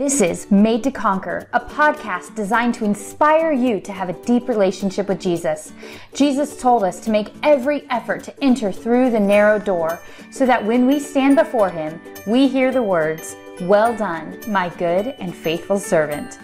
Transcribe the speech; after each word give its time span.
This 0.00 0.22
is 0.22 0.50
Made 0.50 0.82
to 0.84 0.90
Conquer, 0.90 1.46
a 1.52 1.60
podcast 1.60 2.34
designed 2.34 2.72
to 2.76 2.86
inspire 2.86 3.52
you 3.52 3.82
to 3.82 3.92
have 3.92 4.08
a 4.08 4.14
deep 4.24 4.48
relationship 4.48 5.08
with 5.08 5.20
Jesus. 5.20 5.74
Jesus 6.14 6.56
told 6.56 6.84
us 6.84 7.00
to 7.00 7.10
make 7.10 7.28
every 7.42 7.82
effort 7.90 8.24
to 8.24 8.42
enter 8.42 8.72
through 8.72 9.10
the 9.10 9.20
narrow 9.20 9.58
door 9.58 10.00
so 10.30 10.46
that 10.46 10.64
when 10.64 10.86
we 10.86 11.00
stand 11.00 11.36
before 11.36 11.68
Him, 11.68 12.00
we 12.26 12.48
hear 12.48 12.72
the 12.72 12.82
words, 12.82 13.36
Well 13.60 13.94
done, 13.94 14.40
my 14.48 14.70
good 14.70 15.08
and 15.18 15.36
faithful 15.36 15.78
servant. 15.78 16.38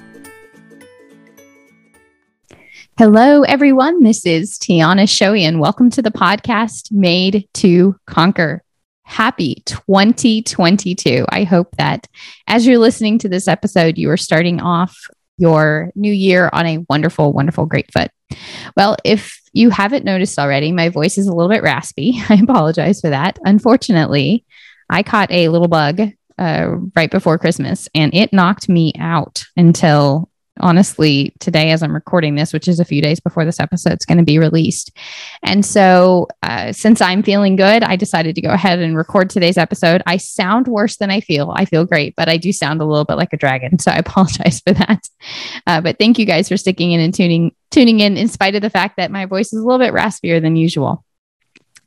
Hello, 2.98 3.40
everyone. 3.40 4.02
This 4.02 4.26
is 4.26 4.58
Tiana 4.58 5.04
Shoei, 5.04 5.48
and 5.48 5.60
welcome 5.60 5.88
to 5.92 6.02
the 6.02 6.10
podcast 6.10 6.92
Made 6.92 7.48
to 7.54 7.96
Conquer 8.04 8.62
happy 9.06 9.62
2022. 9.66 11.24
I 11.28 11.44
hope 11.44 11.76
that 11.76 12.08
as 12.48 12.66
you're 12.66 12.76
listening 12.76 13.18
to 13.20 13.28
this 13.28 13.46
episode, 13.48 13.96
you 13.96 14.10
are 14.10 14.16
starting 14.16 14.60
off 14.60 14.94
your 15.38 15.90
new 15.94 16.12
year 16.12 16.50
on 16.52 16.66
a 16.66 16.84
wonderful, 16.90 17.32
wonderful, 17.32 17.66
great 17.66 17.90
foot. 17.92 18.10
Well, 18.76 18.96
if 19.04 19.40
you 19.52 19.70
haven't 19.70 20.04
noticed 20.04 20.38
already, 20.38 20.72
my 20.72 20.88
voice 20.88 21.18
is 21.18 21.28
a 21.28 21.32
little 21.32 21.48
bit 21.48 21.62
raspy. 21.62 22.20
I 22.28 22.34
apologize 22.42 23.00
for 23.00 23.10
that. 23.10 23.38
Unfortunately, 23.44 24.44
I 24.90 25.02
caught 25.04 25.30
a 25.30 25.48
little 25.48 25.68
bug 25.68 26.00
uh, 26.36 26.74
right 26.94 27.10
before 27.10 27.38
Christmas 27.38 27.88
and 27.94 28.12
it 28.12 28.32
knocked 28.32 28.68
me 28.68 28.92
out 28.98 29.44
until 29.56 30.28
honestly 30.60 31.34
today 31.38 31.70
as 31.70 31.82
i'm 31.82 31.94
recording 31.94 32.34
this 32.34 32.52
which 32.52 32.68
is 32.68 32.80
a 32.80 32.84
few 32.84 33.02
days 33.02 33.20
before 33.20 33.44
this 33.44 33.60
episode 33.60 33.98
is 33.98 34.06
going 34.06 34.18
to 34.18 34.24
be 34.24 34.38
released. 34.38 34.96
And 35.42 35.64
so 35.64 36.28
uh, 36.42 36.72
since 36.72 37.00
i'm 37.00 37.22
feeling 37.22 37.56
good 37.56 37.82
i 37.82 37.96
decided 37.96 38.34
to 38.34 38.40
go 38.40 38.50
ahead 38.50 38.78
and 38.78 38.96
record 38.96 39.30
today's 39.30 39.58
episode. 39.58 40.02
I 40.06 40.16
sound 40.16 40.68
worse 40.68 40.96
than 40.96 41.10
i 41.10 41.20
feel. 41.20 41.52
I 41.56 41.64
feel 41.64 41.84
great 41.84 42.14
but 42.16 42.28
i 42.28 42.36
do 42.36 42.52
sound 42.52 42.80
a 42.80 42.84
little 42.84 43.04
bit 43.04 43.16
like 43.16 43.32
a 43.32 43.36
dragon 43.36 43.78
so 43.78 43.90
i 43.90 43.96
apologize 44.06 44.60
for 44.60 44.72
that. 44.72 45.08
Uh, 45.66 45.80
but 45.80 45.98
thank 45.98 46.18
you 46.18 46.26
guys 46.26 46.48
for 46.48 46.56
sticking 46.56 46.92
in 46.92 47.00
and 47.00 47.14
tuning 47.14 47.54
tuning 47.70 48.00
in 48.00 48.16
in 48.16 48.28
spite 48.28 48.54
of 48.54 48.62
the 48.62 48.70
fact 48.70 48.96
that 48.96 49.10
my 49.10 49.26
voice 49.26 49.52
is 49.52 49.60
a 49.60 49.64
little 49.64 49.78
bit 49.78 49.92
raspier 49.92 50.40
than 50.40 50.56
usual 50.56 51.04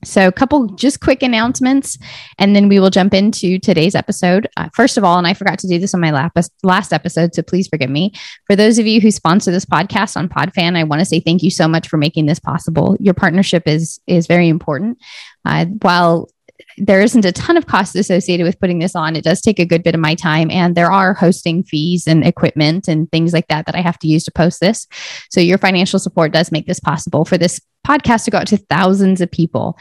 so, 0.04 0.28
a 0.28 0.32
couple 0.32 0.68
just 0.68 1.02
quick 1.02 1.22
announcements, 1.22 1.98
and 2.38 2.56
then 2.56 2.70
we 2.70 2.80
will 2.80 2.90
jump 2.90 3.14
into 3.14 3.60
today's 3.60 3.96
episode. 3.96 4.48
Uh, 4.56 4.70
first 4.74 4.98
of 4.98 5.04
all, 5.04 5.18
and 5.18 5.28
I 5.28 5.34
forgot 5.34 5.60
to 5.60 5.68
do 5.68 5.78
this 5.78 5.94
on 5.94 6.00
my 6.00 6.32
last 6.64 6.94
episode, 6.94 7.36
so 7.36 7.42
please 7.42 7.68
forgive 7.68 7.90
me. 7.90 8.14
For 8.48 8.56
those 8.56 8.80
of 8.80 8.88
you 8.88 9.02
who 9.02 9.12
sponsor 9.12 9.52
this 9.52 9.66
podcast 9.66 10.16
on 10.16 10.30
Podfan, 10.30 10.78
I 10.78 10.84
want 10.84 11.00
to 11.00 11.06
say 11.06 11.20
thank 11.20 11.44
you 11.44 11.52
so 11.52 11.68
much 11.68 11.90
for 11.90 11.98
making 11.98 12.28
this 12.28 12.40
possible. 12.40 12.96
Your 13.00 13.14
partnership 13.14 13.64
is 13.68 14.00
is 14.08 14.26
very 14.26 14.48
important. 14.48 14.98
Uh, 15.46 15.66
while 15.82 16.30
there 16.78 17.02
isn't 17.02 17.26
a 17.26 17.32
ton 17.32 17.58
of 17.58 17.68
costs 17.68 17.96
associated 17.96 18.44
with 18.44 18.60
putting 18.60 18.80
this 18.80 18.96
on. 18.96 19.16
It 19.16 19.24
does 19.24 19.42
take 19.42 19.60
a 19.60 19.66
good 19.66 19.84
bit 19.84 19.96
of 19.96 20.02
my 20.02 20.16
time, 20.16 20.50
and 20.52 20.76
there 20.76 20.92
are 20.92 21.14
hosting 21.14 21.64
fees 21.64 22.08
and 22.08 22.26
equipment 22.26 22.88
and 22.88 23.12
things 23.12 23.34
like 23.34 23.48
that 23.48 23.66
that 23.66 23.76
I 23.76 23.82
have 23.82 24.00
to 24.00 24.08
use 24.08 24.24
to 24.26 24.32
post 24.32 24.60
this. 24.60 24.88
So, 25.30 25.40
your 25.40 25.58
financial 25.58 26.00
support 26.00 26.32
does 26.32 26.52
make 26.52 26.68
this 26.68 26.80
possible 26.80 27.26
for 27.26 27.38
this 27.38 27.60
podcast 27.86 28.26
to 28.26 28.32
go 28.32 28.40
out 28.40 28.48
to 28.48 28.58
thousands 28.58 29.22
of 29.22 29.32
people. 29.32 29.78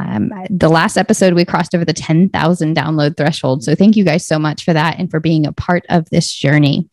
Um, 0.00 0.32
the 0.50 0.68
last 0.68 0.96
episode, 0.96 1.34
we 1.34 1.44
crossed 1.44 1.74
over 1.74 1.84
the 1.84 1.92
10,000 1.92 2.76
download 2.76 3.16
threshold. 3.16 3.62
So, 3.62 3.74
thank 3.74 3.96
you 3.96 4.04
guys 4.04 4.26
so 4.26 4.38
much 4.38 4.64
for 4.64 4.72
that 4.72 4.98
and 4.98 5.10
for 5.10 5.20
being 5.20 5.46
a 5.46 5.52
part 5.52 5.84
of 5.88 6.08
this 6.10 6.32
journey. 6.32 6.88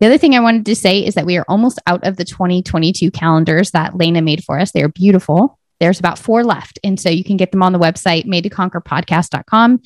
The 0.00 0.06
other 0.06 0.18
thing 0.18 0.34
I 0.34 0.40
wanted 0.40 0.66
to 0.66 0.76
say 0.76 1.04
is 1.04 1.14
that 1.14 1.26
we 1.26 1.36
are 1.36 1.44
almost 1.48 1.80
out 1.86 2.04
of 2.06 2.16
the 2.16 2.24
2022 2.24 3.10
calendars 3.10 3.70
that 3.70 3.96
Lena 3.96 4.20
made 4.20 4.44
for 4.44 4.58
us. 4.58 4.72
They 4.72 4.82
are 4.82 4.88
beautiful. 4.88 5.58
There's 5.80 5.98
about 5.98 6.18
four 6.18 6.44
left. 6.44 6.78
And 6.84 6.98
so 6.98 7.10
you 7.10 7.24
can 7.24 7.36
get 7.36 7.52
them 7.52 7.62
on 7.62 7.72
the 7.72 7.78
website, 7.78 8.26
made 8.26 8.42
to 8.42 8.50
conquer 8.50 8.80
podcast.com. 8.80 9.80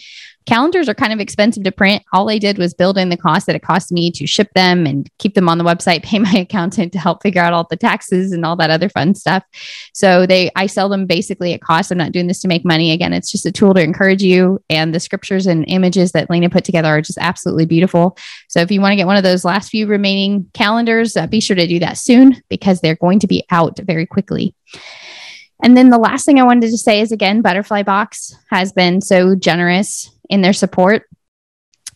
Calendars 0.48 0.88
are 0.88 0.94
kind 0.94 1.12
of 1.12 1.20
expensive 1.20 1.62
to 1.64 1.70
print. 1.70 2.02
All 2.14 2.30
I 2.30 2.38
did 2.38 2.56
was 2.56 2.72
build 2.72 2.96
in 2.96 3.10
the 3.10 3.18
cost 3.18 3.46
that 3.46 3.54
it 3.54 3.62
cost 3.62 3.92
me 3.92 4.10
to 4.12 4.26
ship 4.26 4.48
them 4.54 4.86
and 4.86 5.06
keep 5.18 5.34
them 5.34 5.46
on 5.46 5.58
the 5.58 5.64
website, 5.64 6.02
pay 6.04 6.18
my 6.18 6.32
accountant 6.32 6.90
to 6.94 6.98
help 6.98 7.22
figure 7.22 7.42
out 7.42 7.52
all 7.52 7.66
the 7.68 7.76
taxes 7.76 8.32
and 8.32 8.46
all 8.46 8.56
that 8.56 8.70
other 8.70 8.88
fun 8.88 9.14
stuff. 9.14 9.44
So 9.92 10.24
they 10.24 10.50
I 10.56 10.66
sell 10.66 10.88
them 10.88 11.04
basically 11.06 11.52
at 11.52 11.60
cost. 11.60 11.90
I'm 11.90 11.98
not 11.98 12.12
doing 12.12 12.28
this 12.28 12.40
to 12.40 12.48
make 12.48 12.64
money. 12.64 12.92
Again, 12.92 13.12
it's 13.12 13.30
just 13.30 13.44
a 13.44 13.52
tool 13.52 13.74
to 13.74 13.82
encourage 13.82 14.22
you. 14.22 14.62
And 14.70 14.94
the 14.94 15.00
scriptures 15.00 15.46
and 15.46 15.66
images 15.68 16.12
that 16.12 16.30
Lena 16.30 16.48
put 16.48 16.64
together 16.64 16.88
are 16.88 17.02
just 17.02 17.18
absolutely 17.20 17.66
beautiful. 17.66 18.16
So 18.48 18.60
if 18.60 18.70
you 18.70 18.80
want 18.80 18.92
to 18.92 18.96
get 18.96 19.06
one 19.06 19.18
of 19.18 19.22
those 19.22 19.44
last 19.44 19.68
few 19.68 19.86
remaining 19.86 20.48
calendars, 20.54 21.14
uh, 21.14 21.26
be 21.26 21.40
sure 21.40 21.56
to 21.56 21.66
do 21.66 21.78
that 21.80 21.98
soon 21.98 22.42
because 22.48 22.80
they're 22.80 22.96
going 22.96 23.18
to 23.18 23.26
be 23.26 23.44
out 23.50 23.78
very 23.80 24.06
quickly. 24.06 24.54
And 25.62 25.76
then 25.76 25.90
the 25.90 25.98
last 25.98 26.24
thing 26.24 26.38
I 26.38 26.44
wanted 26.44 26.70
to 26.70 26.78
say 26.78 27.00
is 27.00 27.12
again, 27.12 27.42
Butterfly 27.42 27.82
Box 27.82 28.34
has 28.50 28.72
been 28.72 29.00
so 29.00 29.34
generous 29.34 30.10
in 30.30 30.40
their 30.40 30.52
support 30.52 31.08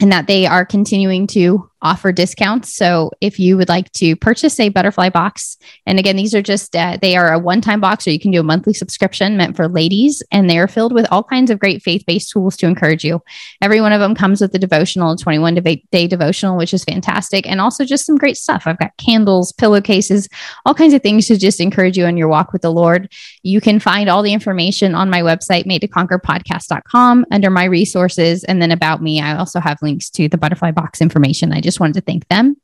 and 0.01 0.11
that 0.13 0.27
they 0.27 0.47
are 0.47 0.67
continuing 0.67 1.27
to 1.29 1.71
offer 1.83 2.13
discounts. 2.13 2.75
So 2.75 3.11
if 3.21 3.39
you 3.39 3.57
would 3.57 3.69
like 3.69 3.91
to 3.93 4.17
purchase 4.17 4.59
a 4.59 4.69
butterfly 4.69 5.11
box, 5.11 5.57
and 5.87 5.99
again, 5.99 6.17
these 6.17 6.35
are 6.35 6.43
just, 6.43 6.75
uh, 6.75 6.99
they 7.01 7.17
are 7.17 7.33
a 7.33 7.39
one 7.39 7.61
time 7.61 7.81
box, 7.81 8.07
or 8.07 8.11
you 8.11 8.21
can 8.21 8.31
do 8.31 8.41
a 8.41 8.45
monthly 8.45 8.73
subscription 8.73 9.37
meant 9.37 9.57
for 9.57 9.69
ladies, 9.69 10.23
and 10.31 10.49
they 10.49 10.59
are 10.59 10.69
filled 10.69 10.93
with 10.93 11.07
all 11.11 11.23
kinds 11.23 11.51
of 11.51 11.59
great 11.59 11.83
faith 11.83 12.05
based 12.07 12.31
tools 12.31 12.57
to 12.57 12.67
encourage 12.67 13.05
you. 13.05 13.23
Every 13.61 13.81
one 13.81 13.93
of 13.93 14.01
them 14.01 14.15
comes 14.15 14.41
with 14.41 14.55
a 14.55 14.59
devotional, 14.59 15.17
21 15.17 15.55
day 15.91 16.07
devotional, 16.07 16.57
which 16.57 16.73
is 16.73 16.85
fantastic, 16.85 17.49
and 17.49 17.61
also 17.61 17.85
just 17.85 18.07
some 18.07 18.17
great 18.17 18.37
stuff. 18.37 18.63
I've 18.67 18.79
got 18.79 18.97
candles, 18.97 19.53
pillowcases, 19.53 20.29
all 20.65 20.75
kinds 20.75 20.95
of 20.95 21.03
things 21.03 21.27
to 21.27 21.37
just 21.37 21.61
encourage 21.61 21.99
you 21.99 22.07
in 22.07 22.17
your 22.17 22.29
walk 22.29 22.53
with 22.53 22.63
the 22.63 22.73
Lord. 22.73 23.13
You 23.43 23.61
can 23.61 23.81
find 23.81 24.09
all 24.09 24.23
the 24.23 24.33
information 24.33 24.95
on 24.95 25.11
my 25.11 25.21
website, 25.21 25.67
made 25.67 25.81
to 25.81 25.89
conquer 25.89 26.19
podcast.com 26.19 27.27
under 27.31 27.51
my 27.51 27.65
resources. 27.65 28.45
And 28.45 28.63
then 28.63 28.71
about 28.71 29.03
me, 29.03 29.21
I 29.21 29.37
also 29.37 29.61
have 29.61 29.83
links 29.83 30.11
to 30.11 30.29
the 30.29 30.39
butterfly 30.39 30.71
box 30.71 31.01
information. 31.01 31.53
I 31.53 31.61
just 31.61 31.72
just 31.73 31.81
wanted 31.81 31.95
to 31.95 32.01
thank 32.03 32.29
them, 32.29 32.57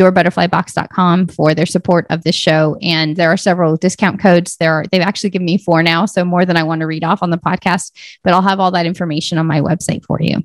yourbutterflybox.com, 0.00 1.28
for 1.28 1.54
their 1.54 1.66
support 1.66 2.06
of 2.08 2.24
this 2.24 2.34
show. 2.34 2.76
And 2.80 3.16
there 3.16 3.30
are 3.30 3.36
several 3.36 3.76
discount 3.76 4.20
codes. 4.20 4.56
There 4.56 4.72
are, 4.72 4.84
they've 4.90 5.02
actually 5.02 5.30
given 5.30 5.46
me 5.46 5.58
four 5.58 5.82
now, 5.82 6.06
so 6.06 6.24
more 6.24 6.46
than 6.46 6.56
I 6.56 6.62
want 6.62 6.80
to 6.80 6.86
read 6.86 7.04
off 7.04 7.22
on 7.22 7.30
the 7.30 7.38
podcast, 7.38 7.92
but 8.22 8.32
I'll 8.32 8.42
have 8.42 8.58
all 8.58 8.70
that 8.70 8.86
information 8.86 9.38
on 9.38 9.46
my 9.46 9.60
website 9.60 10.04
for 10.04 10.20
you. 10.20 10.42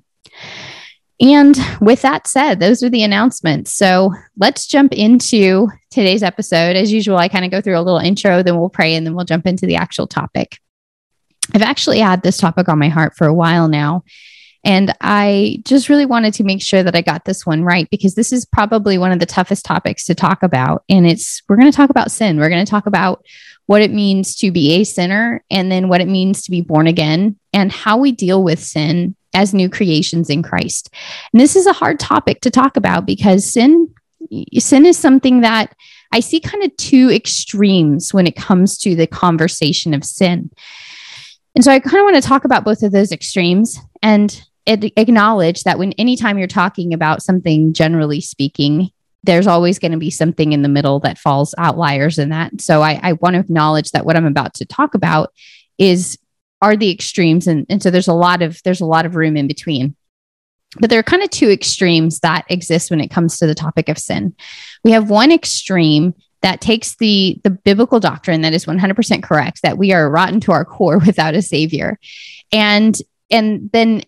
And 1.21 1.57
with 1.81 2.01
that 2.03 2.27
said, 2.27 2.59
those 2.59 2.81
are 2.81 2.89
the 2.89 3.03
announcements. 3.03 3.73
So 3.73 4.13
let's 4.37 4.67
jump 4.67 4.93
into 4.93 5.67
today's 5.91 6.23
episode. 6.23 6.77
As 6.77 6.93
usual, 6.93 7.17
I 7.17 7.27
kind 7.27 7.43
of 7.43 7.51
go 7.51 7.59
through 7.59 7.77
a 7.77 7.81
little 7.81 7.99
intro, 7.99 8.41
then 8.41 8.57
we'll 8.57 8.69
pray, 8.69 8.95
and 8.95 9.05
then 9.05 9.15
we'll 9.15 9.25
jump 9.25 9.45
into 9.45 9.65
the 9.65 9.75
actual 9.75 10.07
topic. 10.07 10.59
I've 11.53 11.61
actually 11.61 11.99
had 11.99 12.21
this 12.21 12.37
topic 12.37 12.69
on 12.69 12.79
my 12.79 12.89
heart 12.89 13.17
for 13.17 13.27
a 13.27 13.33
while 13.33 13.67
now. 13.67 14.03
And 14.63 14.93
I 14.99 15.61
just 15.63 15.87
really 15.87 16.05
wanted 16.05 16.33
to 16.35 16.43
make 16.43 16.61
sure 16.61 16.83
that 16.83 16.95
I 16.95 17.01
got 17.01 17.25
this 17.25 17.45
one 17.45 17.63
right 17.63 17.89
because 17.89 18.15
this 18.15 18.33
is 18.33 18.45
probably 18.45 18.97
one 18.97 19.11
of 19.11 19.19
the 19.19 19.25
toughest 19.25 19.65
topics 19.65 20.05
to 20.05 20.15
talk 20.15 20.43
about. 20.43 20.83
And 20.89 21.07
it's, 21.07 21.41
we're 21.47 21.55
going 21.55 21.71
to 21.71 21.75
talk 21.75 21.89
about 21.89 22.11
sin. 22.11 22.37
We're 22.37 22.49
going 22.49 22.65
to 22.65 22.69
talk 22.69 22.85
about 22.85 23.25
what 23.67 23.81
it 23.81 23.91
means 23.91 24.35
to 24.37 24.51
be 24.51 24.73
a 24.73 24.83
sinner 24.83 25.43
and 25.49 25.71
then 25.71 25.87
what 25.87 26.01
it 26.01 26.07
means 26.07 26.41
to 26.43 26.51
be 26.51 26.61
born 26.61 26.87
again 26.87 27.37
and 27.53 27.71
how 27.71 27.97
we 27.97 28.11
deal 28.11 28.43
with 28.43 28.59
sin 28.59 29.15
as 29.33 29.53
new 29.53 29.69
creations 29.69 30.29
in 30.29 30.43
Christ. 30.43 30.93
And 31.31 31.39
this 31.39 31.55
is 31.55 31.67
a 31.67 31.73
hard 31.73 31.99
topic 31.99 32.41
to 32.41 32.51
talk 32.51 32.77
about 32.77 33.05
because 33.05 33.51
sin, 33.51 33.93
sin 34.57 34.85
is 34.85 34.97
something 34.97 35.41
that 35.41 35.75
I 36.11 36.19
see 36.19 36.39
kind 36.39 36.63
of 36.63 36.75
two 36.77 37.11
extremes 37.11 38.13
when 38.13 38.25
it 38.25 38.35
comes 38.35 38.77
to 38.79 38.95
the 38.95 39.07
conversation 39.07 39.93
of 39.93 40.03
sin. 40.03 40.49
And 41.55 41.63
so 41.63 41.71
I 41.71 41.79
kind 41.79 41.97
of 41.97 42.03
want 42.03 42.15
to 42.15 42.27
talk 42.27 42.45
about 42.45 42.63
both 42.63 42.83
of 42.83 42.91
those 42.91 43.11
extremes 43.11 43.77
and 44.01 44.43
acknowledge 44.69 45.63
that 45.63 45.79
when 45.79 45.93
anytime 45.93 46.37
you're 46.37 46.47
talking 46.47 46.93
about 46.93 47.23
something 47.23 47.73
generally 47.73 48.21
speaking 48.21 48.91
there's 49.23 49.47
always 49.47 49.79
going 49.79 49.91
to 49.91 49.97
be 49.97 50.09
something 50.11 50.53
in 50.53 50.61
the 50.61 50.69
middle 50.69 50.99
that 51.01 51.17
falls 51.17 51.53
outliers 51.57 52.17
in 52.17 52.29
that. 52.29 52.61
So 52.61 52.81
I, 52.81 52.99
I 53.03 53.13
want 53.13 53.33
to 53.33 53.41
acknowledge 53.41 53.91
that 53.91 54.05
what 54.05 54.15
i'm 54.15 54.25
about 54.25 54.53
to 54.55 54.65
talk 54.65 54.95
about 54.95 55.33
is 55.77 56.17
are 56.61 56.75
the 56.75 56.91
extremes 56.91 57.47
and, 57.47 57.65
and 57.69 57.81
so 57.81 57.89
there's 57.89 58.07
a 58.07 58.13
lot 58.13 58.41
of 58.41 58.61
there's 58.63 58.81
a 58.81 58.85
lot 58.85 59.05
of 59.05 59.15
room 59.15 59.37
in 59.37 59.47
between. 59.47 59.95
But 60.79 60.91
there 60.91 60.99
are 60.99 61.03
kind 61.03 61.23
of 61.23 61.31
two 61.31 61.49
extremes 61.49 62.19
that 62.19 62.45
exist 62.47 62.91
when 62.91 63.01
it 63.01 63.09
comes 63.09 63.37
to 63.37 63.47
the 63.47 63.55
topic 63.55 63.89
of 63.89 63.97
sin. 63.97 64.35
We 64.83 64.91
have 64.91 65.09
one 65.09 65.31
extreme 65.31 66.13
that 66.41 66.61
takes 66.61 66.95
the 66.97 67.39
the 67.43 67.49
biblical 67.49 67.99
doctrine 67.99 68.41
that 68.41 68.53
is 68.53 68.65
100% 68.65 69.23
correct 69.23 69.61
that 69.63 69.77
we 69.77 69.91
are 69.91 70.09
rotten 70.09 70.39
to 70.41 70.51
our 70.51 70.65
core 70.65 70.99
without 71.05 71.33
a 71.33 71.41
savior 71.41 71.99
and 72.51 72.97
and 73.31 73.69
then 73.71 74.03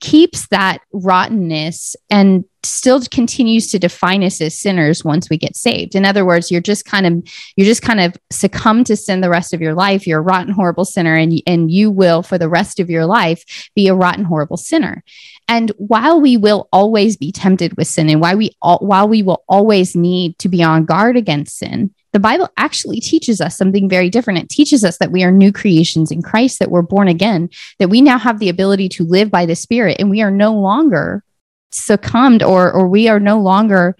keeps 0.00 0.48
that 0.48 0.78
rottenness 0.92 1.94
and 2.10 2.44
still 2.62 3.00
continues 3.00 3.70
to 3.70 3.78
define 3.78 4.22
us 4.22 4.40
as 4.40 4.58
sinners 4.58 5.04
once 5.04 5.30
we 5.30 5.36
get 5.36 5.56
saved. 5.56 5.94
In 5.94 6.04
other 6.04 6.24
words, 6.24 6.50
you're 6.50 6.60
just 6.60 6.84
kind 6.84 7.06
of 7.06 7.22
you're 7.56 7.66
just 7.66 7.82
kind 7.82 8.00
of 8.00 8.16
succumb 8.30 8.84
to 8.84 8.96
sin 8.96 9.20
the 9.20 9.30
rest 9.30 9.54
of 9.54 9.60
your 9.60 9.74
life. 9.74 10.06
You're 10.06 10.20
a 10.20 10.22
rotten 10.22 10.52
horrible 10.52 10.84
sinner 10.84 11.14
and 11.14 11.40
and 11.46 11.70
you 11.70 11.90
will 11.90 12.22
for 12.22 12.38
the 12.38 12.48
rest 12.48 12.80
of 12.80 12.90
your 12.90 13.06
life 13.06 13.70
be 13.74 13.88
a 13.88 13.94
rotten 13.94 14.24
horrible 14.24 14.56
sinner. 14.56 15.02
And 15.48 15.70
while 15.78 16.20
we 16.20 16.36
will 16.36 16.68
always 16.72 17.16
be 17.16 17.32
tempted 17.32 17.76
with 17.76 17.88
sin 17.88 18.08
and 18.08 18.20
why 18.20 18.34
we 18.34 18.52
all, 18.62 18.78
while 18.78 19.08
we 19.08 19.22
will 19.22 19.44
always 19.48 19.96
need 19.96 20.38
to 20.38 20.48
be 20.48 20.62
on 20.62 20.84
guard 20.84 21.16
against 21.16 21.58
sin, 21.58 21.94
the 22.12 22.20
Bible 22.20 22.48
actually 22.56 23.00
teaches 23.00 23.40
us 23.40 23.56
something 23.56 23.88
very 23.88 24.10
different. 24.10 24.40
It 24.40 24.48
teaches 24.48 24.84
us 24.84 24.98
that 24.98 25.12
we 25.12 25.22
are 25.22 25.30
new 25.30 25.52
creations 25.52 26.10
in 26.10 26.22
Christ, 26.22 26.58
that 26.58 26.70
we're 26.70 26.82
born 26.82 27.08
again, 27.08 27.50
that 27.78 27.88
we 27.88 28.00
now 28.00 28.18
have 28.18 28.38
the 28.38 28.48
ability 28.48 28.88
to 28.90 29.04
live 29.04 29.30
by 29.30 29.46
the 29.46 29.54
Spirit, 29.54 29.96
and 29.98 30.10
we 30.10 30.22
are 30.22 30.30
no 30.30 30.52
longer 30.52 31.24
succumbed 31.72 32.42
or 32.42 32.72
or 32.72 32.88
we 32.88 33.08
are 33.08 33.20
no 33.20 33.40
longer 33.40 33.96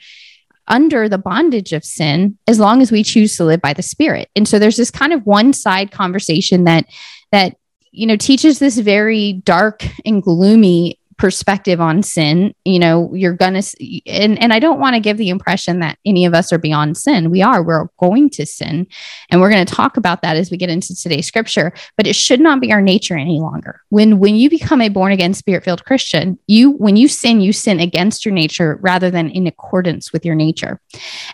under 0.68 1.08
the 1.08 1.18
bondage 1.18 1.72
of 1.72 1.84
sin 1.84 2.38
as 2.46 2.58
long 2.58 2.82
as 2.82 2.92
we 2.92 3.02
choose 3.02 3.36
to 3.36 3.44
live 3.44 3.60
by 3.60 3.72
the 3.72 3.82
spirit 3.82 4.28
and 4.34 4.48
so 4.48 4.58
there's 4.58 4.76
this 4.76 4.90
kind 4.90 5.12
of 5.12 5.24
one 5.26 5.52
side 5.52 5.90
conversation 5.90 6.64
that 6.64 6.86
that 7.32 7.56
you 7.92 8.06
know 8.06 8.16
teaches 8.16 8.58
this 8.58 8.78
very 8.78 9.34
dark 9.44 9.84
and 10.04 10.22
gloomy 10.22 10.98
perspective 11.20 11.80
on 11.80 12.02
sin 12.02 12.54
you 12.64 12.78
know 12.78 13.12
you're 13.14 13.34
gonna 13.34 13.62
and 14.06 14.40
and 14.42 14.52
i 14.52 14.58
don't 14.58 14.80
want 14.80 14.94
to 14.94 15.00
give 15.00 15.18
the 15.18 15.28
impression 15.28 15.80
that 15.80 15.98
any 16.06 16.24
of 16.24 16.34
us 16.34 16.52
are 16.52 16.58
beyond 16.58 16.96
sin. 16.96 17.30
We 17.30 17.42
are 17.42 17.62
we're 17.62 17.88
going 17.98 18.30
to 18.30 18.46
sin 18.46 18.86
and 19.30 19.40
we're 19.40 19.50
going 19.50 19.64
to 19.64 19.74
talk 19.74 19.96
about 19.96 20.22
that 20.22 20.36
as 20.36 20.50
we 20.50 20.56
get 20.56 20.70
into 20.70 20.94
today's 20.94 21.26
scripture 21.26 21.72
but 21.96 22.06
it 22.06 22.16
should 22.16 22.40
not 22.40 22.60
be 22.60 22.72
our 22.72 22.80
nature 22.80 23.16
any 23.16 23.38
longer. 23.38 23.80
When 23.90 24.18
when 24.18 24.36
you 24.36 24.50
become 24.50 24.80
a 24.80 24.88
born 24.88 25.12
again 25.12 25.34
spirit 25.34 25.64
filled 25.64 25.84
christian 25.84 26.38
you 26.46 26.72
when 26.72 26.96
you 26.96 27.08
sin 27.08 27.40
you 27.40 27.52
sin 27.52 27.80
against 27.80 28.24
your 28.24 28.34
nature 28.34 28.78
rather 28.80 29.10
than 29.10 29.30
in 29.30 29.46
accordance 29.46 30.12
with 30.12 30.24
your 30.24 30.34
nature. 30.34 30.80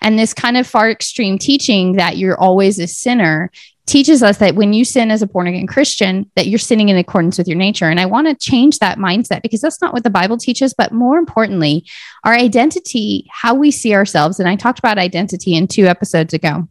And 0.00 0.18
this 0.18 0.34
kind 0.34 0.56
of 0.56 0.66
far 0.66 0.90
extreme 0.90 1.38
teaching 1.38 1.94
that 1.94 2.16
you're 2.16 2.38
always 2.38 2.78
a 2.78 2.86
sinner 2.86 3.50
teaches 3.86 4.22
us 4.22 4.38
that 4.38 4.54
when 4.54 4.72
you 4.72 4.84
sin 4.84 5.10
as 5.10 5.22
a 5.22 5.26
born 5.26 5.46
again 5.46 5.66
Christian, 5.66 6.30
that 6.34 6.48
you're 6.48 6.58
sinning 6.58 6.88
in 6.88 6.96
accordance 6.96 7.38
with 7.38 7.48
your 7.48 7.56
nature. 7.56 7.88
And 7.88 8.00
I 8.00 8.06
want 8.06 8.26
to 8.26 8.34
change 8.34 8.78
that 8.80 8.98
mindset 8.98 9.42
because 9.42 9.60
that's 9.60 9.80
not 9.80 9.92
what 9.92 10.02
the 10.02 10.10
Bible 10.10 10.36
teaches. 10.36 10.74
But 10.74 10.92
more 10.92 11.18
importantly, 11.18 11.86
our 12.24 12.34
identity, 12.34 13.26
how 13.30 13.54
we 13.54 13.70
see 13.70 13.94
ourselves. 13.94 14.40
And 14.40 14.48
I 14.48 14.56
talked 14.56 14.78
about 14.78 14.98
identity 14.98 15.54
in 15.54 15.68
two 15.68 15.86
episodes 15.86 16.34
ago 16.34 16.68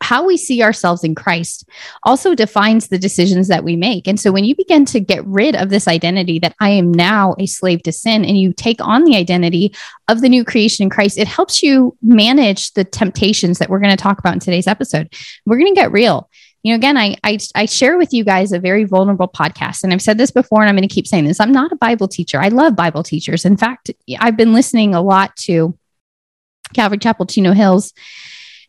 how 0.00 0.26
we 0.26 0.36
see 0.36 0.62
ourselves 0.62 1.04
in 1.04 1.14
Christ 1.14 1.68
also 2.02 2.34
defines 2.34 2.88
the 2.88 2.98
decisions 2.98 3.48
that 3.48 3.64
we 3.64 3.76
make. 3.76 4.08
And 4.08 4.18
so 4.18 4.32
when 4.32 4.44
you 4.44 4.56
begin 4.56 4.84
to 4.86 5.00
get 5.00 5.24
rid 5.24 5.54
of 5.54 5.70
this 5.70 5.86
identity 5.86 6.38
that 6.40 6.56
I 6.60 6.70
am 6.70 6.92
now 6.92 7.34
a 7.38 7.46
slave 7.46 7.82
to 7.84 7.92
sin 7.92 8.24
and 8.24 8.38
you 8.38 8.52
take 8.52 8.80
on 8.80 9.04
the 9.04 9.16
identity 9.16 9.74
of 10.08 10.20
the 10.20 10.28
new 10.28 10.44
creation 10.44 10.82
in 10.82 10.90
Christ, 10.90 11.18
it 11.18 11.28
helps 11.28 11.62
you 11.62 11.96
manage 12.02 12.72
the 12.72 12.84
temptations 12.84 13.58
that 13.58 13.70
we're 13.70 13.78
going 13.78 13.96
to 13.96 14.02
talk 14.02 14.18
about 14.18 14.34
in 14.34 14.40
today's 14.40 14.66
episode. 14.66 15.14
We're 15.44 15.58
going 15.58 15.74
to 15.74 15.80
get 15.80 15.92
real. 15.92 16.28
You 16.62 16.72
know, 16.72 16.76
again, 16.76 16.96
I, 16.96 17.14
I 17.22 17.38
I 17.54 17.66
share 17.66 17.96
with 17.96 18.12
you 18.12 18.24
guys 18.24 18.50
a 18.50 18.58
very 18.58 18.82
vulnerable 18.82 19.28
podcast, 19.28 19.84
and 19.84 19.92
I've 19.92 20.02
said 20.02 20.18
this 20.18 20.32
before, 20.32 20.62
and 20.62 20.68
I'm 20.68 20.74
going 20.74 20.88
to 20.88 20.92
keep 20.92 21.06
saying 21.06 21.24
this. 21.24 21.38
I'm 21.38 21.52
not 21.52 21.70
a 21.70 21.76
Bible 21.76 22.08
teacher. 22.08 22.40
I 22.40 22.48
love 22.48 22.74
Bible 22.74 23.04
teachers. 23.04 23.44
In 23.44 23.56
fact, 23.56 23.92
I've 24.18 24.36
been 24.36 24.52
listening 24.52 24.92
a 24.92 25.00
lot 25.00 25.36
to 25.42 25.78
Calvary 26.74 26.98
Chapel, 26.98 27.26
Chino 27.26 27.52
Hills, 27.52 27.92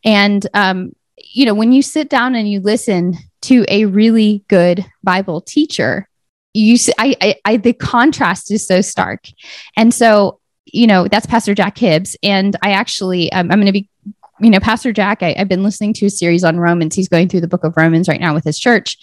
and 0.06 0.46
um, 0.54 0.92
you 1.18 1.46
know, 1.46 1.54
when 1.54 1.72
you 1.72 1.82
sit 1.82 2.10
down 2.10 2.36
and 2.36 2.50
you 2.50 2.60
listen 2.60 3.16
to 3.44 3.66
a 3.68 3.86
really 3.86 4.44
good 4.48 4.86
Bible 5.04 5.42
teacher, 5.42 6.08
you 6.54 6.78
see, 6.78 6.94
I, 6.98 7.16
I, 7.22 7.36
I 7.46 7.58
the 7.58 7.74
contrast 7.74 8.52
is 8.52 8.66
so 8.66 8.82
stark. 8.82 9.28
And 9.76 9.94
so, 9.94 10.40
you 10.66 10.88
know, 10.88 11.08
that's 11.08 11.26
Pastor 11.26 11.56
Jack 11.56 11.78
Hibbs. 11.78 12.16
And 12.24 12.56
I 12.62 12.72
actually, 12.72 13.32
um, 13.32 13.52
I'm 13.52 13.58
going 13.58 13.68
to 13.68 13.72
be 13.72 13.90
you 14.40 14.50
know, 14.50 14.60
Pastor 14.60 14.92
Jack, 14.92 15.24
I, 15.24 15.34
have 15.34 15.48
been 15.48 15.64
listening 15.64 15.94
to 15.94 16.06
a 16.06 16.10
series 16.10 16.44
on 16.44 16.60
Romans. 16.60 16.96
He's 16.96 17.10
going 17.10 17.30
through 17.30 17.42
the 17.42 17.48
book 17.48 17.64
of 17.64 17.76
Romans 17.76 18.08
right 18.08 18.20
now 18.20 18.34
with 18.34 18.44
his 18.44 18.60
church. 18.60 18.98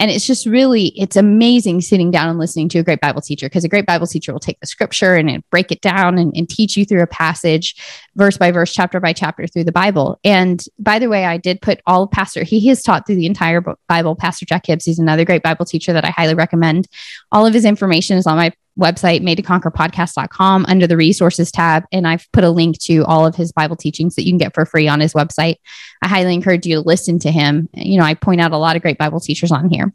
And 0.00 0.10
it's 0.10 0.26
just 0.26 0.46
really, 0.46 0.86
it's 0.98 1.16
amazing 1.16 1.82
sitting 1.82 2.10
down 2.10 2.30
and 2.30 2.38
listening 2.38 2.70
to 2.70 2.78
a 2.78 2.82
great 2.82 3.02
Bible 3.02 3.20
teacher 3.20 3.46
because 3.46 3.64
a 3.64 3.68
great 3.68 3.84
Bible 3.84 4.06
teacher 4.06 4.32
will 4.32 4.40
take 4.40 4.58
the 4.60 4.66
scripture 4.66 5.14
and 5.14 5.44
break 5.50 5.70
it 5.70 5.82
down 5.82 6.16
and, 6.16 6.34
and 6.34 6.48
teach 6.48 6.74
you 6.74 6.86
through 6.86 7.02
a 7.02 7.06
passage, 7.06 7.76
verse 8.16 8.38
by 8.38 8.50
verse, 8.50 8.72
chapter 8.72 8.98
by 8.98 9.12
chapter 9.12 9.46
through 9.46 9.64
the 9.64 9.72
Bible. 9.72 10.18
And 10.24 10.64
by 10.78 10.98
the 10.98 11.10
way, 11.10 11.26
I 11.26 11.36
did 11.36 11.60
put 11.60 11.82
all 11.86 12.04
of 12.04 12.10
Pastor, 12.10 12.44
he 12.44 12.66
has 12.68 12.82
taught 12.82 13.06
through 13.06 13.16
the 13.16 13.26
entire 13.26 13.62
Bible. 13.88 14.16
Pastor 14.16 14.46
Jack 14.46 14.66
Hibbs, 14.66 14.86
he's 14.86 14.98
another 14.98 15.26
great 15.26 15.42
Bible 15.42 15.66
teacher 15.66 15.92
that 15.92 16.04
I 16.04 16.10
highly 16.10 16.34
recommend. 16.34 16.88
All 17.30 17.44
of 17.44 17.52
his 17.52 17.66
information 17.66 18.16
is 18.16 18.26
on 18.26 18.36
my 18.36 18.52
website, 18.80 19.22
made 19.22 19.36
to 19.36 19.42
conquer 19.42 19.70
podcast.com 19.70 20.66
under 20.66 20.86
the 20.86 20.96
resources 20.96 21.52
tab. 21.52 21.84
And 21.92 22.06
I've 22.06 22.26
put 22.32 22.44
a 22.44 22.50
link 22.50 22.78
to 22.80 23.04
all 23.04 23.26
of 23.26 23.36
his 23.36 23.52
Bible 23.52 23.76
teachings 23.76 24.14
that 24.16 24.24
you 24.24 24.32
can 24.32 24.38
get 24.38 24.54
for 24.54 24.66
free 24.66 24.88
on 24.88 25.00
his 25.00 25.12
website. 25.12 25.56
I 26.02 26.08
highly 26.08 26.34
encourage 26.34 26.66
you 26.66 26.76
to 26.76 26.80
listen 26.80 27.18
to 27.20 27.30
him. 27.30 27.68
You 27.74 27.98
know, 27.98 28.04
I 28.04 28.14
point 28.14 28.40
out 28.40 28.52
a 28.52 28.58
lot 28.58 28.76
of 28.76 28.82
great 28.82 28.98
Bible 28.98 29.20
teachers 29.20 29.52
on 29.52 29.68
here. 29.68 29.92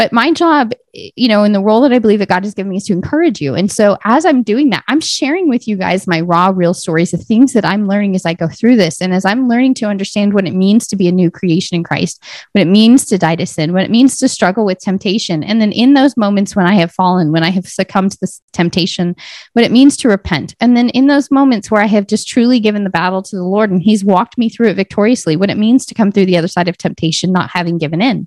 But 0.00 0.14
my 0.14 0.32
job, 0.32 0.72
you 0.94 1.28
know, 1.28 1.44
in 1.44 1.52
the 1.52 1.62
role 1.62 1.82
that 1.82 1.92
I 1.92 1.98
believe 1.98 2.20
that 2.20 2.28
God 2.30 2.44
has 2.44 2.54
given 2.54 2.70
me 2.70 2.78
is 2.78 2.84
to 2.84 2.94
encourage 2.94 3.38
you. 3.38 3.54
And 3.54 3.70
so 3.70 3.98
as 4.04 4.24
I'm 4.24 4.42
doing 4.42 4.70
that, 4.70 4.82
I'm 4.88 5.00
sharing 5.00 5.46
with 5.46 5.68
you 5.68 5.76
guys 5.76 6.06
my 6.06 6.22
raw, 6.22 6.50
real 6.54 6.72
stories, 6.72 7.10
the 7.10 7.18
things 7.18 7.52
that 7.52 7.66
I'm 7.66 7.86
learning 7.86 8.14
as 8.16 8.24
I 8.24 8.32
go 8.32 8.48
through 8.48 8.76
this. 8.76 9.02
And 9.02 9.12
as 9.12 9.26
I'm 9.26 9.46
learning 9.46 9.74
to 9.74 9.84
understand 9.84 10.32
what 10.32 10.48
it 10.48 10.54
means 10.54 10.86
to 10.86 10.96
be 10.96 11.06
a 11.06 11.12
new 11.12 11.30
creation 11.30 11.74
in 11.76 11.84
Christ, 11.84 12.24
what 12.52 12.62
it 12.62 12.66
means 12.66 13.04
to 13.06 13.18
die 13.18 13.36
to 13.36 13.44
sin, 13.44 13.74
what 13.74 13.84
it 13.84 13.90
means 13.90 14.16
to 14.16 14.28
struggle 14.28 14.64
with 14.64 14.80
temptation. 14.80 15.44
And 15.44 15.60
then 15.60 15.70
in 15.70 15.92
those 15.92 16.16
moments 16.16 16.56
when 16.56 16.66
I 16.66 16.76
have 16.76 16.92
fallen, 16.92 17.30
when 17.30 17.44
I 17.44 17.50
have 17.50 17.68
succumbed 17.68 18.12
to 18.12 18.18
this 18.22 18.40
temptation, 18.54 19.14
what 19.52 19.66
it 19.66 19.72
means 19.72 19.98
to 19.98 20.08
repent. 20.08 20.56
And 20.60 20.78
then 20.78 20.88
in 20.88 21.08
those 21.08 21.30
moments 21.30 21.70
where 21.70 21.82
I 21.82 21.86
have 21.86 22.06
just 22.06 22.26
truly 22.26 22.58
given 22.58 22.84
the 22.84 22.90
battle 22.90 23.22
to 23.22 23.36
the 23.36 23.44
Lord 23.44 23.70
and 23.70 23.82
He's 23.82 24.02
walked 24.02 24.38
me 24.38 24.48
through 24.48 24.68
it 24.68 24.76
victoriously, 24.76 25.36
what 25.36 25.50
it 25.50 25.58
means 25.58 25.84
to 25.86 25.94
come 25.94 26.10
through 26.10 26.26
the 26.26 26.38
other 26.38 26.48
side 26.48 26.68
of 26.68 26.78
temptation, 26.78 27.32
not 27.32 27.50
having 27.50 27.76
given 27.76 28.00
in. 28.00 28.26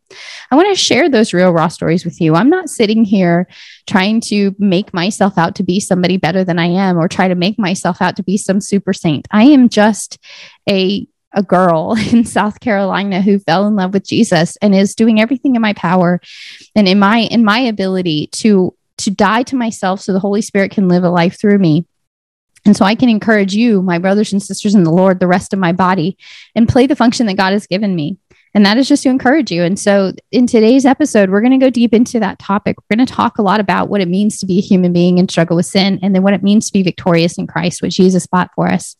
I 0.52 0.56
want 0.56 0.69
to 0.69 0.76
share 0.76 1.10
those 1.10 1.34
real 1.34 1.52
raw 1.52 1.62
stories 1.69 2.06
with 2.06 2.19
you. 2.19 2.36
I'm 2.36 2.50
not 2.50 2.69
sitting 2.69 3.06
here 3.06 3.48
trying 3.88 4.21
to 4.21 4.56
make 4.60 4.94
myself 4.94 5.38
out 5.38 5.56
to 5.56 5.63
be 5.63 5.80
somebody 5.80 6.18
better 6.18 6.44
than 6.44 6.60
I 6.60 6.65
am 6.65 6.98
or 6.98 7.07
try 7.07 7.27
to 7.27 7.36
make 7.36 7.60
myself 7.60 8.01
out 8.01 8.15
to 8.18 8.24
be 8.24 8.38
some 8.38 8.62
super 8.62 8.94
saint. 8.94 9.27
I 9.31 9.44
am 9.44 9.69
just 9.69 10.18
a 10.69 11.07
a 11.36 11.44
girl 11.44 11.95
in 12.12 12.25
South 12.25 12.60
Carolina 12.60 13.21
who 13.21 13.39
fell 13.39 13.68
in 13.68 13.75
love 13.75 13.94
with 13.94 14.06
Jesus 14.06 14.56
and 14.57 14.75
is 14.75 14.95
doing 14.95 15.19
everything 15.19 15.56
in 15.56 15.62
my 15.62 15.74
power 15.74 16.21
and 16.75 16.88
in 16.88 17.00
my 17.00 17.19
in 17.19 17.44
my 17.44 17.60
ability 17.60 18.27
to 18.33 18.75
to 19.00 19.12
die 19.12 19.44
to 19.44 19.56
myself 19.56 20.00
so 20.00 20.13
the 20.13 20.19
Holy 20.19 20.42
Spirit 20.42 20.71
can 20.71 20.88
live 20.88 21.04
a 21.04 21.09
life 21.09 21.39
through 21.39 21.57
me. 21.57 21.86
And 22.66 22.77
so 22.77 22.86
I 22.86 22.95
can 22.95 23.09
encourage 23.09 23.54
you, 23.54 23.81
my 23.81 23.98
brothers 23.98 24.31
and 24.31 24.42
sisters 24.42 24.74
in 24.74 24.83
the 24.83 24.92
Lord, 24.92 25.19
the 25.19 25.27
rest 25.27 25.51
of 25.51 25.59
my 25.59 25.74
body, 25.74 26.18
and 26.56 26.69
play 26.69 26.88
the 26.88 26.95
function 26.95 27.25
that 27.25 27.36
God 27.36 27.51
has 27.51 27.68
given 27.68 27.94
me. 27.94 28.18
And 28.56 28.66
that 28.66 28.78
is 28.78 28.88
just 28.88 29.04
to 29.04 29.10
encourage 29.10 29.52
you. 29.52 29.64
And 29.64 29.80
so 29.80 30.14
in 30.32 30.46
today's 30.46 30.86
episode, 30.86 31.30
we're 31.30 31.42
going 31.42 31.60
to 31.60 31.66
go 31.66 31.72
deep 31.72 31.94
into 31.94 32.20
that 32.20 32.38
topic. 32.38 32.78
We're 32.80 32.98
going 32.98 33.06
to 33.06 33.14
talk 33.14 33.38
a 33.38 33.42
lot 33.42 33.60
about 33.60 33.90
what 33.90 34.02
it 34.02 34.08
means 34.08 34.38
to 34.40 34.46
be 34.46 34.60
a 34.60 34.62
human 34.62 34.94
being 34.94 35.18
and 35.18 35.30
struggle 35.30 35.56
with 35.56 35.66
sin, 35.66 36.00
and 36.04 36.14
then 36.14 36.22
what 36.22 36.34
it 36.34 36.44
means 36.44 36.68
to 36.68 36.74
be 36.74 36.84
victorious 36.84 37.38
in 37.38 37.48
Christ, 37.48 37.82
what 37.82 37.92
Jesus 37.92 38.28
bought 38.28 38.52
for 38.56 38.68
us. 38.68 38.96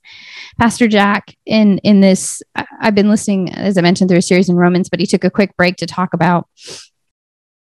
Pastor 0.58 0.88
Jack, 0.88 1.36
in 1.46 1.78
in 1.80 2.02
this, 2.02 2.42
I've 2.56 2.96
been 2.96 3.10
listening, 3.10 3.54
as 3.54 3.78
I 3.78 3.82
mentioned, 3.82 4.10
through 4.10 4.20
a 4.20 4.24
series 4.24 4.50
in 4.50 4.56
Romans, 4.56 4.90
but 4.90 5.00
he 5.00 5.06
took 5.06 5.24
a 5.24 5.30
quick 5.30 5.56
break 5.56 5.78
to 5.78 5.86
talk 5.86 6.14
about 6.14 6.48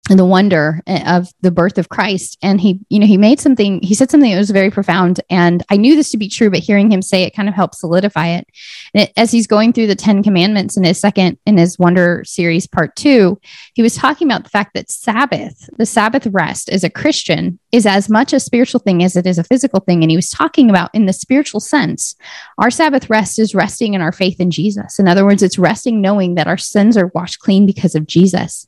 and 0.09 0.19
the 0.19 0.25
wonder 0.25 0.81
eh, 0.85 1.15
of 1.15 1.29
the 1.41 1.51
birth 1.51 1.77
of 1.77 1.89
Christ. 1.89 2.37
And 2.41 2.61
he, 2.61 2.79
you 2.89 2.99
know, 2.99 3.07
he 3.07 3.17
made 3.17 3.39
something, 3.39 3.81
he 3.81 3.95
said 3.95 4.11
something 4.11 4.31
that 4.31 4.37
was 4.37 4.51
very 4.51 4.69
profound. 4.69 5.19
And 5.29 5.63
I 5.69 5.77
knew 5.77 5.95
this 5.95 6.11
to 6.11 6.17
be 6.17 6.29
true, 6.29 6.49
but 6.49 6.59
hearing 6.59 6.91
him 6.91 7.01
say 7.01 7.23
it 7.23 7.35
kind 7.35 7.49
of 7.49 7.55
helped 7.55 7.75
solidify 7.75 8.27
it. 8.27 8.47
it. 8.93 9.11
As 9.17 9.31
he's 9.31 9.47
going 9.47 9.73
through 9.73 9.87
the 9.87 9.95
10 9.95 10.21
commandments 10.21 10.77
in 10.77 10.83
his 10.83 10.99
second, 10.99 11.39
in 11.45 11.57
his 11.57 11.79
wonder 11.79 12.23
series, 12.25 12.67
part 12.67 12.95
two, 12.95 13.39
he 13.73 13.81
was 13.81 13.95
talking 13.95 14.27
about 14.27 14.43
the 14.43 14.49
fact 14.49 14.73
that 14.75 14.91
Sabbath, 14.91 15.69
the 15.77 15.85
Sabbath 15.85 16.27
rest 16.27 16.69
as 16.69 16.83
a 16.83 16.89
Christian, 16.89 17.59
is 17.71 17.85
as 17.85 18.09
much 18.09 18.31
a 18.31 18.39
spiritual 18.39 18.79
thing 18.79 19.03
as 19.03 19.15
it 19.15 19.25
is 19.25 19.39
a 19.39 19.43
physical 19.43 19.79
thing. 19.79 20.03
And 20.03 20.11
he 20.11 20.17
was 20.17 20.29
talking 20.29 20.69
about 20.69 20.93
in 20.93 21.07
the 21.07 21.13
spiritual 21.13 21.59
sense, 21.59 22.15
our 22.59 22.69
Sabbath 22.69 23.09
rest 23.09 23.39
is 23.39 23.55
resting 23.55 23.95
in 23.95 24.01
our 24.01 24.11
faith 24.11 24.39
in 24.39 24.51
Jesus. 24.51 24.99
In 24.99 25.07
other 25.07 25.25
words, 25.25 25.41
it's 25.41 25.57
resting 25.57 25.99
knowing 25.99 26.35
that 26.35 26.47
our 26.47 26.57
sins 26.57 26.95
are 26.95 27.11
washed 27.15 27.39
clean 27.39 27.65
because 27.65 27.95
of 27.95 28.05
Jesus. 28.05 28.67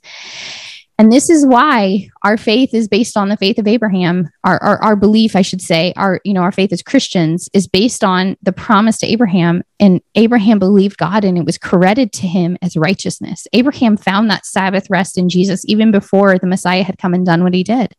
And 1.00 1.12
this 1.12 1.30
is 1.30 1.46
why 1.46 2.10
our 2.24 2.38
faith 2.38 2.74
is 2.74 2.88
based 2.88 3.16
on 3.16 3.30
the 3.30 3.38
faith 3.38 3.60
of 3.60 3.68
Abraham. 3.68 4.32
Our, 4.44 4.62
our, 4.64 4.84
our, 4.84 4.96
belief, 4.96 5.36
I 5.36 5.44
should 5.44 5.62
say, 5.62 5.94
our, 5.96 6.20
you 6.24 6.34
know, 6.34 6.42
our 6.42 6.52
faith 6.52 6.74
as 6.74 6.82
Christians 6.82 7.48
is 7.54 7.68
based 7.68 8.04
on 8.04 8.36
the 8.42 8.52
promise 8.52 8.98
to 9.00 9.06
Abraham. 9.06 9.62
And 9.80 10.02
Abraham 10.16 10.58
believed 10.58 10.98
God 10.98 11.24
and 11.24 11.38
it 11.38 11.46
was 11.46 11.60
credited 11.60 12.14
to 12.14 12.28
him 12.28 12.58
as 12.64 12.76
righteousness. 12.76 13.46
Abraham 13.54 13.96
found 13.96 14.32
that 14.32 14.48
Sabbath 14.48 14.90
rest 14.90 15.20
in 15.20 15.30
Jesus 15.30 15.64
even 15.68 15.92
before 15.92 16.40
the 16.40 16.48
Messiah 16.48 16.82
had 16.82 16.98
come 16.98 17.14
and 17.14 17.24
done 17.24 17.44
what 17.44 17.54
he 17.54 17.64
did. 17.64 17.96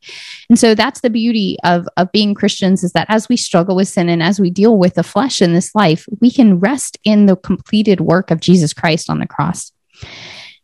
And 0.48 0.58
so 0.58 0.74
that's 0.74 1.00
the 1.00 1.10
beauty 1.10 1.56
of, 1.62 1.86
of 1.96 2.10
being 2.10 2.34
Christians 2.34 2.82
is 2.82 2.92
that 2.92 3.06
as 3.08 3.28
we 3.28 3.36
struggle 3.36 3.76
with 3.76 3.86
sin 3.86 4.08
and 4.08 4.24
as 4.24 4.40
we 4.40 4.50
deal 4.50 4.76
with 4.76 4.94
the 4.94 5.04
flesh 5.04 5.40
in 5.40 5.52
this 5.52 5.72
life, 5.72 6.04
we 6.20 6.32
can 6.32 6.58
rest 6.58 6.98
in 7.04 7.26
the 7.26 7.36
completed 7.36 8.00
work 8.00 8.32
of 8.32 8.40
Jesus 8.40 8.72
Christ 8.72 9.08
on 9.08 9.20
the 9.20 9.26
cross. 9.28 9.70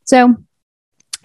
So 0.02 0.36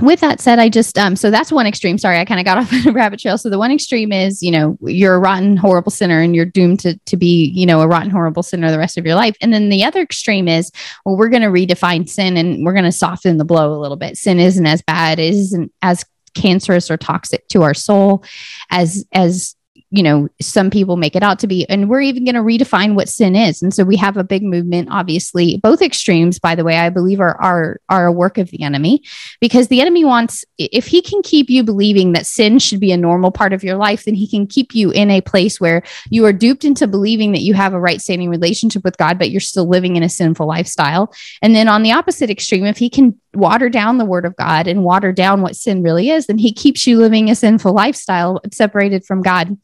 with 0.01 0.19
that 0.21 0.39
said, 0.39 0.59
I 0.59 0.69
just 0.69 0.97
um 0.97 1.15
so 1.15 1.31
that's 1.31 1.51
one 1.51 1.67
extreme. 1.67 1.97
Sorry, 1.97 2.17
I 2.17 2.25
kind 2.25 2.39
of 2.39 2.45
got 2.45 2.57
off 2.59 2.73
on 2.73 2.87
a 2.87 2.91
rabbit 2.91 3.19
trail. 3.19 3.37
So 3.37 3.49
the 3.49 3.57
one 3.57 3.71
extreme 3.71 4.11
is, 4.11 4.41
you 4.41 4.51
know, 4.51 4.77
you're 4.81 5.15
a 5.15 5.19
rotten, 5.19 5.57
horrible 5.57 5.91
sinner 5.91 6.21
and 6.21 6.35
you're 6.35 6.45
doomed 6.45 6.79
to 6.81 6.97
to 6.97 7.17
be, 7.17 7.51
you 7.55 7.65
know, 7.65 7.81
a 7.81 7.87
rotten, 7.87 8.09
horrible 8.09 8.43
sinner 8.43 8.71
the 8.71 8.77
rest 8.77 8.97
of 8.97 9.05
your 9.05 9.15
life. 9.15 9.35
And 9.41 9.53
then 9.53 9.69
the 9.69 9.83
other 9.83 10.01
extreme 10.01 10.47
is, 10.47 10.71
well, 11.05 11.17
we're 11.17 11.29
going 11.29 11.41
to 11.41 11.47
redefine 11.49 12.07
sin 12.09 12.37
and 12.37 12.65
we're 12.65 12.73
going 12.73 12.83
to 12.85 12.91
soften 12.91 13.37
the 13.37 13.45
blow 13.45 13.73
a 13.73 13.79
little 13.79 13.97
bit. 13.97 14.17
Sin 14.17 14.39
isn't 14.39 14.65
as 14.65 14.81
bad, 14.81 15.19
it 15.19 15.33
isn't 15.33 15.71
as 15.81 16.05
cancerous 16.35 16.91
or 16.91 16.97
toxic 16.97 17.47
to 17.49 17.63
our 17.63 17.73
soul 17.73 18.23
as 18.69 19.05
as 19.13 19.55
you 19.91 20.03
know 20.03 20.27
some 20.41 20.69
people 20.69 20.97
make 20.97 21.15
it 21.15 21.23
out 21.23 21.39
to 21.39 21.47
be 21.47 21.67
and 21.69 21.89
we're 21.89 22.01
even 22.01 22.25
going 22.25 22.35
to 22.35 22.41
redefine 22.41 22.95
what 22.95 23.09
sin 23.09 23.35
is. 23.35 23.61
And 23.61 23.73
so 23.73 23.83
we 23.83 23.95
have 23.97 24.17
a 24.17 24.23
big 24.23 24.43
movement 24.43 24.89
obviously 24.91 25.57
both 25.57 25.81
extremes 25.81 26.39
by 26.39 26.55
the 26.55 26.63
way 26.63 26.77
i 26.77 26.89
believe 26.89 27.19
are 27.19 27.39
are 27.41 27.79
are 27.89 28.05
a 28.05 28.11
work 28.11 28.37
of 28.37 28.49
the 28.51 28.63
enemy 28.63 29.01
because 29.39 29.67
the 29.67 29.81
enemy 29.81 30.03
wants 30.05 30.45
if 30.57 30.87
he 30.87 31.01
can 31.01 31.21
keep 31.21 31.49
you 31.49 31.63
believing 31.63 32.13
that 32.13 32.25
sin 32.25 32.59
should 32.59 32.79
be 32.79 32.91
a 32.91 32.97
normal 32.97 33.31
part 33.31 33.53
of 33.53 33.63
your 33.63 33.75
life 33.75 34.05
then 34.05 34.15
he 34.15 34.27
can 34.27 34.47
keep 34.47 34.73
you 34.73 34.91
in 34.91 35.09
a 35.11 35.21
place 35.21 35.59
where 35.59 35.83
you 36.09 36.25
are 36.25 36.33
duped 36.33 36.63
into 36.63 36.87
believing 36.87 37.31
that 37.31 37.41
you 37.41 37.53
have 37.53 37.73
a 37.73 37.79
right 37.79 38.01
standing 38.01 38.29
relationship 38.29 38.83
with 38.83 38.97
god 38.97 39.17
but 39.17 39.29
you're 39.29 39.39
still 39.39 39.67
living 39.67 39.95
in 39.95 40.03
a 40.03 40.09
sinful 40.09 40.47
lifestyle. 40.47 41.13
And 41.41 41.55
then 41.55 41.67
on 41.67 41.83
the 41.83 41.91
opposite 41.91 42.29
extreme 42.29 42.65
if 42.65 42.77
he 42.77 42.89
can 42.89 43.19
water 43.39 43.69
down 43.69 43.97
the 43.97 44.05
word 44.05 44.25
of 44.25 44.35
god 44.35 44.67
and 44.67 44.83
water 44.83 45.11
down 45.11 45.41
what 45.41 45.55
sin 45.55 45.81
really 45.81 46.09
is 46.09 46.27
then 46.27 46.37
he 46.37 46.53
keeps 46.53 46.85
you 46.85 46.97
living 46.97 47.29
a 47.29 47.35
sinful 47.35 47.73
lifestyle 47.73 48.39
separated 48.51 49.05
from 49.05 49.21
god 49.21 49.57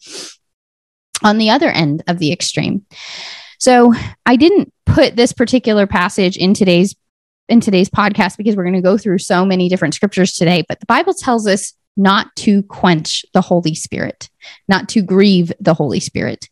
on 1.23 1.37
the 1.37 1.49
other 1.49 1.69
end 1.69 2.03
of 2.07 2.19
the 2.19 2.31
extreme. 2.31 2.85
So 3.59 3.93
I 4.25 4.35
didn't 4.35 4.73
put 4.85 5.15
this 5.15 5.33
particular 5.33 5.87
passage 5.87 6.37
in 6.37 6.53
today's 6.53 6.95
in 7.47 7.61
today's 7.61 7.89
podcast 7.89 8.37
because 8.37 8.55
we're 8.55 8.63
going 8.63 8.73
to 8.73 8.81
go 8.81 8.97
through 8.97 9.19
so 9.19 9.45
many 9.45 9.69
different 9.69 9.93
scriptures 9.93 10.33
today, 10.33 10.63
but 10.67 10.79
the 10.79 10.87
Bible 10.87 11.13
tells 11.13 11.45
us 11.45 11.73
not 11.95 12.35
to 12.37 12.63
quench 12.63 13.23
the 13.33 13.41
Holy 13.41 13.75
Spirit, 13.75 14.31
not 14.67 14.89
to 14.89 15.03
grieve 15.03 15.53
the 15.59 15.75
Holy 15.75 15.99
Spirit. 15.99 16.49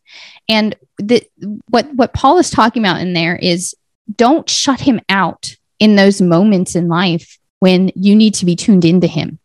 And 0.47 0.75
the, 0.99 1.23
what 1.69 1.91
what 1.95 2.13
Paul 2.13 2.37
is 2.37 2.49
talking 2.49 2.83
about 2.83 3.01
in 3.01 3.13
there 3.13 3.35
is 3.35 3.75
don't 4.15 4.49
shut 4.49 4.81
him 4.81 4.99
out 5.09 5.55
in 5.83 5.97
those 5.97 6.21
moments 6.21 6.75
in 6.75 6.87
life 6.87 7.37
when 7.59 7.91
you 7.93 8.15
need 8.15 8.33
to 8.35 8.45
be 8.45 8.55
tuned 8.55 8.85
into 8.85 9.05
him. 9.05 9.37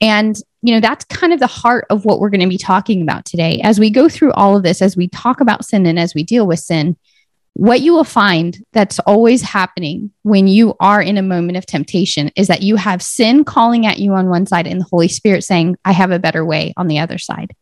And, 0.00 0.34
you 0.62 0.72
know, 0.72 0.80
that's 0.80 1.04
kind 1.04 1.34
of 1.34 1.40
the 1.40 1.46
heart 1.46 1.84
of 1.90 2.06
what 2.06 2.20
we're 2.20 2.30
going 2.30 2.40
to 2.40 2.48
be 2.48 2.56
talking 2.56 3.02
about 3.02 3.26
today. 3.26 3.60
As 3.62 3.78
we 3.78 3.90
go 3.90 4.08
through 4.08 4.32
all 4.32 4.56
of 4.56 4.62
this, 4.62 4.80
as 4.80 4.96
we 4.96 5.08
talk 5.08 5.42
about 5.42 5.66
sin 5.66 5.84
and 5.84 5.98
as 5.98 6.14
we 6.14 6.22
deal 6.22 6.46
with 6.46 6.60
sin, 6.60 6.96
what 7.52 7.82
you 7.82 7.92
will 7.92 8.04
find 8.04 8.64
that's 8.72 8.98
always 9.00 9.42
happening 9.42 10.10
when 10.22 10.48
you 10.48 10.74
are 10.80 11.02
in 11.02 11.18
a 11.18 11.22
moment 11.22 11.58
of 11.58 11.66
temptation 11.66 12.30
is 12.34 12.46
that 12.46 12.62
you 12.62 12.76
have 12.76 13.02
sin 13.02 13.44
calling 13.44 13.84
at 13.84 13.98
you 13.98 14.14
on 14.14 14.30
one 14.30 14.46
side 14.46 14.66
and 14.66 14.80
the 14.80 14.88
Holy 14.90 15.08
Spirit 15.08 15.44
saying, 15.44 15.76
I 15.84 15.92
have 15.92 16.12
a 16.12 16.18
better 16.18 16.46
way 16.46 16.72
on 16.78 16.88
the 16.88 16.98
other 16.98 17.18
side. 17.18 17.54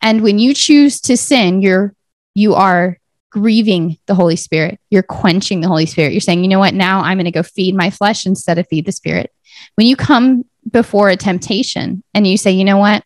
And 0.00 0.22
when 0.22 0.38
you 0.38 0.54
choose 0.54 1.00
to 1.00 1.16
sin, 1.16 1.60
you're, 1.60 1.92
you 2.34 2.54
are 2.54 2.99
grieving 3.30 3.96
the 4.06 4.14
Holy 4.14 4.36
Spirit. 4.36 4.80
You're 4.90 5.02
quenching 5.02 5.60
the 5.60 5.68
Holy 5.68 5.86
Spirit. 5.86 6.12
You're 6.12 6.20
saying, 6.20 6.42
you 6.42 6.48
know 6.48 6.58
what? 6.58 6.74
Now 6.74 7.00
I'm 7.00 7.16
going 7.16 7.24
to 7.24 7.30
go 7.30 7.42
feed 7.42 7.74
my 7.74 7.90
flesh 7.90 8.26
instead 8.26 8.58
of 8.58 8.66
feed 8.68 8.86
the 8.86 8.92
Spirit. 8.92 9.32
When 9.76 9.86
you 9.86 9.96
come 9.96 10.44
before 10.70 11.08
a 11.08 11.16
temptation 11.16 12.02
and 12.12 12.26
you 12.26 12.36
say, 12.36 12.50
you 12.50 12.64
know 12.64 12.78
what, 12.78 13.04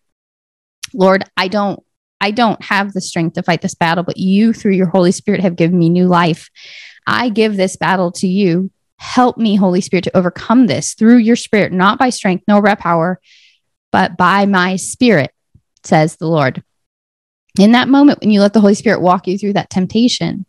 Lord, 0.92 1.24
I 1.36 1.48
don't, 1.48 1.82
I 2.20 2.30
don't 2.30 2.62
have 2.62 2.92
the 2.92 3.00
strength 3.00 3.34
to 3.34 3.42
fight 3.42 3.60
this 3.60 3.74
battle, 3.74 4.04
but 4.04 4.16
you 4.16 4.52
through 4.52 4.72
your 4.72 4.86
Holy 4.86 5.12
Spirit 5.12 5.40
have 5.40 5.56
given 5.56 5.78
me 5.78 5.88
new 5.88 6.06
life. 6.06 6.48
I 7.06 7.28
give 7.28 7.56
this 7.56 7.76
battle 7.76 8.12
to 8.12 8.26
you. 8.26 8.70
Help 8.98 9.36
me, 9.36 9.56
Holy 9.56 9.80
Spirit, 9.80 10.04
to 10.04 10.16
overcome 10.16 10.66
this 10.66 10.94
through 10.94 11.18
your 11.18 11.36
spirit, 11.36 11.72
not 11.72 11.98
by 11.98 12.10
strength, 12.10 12.44
nor 12.48 12.62
by 12.62 12.74
power, 12.74 13.20
but 13.92 14.16
by 14.16 14.46
my 14.46 14.76
spirit, 14.76 15.32
says 15.82 16.16
the 16.16 16.28
Lord. 16.28 16.62
In 17.58 17.72
that 17.72 17.88
moment, 17.88 18.20
when 18.20 18.30
you 18.30 18.40
let 18.40 18.52
the 18.52 18.60
Holy 18.60 18.74
Spirit 18.74 19.00
walk 19.00 19.26
you 19.26 19.38
through 19.38 19.52
that 19.52 19.70
temptation, 19.70 20.44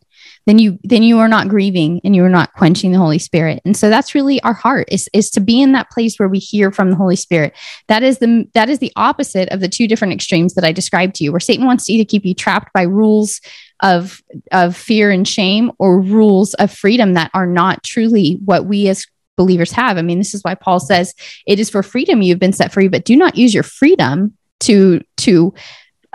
then 0.46 0.60
you 0.60 0.80
then 0.84 1.04
you 1.04 1.20
are 1.20 1.28
not 1.28 1.48
grieving 1.48 2.00
and 2.04 2.16
you 2.16 2.24
are 2.24 2.30
not 2.30 2.54
quenching 2.54 2.92
the 2.92 2.98
holy 2.98 3.20
spirit. 3.20 3.62
And 3.66 3.76
so 3.76 3.90
that's 3.90 4.14
really 4.14 4.42
our 4.44 4.54
heart 4.54 4.88
is 4.92 5.10
is 5.14 5.30
to 5.32 5.40
be 5.40 5.62
in 5.62 5.72
that 5.72 5.90
place 5.90 6.18
where 6.18 6.30
we 6.30 6.40
hear 6.40 6.72
from 6.72 6.92
the 6.92 6.96
holy 6.96 7.16
spirit. 7.16 7.54
That 7.88 8.04
is 8.04 8.20
the 8.20 8.48
that 8.54 8.70
is 8.70 8.80
the 8.80 8.92
opposite 8.96 9.50
of 9.50 9.60
the 9.60 9.68
two 9.68 9.88
different 9.88 10.14
extremes 10.14 10.54
that 10.54 10.64
i 10.64 10.72
described 10.72 11.16
to 11.16 11.24
you 11.24 11.32
where 11.32 11.40
satan 11.40 11.66
wants 11.66 11.86
to 11.86 11.94
either 11.94 12.06
keep 12.06 12.26
you 12.26 12.34
trapped 12.34 12.72
by 12.74 12.84
rules 12.84 13.42
of 13.82 14.22
of 14.52 14.76
fear 14.76 15.12
and 15.12 15.28
shame 15.28 15.72
or 15.80 16.00
rules 16.00 16.54
of 16.56 16.72
freedom 16.72 17.14
that 17.14 17.32
are 17.34 17.48
not 17.48 17.84
truly 17.84 18.40
what 18.46 18.66
we 18.66 18.88
as 18.88 19.06
believers 19.38 19.72
have. 19.72 19.98
I 19.98 20.02
mean 20.02 20.20
this 20.20 20.34
is 20.34 20.44
why 20.44 20.56
paul 20.56 20.80
says 20.80 21.14
it 21.46 21.60
is 21.60 21.70
for 21.70 21.84
freedom 21.84 22.22
you've 22.22 22.40
been 22.40 22.54
set 22.54 22.72
free 22.72 22.88
but 22.88 23.06
do 23.06 23.16
not 23.16 23.36
use 23.36 23.54
your 23.54 23.64
freedom 23.64 24.38
to 24.62 25.02
to 25.18 25.54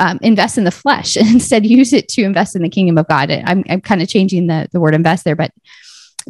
um, 0.01 0.19
invest 0.23 0.59
in 0.59 0.65
the 0.65 0.71
flesh 0.71 1.17
instead 1.17 1.65
use 1.65 1.93
it 1.93 2.09
to 2.09 2.23
invest 2.23 2.57
in 2.57 2.63
the 2.63 2.69
kingdom 2.69 2.99
of 2.99 3.07
God. 3.07 3.31
I'm, 3.31 3.63
I'm 3.69 3.81
kind 3.81 4.03
of 4.03 4.09
changing 4.09 4.49
the, 4.49 4.69
the 4.73 4.81
word 4.81 4.95
invest 4.95 5.25
there, 5.25 5.37
but 5.37 5.53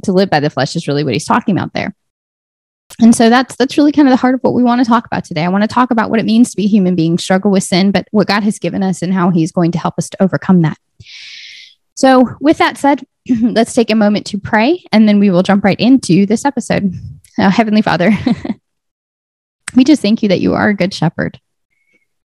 to 0.05 0.13
live 0.13 0.29
by 0.29 0.41
the 0.41 0.51
flesh 0.51 0.77
is 0.77 0.87
really 0.87 1.05
what 1.05 1.15
he's 1.15 1.25
talking 1.25 1.57
about 1.57 1.73
there. 1.73 1.95
And 3.01 3.15
so 3.15 3.31
that's 3.31 3.55
that's 3.55 3.79
really 3.79 3.93
kind 3.93 4.09
of 4.09 4.13
the 4.13 4.17
heart 4.17 4.35
of 4.35 4.41
what 4.41 4.53
we 4.53 4.65
want 4.65 4.81
to 4.81 4.85
talk 4.85 5.07
about 5.07 5.25
today. 5.25 5.45
I 5.45 5.49
want 5.49 5.63
to 5.63 5.69
talk 5.69 5.93
about 5.93 6.11
what 6.11 6.19
it 6.19 6.27
means 6.27 6.51
to 6.51 6.57
be 6.57 6.67
human 6.67 6.97
being, 6.97 7.19
struggle 7.19 7.51
with 7.51 7.63
sin, 7.63 7.93
but 7.93 8.09
what 8.11 8.27
God 8.27 8.43
has 8.43 8.59
given 8.59 8.83
us 8.83 9.01
and 9.01 9.15
how 9.15 9.31
he's 9.31 9.53
going 9.53 9.71
to 9.73 9.79
help 9.79 9.95
us 9.97 10.11
to 10.11 10.23
overcome 10.23 10.63
that. 10.63 10.77
So, 11.95 12.37
with 12.41 12.59
that 12.59 12.77
said, 12.77 13.05
let's 13.41 13.75
take 13.75 13.91
a 13.91 13.95
moment 13.95 14.27
to 14.27 14.39
pray 14.39 14.85
and 14.91 15.09
then 15.09 15.21
we 15.21 15.31
will 15.31 15.45
jump 15.45 15.65
right 15.65 15.79
into 15.79 16.27
this 16.27 16.45
episode. 16.45 16.93
Uh, 17.39 17.49
Heavenly 17.49 17.83
Father, 17.83 18.11
we 19.77 19.85
just 19.85 20.03
thank 20.03 20.23
you 20.23 20.31
that 20.31 20.41
you 20.41 20.55
are 20.55 20.71
a 20.71 20.75
good 20.75 20.93
shepherd. 20.93 21.39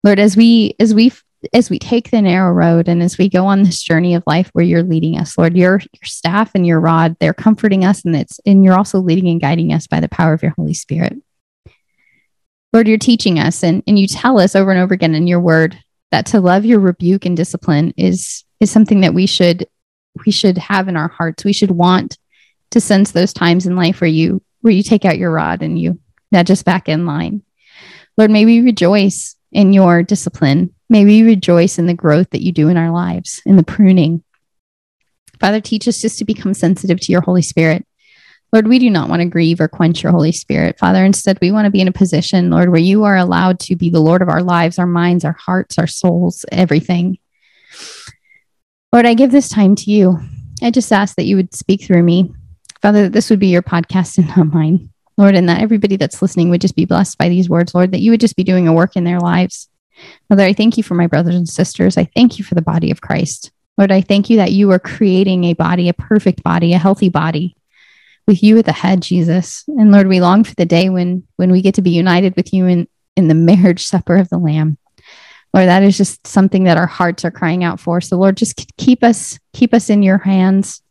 Lord, 0.04 0.18
as 0.18 0.36
we 0.36 0.76
as 0.78 0.94
we 0.94 1.10
as 1.52 1.70
we 1.70 1.78
take 1.78 2.10
the 2.10 2.22
narrow 2.22 2.52
road 2.52 2.88
and 2.88 3.02
as 3.02 3.18
we 3.18 3.28
go 3.28 3.46
on 3.46 3.62
this 3.62 3.82
journey 3.82 4.14
of 4.14 4.22
life 4.26 4.50
where 4.52 4.64
you're 4.64 4.82
leading 4.82 5.18
us, 5.18 5.36
Lord, 5.36 5.56
your 5.56 5.80
your 5.92 6.04
staff 6.04 6.52
and 6.54 6.66
your 6.66 6.80
rod, 6.80 7.16
they're 7.20 7.34
comforting 7.34 7.84
us 7.84 8.04
and 8.04 8.16
it's 8.16 8.40
and 8.46 8.64
you're 8.64 8.76
also 8.76 9.00
leading 9.00 9.28
and 9.28 9.40
guiding 9.40 9.72
us 9.72 9.86
by 9.86 10.00
the 10.00 10.08
power 10.08 10.32
of 10.32 10.42
your 10.42 10.54
Holy 10.56 10.74
Spirit. 10.74 11.14
Lord, 12.72 12.88
you're 12.88 12.98
teaching 12.98 13.38
us 13.38 13.62
and, 13.62 13.82
and 13.86 13.98
you 13.98 14.08
tell 14.08 14.40
us 14.40 14.56
over 14.56 14.70
and 14.70 14.80
over 14.80 14.94
again 14.94 15.14
in 15.14 15.28
your 15.28 15.40
word 15.40 15.78
that 16.10 16.26
to 16.26 16.40
love 16.40 16.64
your 16.64 16.80
rebuke 16.80 17.24
and 17.24 17.36
discipline 17.36 17.94
is 17.96 18.44
is 18.60 18.70
something 18.70 19.00
that 19.00 19.14
we 19.14 19.26
should 19.26 19.66
we 20.24 20.32
should 20.32 20.58
have 20.58 20.88
in 20.88 20.96
our 20.96 21.08
hearts. 21.08 21.44
We 21.44 21.52
should 21.52 21.70
want 21.70 22.18
to 22.70 22.80
sense 22.80 23.12
those 23.12 23.32
times 23.32 23.66
in 23.66 23.76
life 23.76 24.00
where 24.00 24.10
you 24.10 24.42
where 24.60 24.72
you 24.72 24.82
take 24.82 25.04
out 25.04 25.18
your 25.18 25.30
rod 25.30 25.62
and 25.62 25.78
you 25.78 26.00
nudge 26.32 26.50
us 26.50 26.62
back 26.62 26.88
in 26.88 27.06
line. 27.06 27.42
Lord, 28.16 28.30
may 28.30 28.44
we 28.44 28.60
rejoice 28.60 29.36
in 29.52 29.72
your 29.72 30.02
discipline. 30.02 30.73
May 30.88 31.04
we 31.04 31.22
rejoice 31.22 31.78
in 31.78 31.86
the 31.86 31.94
growth 31.94 32.30
that 32.30 32.42
you 32.42 32.52
do 32.52 32.68
in 32.68 32.76
our 32.76 32.90
lives, 32.90 33.40
in 33.46 33.56
the 33.56 33.62
pruning. 33.62 34.22
Father, 35.40 35.60
teach 35.60 35.88
us 35.88 36.00
just 36.00 36.18
to 36.18 36.24
become 36.24 36.54
sensitive 36.54 37.00
to 37.00 37.12
your 37.12 37.22
Holy 37.22 37.42
Spirit. 37.42 37.86
Lord, 38.52 38.68
we 38.68 38.78
do 38.78 38.88
not 38.88 39.08
want 39.08 39.20
to 39.20 39.26
grieve 39.26 39.60
or 39.60 39.66
quench 39.66 40.02
your 40.02 40.12
Holy 40.12 40.30
Spirit. 40.30 40.78
Father, 40.78 41.04
instead, 41.04 41.38
we 41.40 41.50
want 41.50 41.64
to 41.64 41.70
be 41.70 41.80
in 41.80 41.88
a 41.88 41.92
position, 41.92 42.50
Lord, 42.50 42.68
where 42.68 42.80
you 42.80 43.02
are 43.04 43.16
allowed 43.16 43.58
to 43.60 43.74
be 43.74 43.90
the 43.90 44.00
Lord 44.00 44.22
of 44.22 44.28
our 44.28 44.42
lives, 44.42 44.78
our 44.78 44.86
minds, 44.86 45.24
our 45.24 45.36
hearts, 45.38 45.78
our 45.78 45.88
souls, 45.88 46.44
everything. 46.52 47.18
Lord, 48.92 49.06
I 49.06 49.14
give 49.14 49.32
this 49.32 49.48
time 49.48 49.74
to 49.76 49.90
you. 49.90 50.20
I 50.62 50.70
just 50.70 50.92
ask 50.92 51.16
that 51.16 51.24
you 51.24 51.34
would 51.34 51.52
speak 51.52 51.82
through 51.82 52.04
me. 52.04 52.32
Father, 52.80 53.04
that 53.04 53.12
this 53.12 53.28
would 53.28 53.40
be 53.40 53.48
your 53.48 53.62
podcast 53.62 54.18
and 54.18 54.28
not 54.28 54.54
mine. 54.54 54.90
Lord, 55.16 55.34
and 55.34 55.48
that 55.48 55.60
everybody 55.60 55.96
that's 55.96 56.22
listening 56.22 56.50
would 56.50 56.60
just 56.60 56.76
be 56.76 56.84
blessed 56.84 57.18
by 57.18 57.28
these 57.28 57.48
words, 57.48 57.74
Lord, 57.74 57.92
that 57.92 58.00
you 58.00 58.12
would 58.12 58.20
just 58.20 58.36
be 58.36 58.44
doing 58.44 58.68
a 58.68 58.72
work 58.72 58.94
in 58.94 59.04
their 59.04 59.20
lives. 59.20 59.68
Father, 60.28 60.44
I 60.44 60.52
thank 60.52 60.76
you 60.76 60.82
for 60.82 60.94
my 60.94 61.06
brothers 61.06 61.34
and 61.34 61.49
sisters. 61.49 61.96
I 61.96 62.04
thank 62.04 62.38
you 62.38 62.44
for 62.44 62.54
the 62.54 62.62
body 62.62 62.90
of 62.90 63.00
Christ. 63.00 63.50
Lord, 63.76 63.90
I 63.90 64.00
thank 64.00 64.30
you 64.30 64.37
that 64.37 64.52
you 64.52 64.70
are 64.70 64.78
creating 64.78 65.44
a 65.44 65.54
body, 65.54 65.88
a 65.88 65.94
perfect 65.94 66.42
body, 66.42 66.73
a 66.73 66.78
healthy 66.78 67.08
body 67.08 67.56
with 68.26 68.42
you 68.42 68.58
at 68.58 68.64
the 68.64 68.73
head, 68.73 69.02
Jesus. 69.02 69.64
And 69.68 69.92
Lord, 69.92 70.06
we 70.06 70.20
long 70.20 70.44
for 70.44 70.54
the 70.54 70.64
day 70.64 70.88
when 70.90 71.25
when 71.37 71.50
we 71.50 71.62
get 71.62 71.75
to 71.75 71.82
be 71.82 71.90
united 71.90 72.37
with 72.37 72.52
you 72.52 72.66
in, 72.66 72.88
in 73.16 73.28
the 73.28 73.34
marriage 73.34 73.84
supper 73.84 74.16
of 74.16 74.28
the 74.28 74.38
Lamb. 74.38 74.78
Lord, 75.52 75.68
that 75.68 75.82
is 75.82 75.96
just 75.96 76.26
something 76.26 76.64
that 76.64 76.78
our 76.78 76.87
hearts 76.87 77.25
are 77.25 77.30
crying 77.30 77.62
out 77.62 77.78
for. 77.78 78.00
So 78.00 78.16
Lord, 78.16 78.37
just 78.37 78.76
keep 78.76 79.04
us, 79.04 79.38
keep 79.52 79.73
us 79.73 79.88
in 79.88 80.02
your 80.02 80.18
hands, 80.18 80.82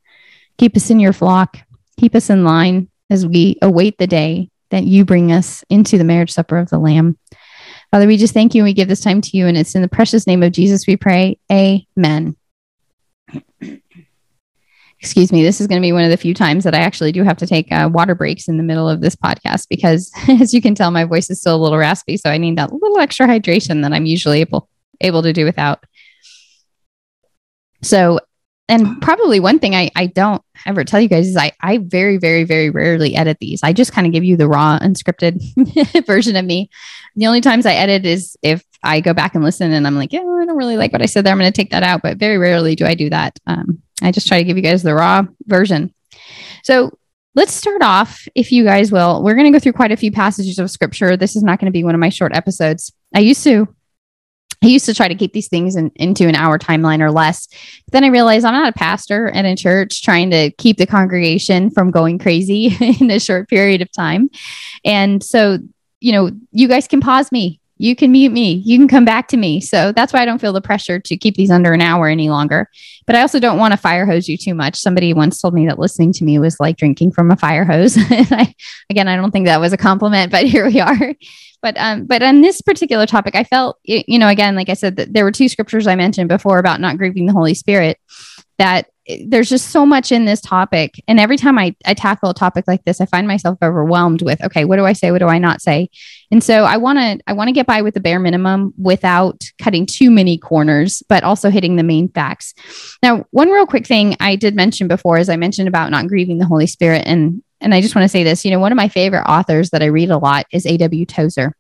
keep 0.58 0.78
us 0.78 0.90
in 0.90 1.00
your 1.00 1.12
flock, 1.12 1.58
keep 2.00 2.16
us 2.16 2.30
in 2.30 2.46
line 2.46 2.90
as 3.10 3.28
we 3.28 3.58
await 3.62 3.98
the 3.98 4.08
day 4.08 4.50
that 4.70 4.86
you 4.86 5.06
bring 5.06 5.32
us 5.32 5.64
into 5.70 5.98
the 5.98 6.04
marriage 6.04 6.32
supper 6.32 6.58
of 6.58 6.70
the 6.70 6.80
Lamb. 6.80 7.18
Father, 7.94 8.08
we 8.08 8.18
just 8.18 8.34
thank 8.34 8.56
you 8.56 8.62
and 8.62 8.66
we 8.66 8.74
give 8.74 8.88
this 8.88 9.02
time 9.02 9.22
to 9.22 9.38
you. 9.38 9.46
And 9.46 9.56
it's 9.56 9.76
in 9.76 9.84
the 9.84 9.88
precious 9.88 10.26
name 10.26 10.42
of 10.42 10.52
Jesus 10.52 10.88
we 10.88 10.98
pray. 10.98 11.38
Amen. 11.52 12.36
Excuse 15.00 15.32
me. 15.32 15.44
This 15.44 15.62
is 15.62 15.68
going 15.68 15.80
to 15.80 15.86
be 15.86 15.92
one 15.92 16.04
of 16.04 16.10
the 16.10 16.18
few 16.18 16.34
times 16.34 16.64
that 16.64 16.74
I 16.74 16.80
actually 16.80 17.12
do 17.12 17.22
have 17.22 17.38
to 17.38 17.46
take 17.46 17.72
uh, 17.72 17.88
water 17.94 18.16
breaks 18.16 18.48
in 18.48 18.58
the 18.58 18.64
middle 18.64 18.90
of 18.90 19.02
this 19.02 19.16
podcast 19.16 19.68
because, 19.70 20.12
as 20.28 20.56
you 20.56 20.60
can 20.60 20.74
tell, 20.74 20.90
my 20.90 21.04
voice 21.04 21.30
is 21.30 21.40
still 21.40 21.56
a 21.56 21.62
little 21.62 21.78
raspy. 21.78 22.18
So 22.18 22.32
I 22.32 22.40
need 22.40 22.58
that 22.58 22.74
little 22.74 22.98
extra 22.98 23.28
hydration 23.28 23.84
that 23.84 23.94
I'm 23.94 24.08
usually 24.08 24.42
able 24.42 24.68
able 25.00 25.22
to 25.22 25.32
do 25.32 25.46
without. 25.46 25.84
So 27.84 28.20
and 28.70 29.02
probably 29.02 29.40
one 29.40 29.60
thing 29.60 29.76
I, 29.76 29.92
I 29.96 30.06
don't 30.06 30.42
ever 30.66 30.84
tell 30.84 31.02
you 31.02 31.10
guys 31.10 31.28
is 31.28 31.36
I, 31.36 31.52
I 31.62 31.80
very, 31.80 32.18
very, 32.18 32.46
very 32.46 32.70
rarely 32.70 33.16
edit 33.16 33.38
these. 33.40 33.62
I 33.62 33.74
just 33.74 33.92
kind 33.92 34.08
of 34.08 34.14
give 34.14 34.24
you 34.24 34.38
the 34.38 34.48
raw, 34.48 34.80
unscripted 34.80 36.06
version 36.06 36.36
of 36.38 36.46
me. 36.46 36.70
The 37.16 37.28
only 37.28 37.42
times 37.42 37.66
I 37.66 37.74
edit 37.74 38.06
is 38.06 38.38
if 38.42 38.64
I 38.82 39.02
go 39.02 39.14
back 39.14 39.36
and 39.36 39.44
listen 39.44 39.74
and 39.74 39.86
I'm 39.86 39.96
like, 39.96 40.14
yeah, 40.14 40.20
I 40.20 40.46
don't 40.46 40.58
really 40.58 40.78
like 40.78 40.94
what 40.94 41.02
I 41.02 41.08
said 41.08 41.26
there. 41.26 41.34
I'm 41.34 41.40
going 41.40 41.52
to 41.52 41.56
take 41.56 41.72
that 41.72 41.84
out. 41.84 42.02
But 42.02 42.18
very 42.18 42.38
rarely 42.38 42.76
do 42.76 42.86
I 42.86 42.96
do 42.96 43.10
that. 43.10 43.38
Um, 43.48 43.82
I 44.02 44.12
just 44.12 44.28
try 44.28 44.38
to 44.38 44.44
give 44.46 44.58
you 44.58 44.64
guys 44.64 44.82
the 44.82 44.96
raw 44.96 45.24
version. 45.46 45.94
So 46.64 46.98
let's 47.36 47.54
start 47.54 47.82
off, 47.82 48.28
if 48.34 48.52
you 48.52 48.64
guys 48.64 48.92
will. 48.92 49.24
We're 49.24 49.36
going 49.36 49.52
to 49.52 49.58
go 49.58 49.60
through 49.60 49.74
quite 49.74 49.92
a 49.92 49.98
few 49.98 50.12
passages 50.12 50.58
of 50.58 50.72
scripture. 50.72 51.18
This 51.18 51.36
is 51.36 51.44
not 51.44 51.60
going 51.60 51.72
to 51.72 51.78
be 51.78 51.84
one 51.84 51.96
of 51.96 52.00
my 52.00 52.10
short 52.10 52.34
episodes. 52.34 52.94
I 53.14 53.20
used 53.20 53.44
to 53.44 53.68
I 54.64 54.68
used 54.68 54.86
to 54.86 54.94
try 54.94 55.10
to 55.10 55.16
keep 55.16 55.34
these 55.34 55.50
things 55.50 55.76
in, 55.76 55.92
into 55.96 56.28
an 56.28 56.36
hour 56.36 56.58
timeline 56.58 57.02
or 57.02 57.12
less. 57.12 57.48
But 57.86 57.92
then 57.92 58.04
I 58.06 58.08
realized 58.08 58.46
I'm 58.46 58.54
not 58.54 58.74
a 58.74 58.78
pastor 58.78 59.28
in 59.28 59.46
a 59.46 59.58
church 59.58 60.04
trying 60.04 60.32
to 60.32 60.52
keep 60.52 60.78
the 60.78 60.88
congregation 60.88 61.70
from 61.70 61.92
going 61.92 62.18
crazy 62.18 62.76
in 63.02 63.12
a 63.12 63.20
short 63.20 63.50
period 63.50 63.82
of 63.82 63.92
time. 63.92 64.30
And 64.86 65.22
so, 65.22 65.60
you 66.00 66.14
know, 66.14 66.32
you 66.52 66.68
guys 66.68 66.88
can 66.88 67.02
pause 67.02 67.32
me. 67.32 67.60
You 67.78 67.96
can 67.96 68.14
mute 68.14 68.32
me. 68.32 68.54
You 68.54 68.78
can 68.78 68.88
come 68.88 69.04
back 69.04 69.28
to 69.30 69.38
me. 69.38 69.60
So 69.60 69.92
that's 69.92 70.14
why 70.14 70.22
I 70.22 70.26
don't 70.26 70.40
feel 70.40 70.54
the 70.54 70.62
pressure 70.62 71.00
to 71.00 71.18
keep 71.18 71.36
these 71.36 71.52
under 71.52 71.74
an 71.74 71.82
hour 71.82 72.08
any 72.08 72.30
longer. 72.30 72.70
But 73.06 73.18
I 73.18 73.22
also 73.22 73.40
don't 73.40 73.58
want 73.58 73.74
to 73.74 73.78
fire 73.78 74.06
hose 74.06 74.30
you 74.30 74.38
too 74.38 74.54
much. 74.54 74.78
Somebody 74.78 75.14
once 75.14 75.42
told 75.42 75.54
me 75.54 75.66
that 75.66 75.80
listening 75.80 76.14
to 76.14 76.24
me 76.24 76.40
was 76.40 76.60
like 76.62 76.78
drinking 76.78 77.12
from 77.12 77.32
a 77.32 77.36
fire 77.36 77.66
hose. 77.66 77.98
I, 78.00 78.54
again, 78.90 79.10
I 79.10 79.18
don't 79.18 79.32
think 79.32 79.48
that 79.48 79.60
was 79.60 79.74
a 79.74 79.78
compliment, 79.78 80.32
but 80.32 80.46
here 80.48 80.66
we 80.66 80.80
are. 80.80 81.16
But 81.64 81.78
um, 81.78 82.06
but 82.06 82.22
on 82.22 82.42
this 82.42 82.62
particular 82.62 83.08
topic, 83.08 83.36
I 83.36 83.46
felt 83.46 83.80
you 83.86 84.20
know 84.20 84.28
again, 84.28 84.56
like 84.56 84.70
I 84.70 84.74
said, 84.74 84.98
that 84.98 85.14
there 85.14 85.24
were 85.24 85.32
two 85.32 85.50
scriptures 85.50 85.88
I 85.88 85.96
mentioned 85.96 86.30
before 86.30 86.60
about 86.60 86.82
not 86.82 86.98
grieving 86.98 87.26
the 87.26 87.34
Holy 87.34 87.56
Spirit. 87.56 87.98
That 88.60 88.90
there's 89.28 89.50
just 89.50 89.70
so 89.70 89.86
much 89.86 90.12
in 90.12 90.26
this 90.26 90.42
topic, 90.42 91.02
and 91.08 91.22
every 91.22 91.38
time 91.38 91.58
I 91.58 91.74
I 91.86 91.94
tackle 91.94 92.30
a 92.30 92.34
topic 92.34 92.66
like 92.68 92.84
this, 92.84 93.00
I 93.00 93.06
find 93.06 93.30
myself 93.30 93.58
overwhelmed 93.64 94.22
with 94.22 94.44
okay, 94.44 94.66
what 94.66 94.76
do 94.76 94.86
I 94.86 94.92
say? 94.92 95.12
What 95.12 95.20
do 95.20 95.28
I 95.28 95.40
not 95.40 95.62
say? 95.62 95.90
And 96.32 96.44
so 96.44 96.66
I 96.66 96.76
want 96.76 97.00
to 97.00 97.20
I 97.28 97.34
want 97.34 97.48
to 97.48 97.54
get 97.54 97.66
by 97.66 97.82
with 97.82 97.94
the 97.94 98.02
bare 98.02 98.20
minimum 98.20 98.74
without 98.78 99.42
cutting 99.58 99.86
too 99.86 100.12
many 100.12 100.38
corners, 100.38 101.02
but 101.08 101.24
also 101.24 101.50
hitting 101.50 101.78
the 101.78 101.84
main 101.84 102.10
facts. 102.10 102.54
Now, 103.02 103.26
one 103.32 103.50
real 103.50 103.66
quick 103.66 103.88
thing 103.88 104.18
I 104.20 104.36
did 104.36 104.54
mention 104.54 104.90
before 104.90 105.18
is 105.18 105.30
I 105.30 105.38
mentioned 105.38 105.70
about 105.70 105.92
not 105.92 106.08
grieving 106.08 106.40
the 106.40 106.46
Holy 106.46 106.68
Spirit 106.68 107.04
and 107.06 107.42
and 107.64 107.74
I 107.74 107.82
just 107.82 107.96
want 107.96 108.04
to 108.04 108.10
say 108.10 108.24
this, 108.24 108.46
you 108.46 108.52
know, 108.52 108.60
one 108.60 108.72
of 108.72 108.76
my 108.76 108.90
favorite 108.90 109.24
authors 109.24 109.72
that 109.72 109.82
I 109.82 109.88
read 109.88 110.12
a 110.12 110.18
lot 110.18 110.46
is 110.52 110.66
A.W. 110.66 111.06
Tozer. 111.06 111.56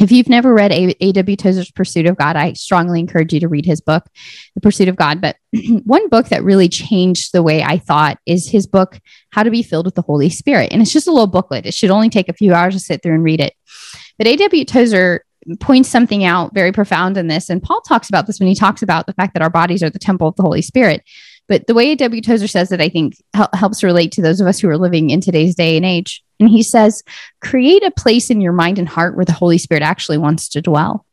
If 0.00 0.10
you've 0.10 0.30
never 0.30 0.54
read 0.54 0.72
A.W. 0.72 1.36
Tozer's 1.36 1.70
Pursuit 1.70 2.06
of 2.06 2.16
God, 2.16 2.34
I 2.34 2.54
strongly 2.54 3.00
encourage 3.00 3.34
you 3.34 3.40
to 3.40 3.48
read 3.48 3.66
his 3.66 3.82
book, 3.82 4.06
The 4.54 4.62
Pursuit 4.62 4.88
of 4.88 4.96
God. 4.96 5.20
But 5.20 5.36
one 5.84 6.08
book 6.08 6.28
that 6.28 6.42
really 6.42 6.70
changed 6.70 7.32
the 7.32 7.42
way 7.42 7.62
I 7.62 7.76
thought 7.76 8.18
is 8.24 8.48
his 8.48 8.66
book, 8.66 8.98
How 9.28 9.42
to 9.42 9.50
Be 9.50 9.62
Filled 9.62 9.84
with 9.84 9.96
the 9.96 10.02
Holy 10.02 10.30
Spirit. 10.30 10.72
And 10.72 10.80
it's 10.80 10.92
just 10.92 11.06
a 11.06 11.12
little 11.12 11.26
booklet. 11.26 11.66
It 11.66 11.74
should 11.74 11.90
only 11.90 12.08
take 12.08 12.30
a 12.30 12.34
few 12.34 12.54
hours 12.54 12.74
to 12.74 12.80
sit 12.80 13.02
through 13.02 13.14
and 13.14 13.24
read 13.24 13.40
it. 13.40 13.52
But 14.16 14.26
A.W. 14.26 14.64
Tozer 14.64 15.22
points 15.58 15.90
something 15.90 16.24
out 16.24 16.54
very 16.54 16.72
profound 16.72 17.18
in 17.18 17.26
this. 17.26 17.50
And 17.50 17.62
Paul 17.62 17.82
talks 17.82 18.08
about 18.08 18.26
this 18.26 18.40
when 18.40 18.48
he 18.48 18.54
talks 18.54 18.82
about 18.82 19.06
the 19.06 19.12
fact 19.12 19.34
that 19.34 19.42
our 19.42 19.50
bodies 19.50 19.82
are 19.82 19.90
the 19.90 19.98
temple 19.98 20.28
of 20.28 20.36
the 20.36 20.42
Holy 20.42 20.62
Spirit. 20.62 21.02
But 21.50 21.66
the 21.66 21.74
way 21.74 21.96
W. 21.96 22.22
Tozer 22.22 22.46
says 22.46 22.70
it, 22.70 22.80
I 22.80 22.88
think 22.88 23.16
hel- 23.34 23.50
helps 23.52 23.82
relate 23.82 24.12
to 24.12 24.22
those 24.22 24.40
of 24.40 24.46
us 24.46 24.60
who 24.60 24.68
are 24.68 24.78
living 24.78 25.10
in 25.10 25.20
today's 25.20 25.56
day 25.56 25.76
and 25.76 25.84
age. 25.84 26.22
And 26.38 26.48
he 26.48 26.62
says, 26.62 27.02
create 27.40 27.82
a 27.82 27.90
place 27.90 28.30
in 28.30 28.40
your 28.40 28.52
mind 28.52 28.78
and 28.78 28.88
heart 28.88 29.16
where 29.16 29.24
the 29.24 29.32
Holy 29.32 29.58
Spirit 29.58 29.82
actually 29.82 30.16
wants 30.16 30.48
to 30.50 30.62
dwell. 30.62 31.04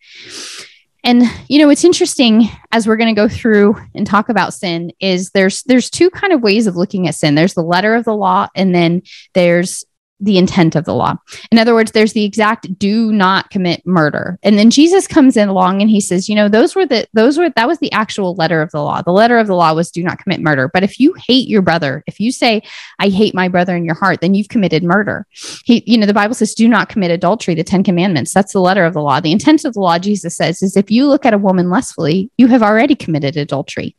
And 1.03 1.24
you 1.50 1.58
know, 1.58 1.70
it's 1.70 1.84
interesting 1.84 2.50
as 2.72 2.86
we're 2.86 2.98
going 2.98 3.13
to 3.13 3.20
go 3.20 3.27
through 3.27 3.77
and 3.96 4.06
talk 4.06 4.29
about 4.29 4.53
sin 4.53 4.91
is 5.00 5.32
there's 5.32 5.63
there's 5.63 5.89
two 5.89 6.12
kind 6.12 6.32
of 6.32 6.44
ways 6.44 6.67
of 6.67 6.75
looking 6.75 7.08
at 7.08 7.15
sin. 7.15 7.34
There's 7.34 7.56
the 7.56 7.63
letter 7.63 7.96
of 7.96 8.06
the 8.06 8.15
law 8.15 8.48
and 8.56 8.75
then 8.75 9.01
there's 9.34 9.86
the 10.20 10.38
intent 10.38 10.76
of 10.76 10.86
the 10.86 10.96
law. 10.96 11.16
In 11.52 11.60
other 11.60 11.74
words, 11.74 11.92
there's 11.92 12.14
the 12.14 12.26
exact 12.26 12.78
do 12.80 13.12
not 13.12 13.50
commit 13.50 13.86
murder. 13.86 14.40
And 14.42 14.58
then 14.58 14.70
Jesus 14.70 15.08
comes 15.08 15.38
in 15.38 15.48
along 15.48 15.82
and 15.82 15.90
he 15.90 16.02
says, 16.02 16.28
you 16.28 16.36
know, 16.36 16.50
those 16.50 16.76
were 16.76 16.86
the 16.86 17.08
those 17.14 17.38
were 17.38 17.50
that 17.50 17.68
was 17.68 17.80
the 17.80 17.92
actual 17.92 18.34
letter 18.36 18.62
of 18.62 18.72
the 18.72 18.82
law. 18.82 19.02
The 19.02 19.12
letter 19.12 19.38
of 19.38 19.48
the 19.48 19.56
law 19.56 19.74
was 19.74 19.92
do 19.92 20.04
not 20.04 20.20
commit 20.20 20.42
murder. 20.42 20.70
But 20.74 20.84
if 20.84 21.00
you 21.00 21.14
hate 21.28 21.48
your 21.48 21.62
brother, 21.62 22.04
if 22.08 22.20
you 22.20 22.32
say 22.32 22.64
I 23.00 23.10
hate 23.10 23.36
my 23.36 23.48
brother 23.48 23.76
in 23.76 23.86
your 23.86 23.96
heart, 23.96 24.22
then 24.22 24.34
you've 24.34 24.50
committed 24.50 24.84
murder. 24.84 25.28
He 25.66 25.84
you 25.86 25.98
know, 25.98 26.08
the 26.08 26.14
Bible 26.14 26.36
says 26.36 26.56
do 26.56 26.68
not 26.68 26.90
commit 26.90 27.12
adultery, 27.12 27.54
the 27.54 27.64
10 27.64 27.84
commandments. 27.84 28.34
That's 28.34 28.54
the 28.54 28.62
letter 28.62 28.86
of 28.86 28.94
the 28.94 29.02
law. 29.02 29.20
The 29.20 29.32
intent 29.32 29.66
of 29.66 29.74
the 29.74 29.82
law 29.82 30.00
Jesus 30.00 30.36
says 30.36 30.62
is 30.62 30.76
if 30.76 30.90
you 30.90 31.08
look 31.08 31.26
at 31.26 31.34
a 31.34 31.38
woman 31.38 31.70
lustfully, 31.70 32.32
you 32.38 32.48
have 32.48 32.64
already 32.64 32.96
committed 32.96 33.38
adultery. 33.38 33.96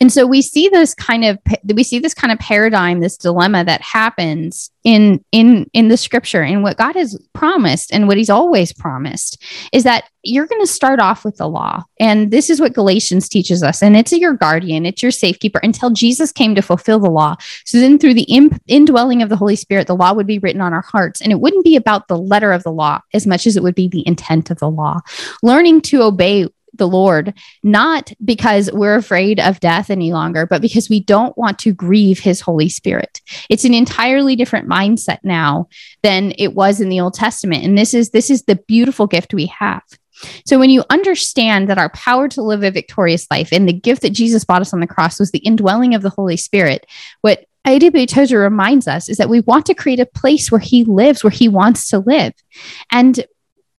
And 0.00 0.12
so 0.12 0.26
we 0.26 0.42
see 0.42 0.68
this 0.68 0.94
kind 0.94 1.24
of 1.24 1.38
we 1.64 1.82
see 1.82 1.98
this 1.98 2.14
kind 2.14 2.32
of 2.32 2.38
paradigm, 2.38 3.00
this 3.00 3.16
dilemma 3.16 3.64
that 3.64 3.80
happens 3.80 4.70
in 4.84 5.24
in 5.32 5.68
in 5.72 5.88
the 5.88 5.96
scripture 5.96 6.42
and 6.42 6.62
what 6.62 6.76
God 6.76 6.94
has 6.94 7.18
promised 7.34 7.92
and 7.92 8.06
what 8.06 8.16
he's 8.16 8.30
always 8.30 8.72
promised 8.72 9.42
is 9.72 9.84
that 9.84 10.04
you're 10.22 10.46
going 10.46 10.62
to 10.62 10.66
start 10.66 11.00
off 11.00 11.24
with 11.24 11.36
the 11.36 11.48
law. 11.48 11.84
And 11.98 12.30
this 12.30 12.50
is 12.50 12.60
what 12.60 12.74
Galatians 12.74 13.28
teaches 13.28 13.62
us 13.62 13.82
and 13.82 13.96
it's 13.96 14.12
your 14.12 14.34
guardian, 14.34 14.86
it's 14.86 15.02
your 15.02 15.10
safekeeper 15.10 15.60
until 15.62 15.90
Jesus 15.90 16.32
came 16.32 16.54
to 16.54 16.62
fulfill 16.62 16.98
the 16.98 17.10
law. 17.10 17.36
So 17.64 17.78
then 17.78 17.98
through 17.98 18.14
the 18.14 18.58
indwelling 18.66 19.22
of 19.22 19.28
the 19.28 19.36
Holy 19.36 19.56
Spirit, 19.56 19.86
the 19.86 19.96
law 19.96 20.12
would 20.12 20.26
be 20.26 20.38
written 20.38 20.60
on 20.60 20.72
our 20.72 20.82
hearts 20.82 21.20
and 21.20 21.32
it 21.32 21.40
wouldn't 21.40 21.64
be 21.64 21.76
about 21.76 22.08
the 22.08 22.18
letter 22.18 22.52
of 22.52 22.62
the 22.62 22.72
law 22.72 23.00
as 23.12 23.26
much 23.26 23.46
as 23.46 23.56
it 23.56 23.62
would 23.62 23.74
be 23.74 23.88
the 23.88 24.06
intent 24.06 24.50
of 24.50 24.58
the 24.58 24.70
law. 24.70 25.00
Learning 25.42 25.80
to 25.82 26.02
obey 26.02 26.46
the 26.78 26.88
Lord, 26.88 27.34
not 27.62 28.12
because 28.24 28.70
we're 28.72 28.96
afraid 28.96 29.38
of 29.40 29.60
death 29.60 29.90
any 29.90 30.12
longer, 30.12 30.46
but 30.46 30.62
because 30.62 30.88
we 30.88 31.00
don't 31.00 31.36
want 31.36 31.58
to 31.60 31.72
grieve 31.72 32.18
his 32.18 32.40
Holy 32.40 32.68
Spirit. 32.68 33.20
It's 33.50 33.64
an 33.64 33.74
entirely 33.74 34.36
different 34.36 34.68
mindset 34.68 35.18
now 35.22 35.68
than 36.02 36.32
it 36.38 36.54
was 36.54 36.80
in 36.80 36.88
the 36.88 37.00
Old 37.00 37.14
Testament. 37.14 37.64
And 37.64 37.76
this 37.76 37.94
is 37.94 38.10
this 38.10 38.30
is 38.30 38.44
the 38.44 38.56
beautiful 38.56 39.06
gift 39.06 39.34
we 39.34 39.46
have. 39.46 39.82
So 40.44 40.58
when 40.58 40.70
you 40.70 40.84
understand 40.90 41.68
that 41.68 41.78
our 41.78 41.90
power 41.90 42.28
to 42.28 42.42
live 42.42 42.64
a 42.64 42.70
victorious 42.70 43.26
life 43.30 43.52
and 43.52 43.68
the 43.68 43.72
gift 43.72 44.02
that 44.02 44.10
Jesus 44.10 44.44
bought 44.44 44.62
us 44.62 44.72
on 44.72 44.80
the 44.80 44.86
cross 44.86 45.20
was 45.20 45.30
the 45.30 45.38
indwelling 45.38 45.94
of 45.94 46.02
the 46.02 46.10
Holy 46.10 46.36
Spirit, 46.36 46.86
what 47.20 47.44
A.W. 47.66 48.06
Tozer 48.06 48.38
reminds 48.38 48.88
us 48.88 49.08
is 49.08 49.18
that 49.18 49.28
we 49.28 49.40
want 49.40 49.66
to 49.66 49.74
create 49.74 50.00
a 50.00 50.06
place 50.06 50.50
where 50.50 50.60
he 50.60 50.84
lives, 50.84 51.22
where 51.22 51.30
he 51.30 51.48
wants 51.48 51.88
to 51.90 52.00
live. 52.00 52.32
And 52.90 53.24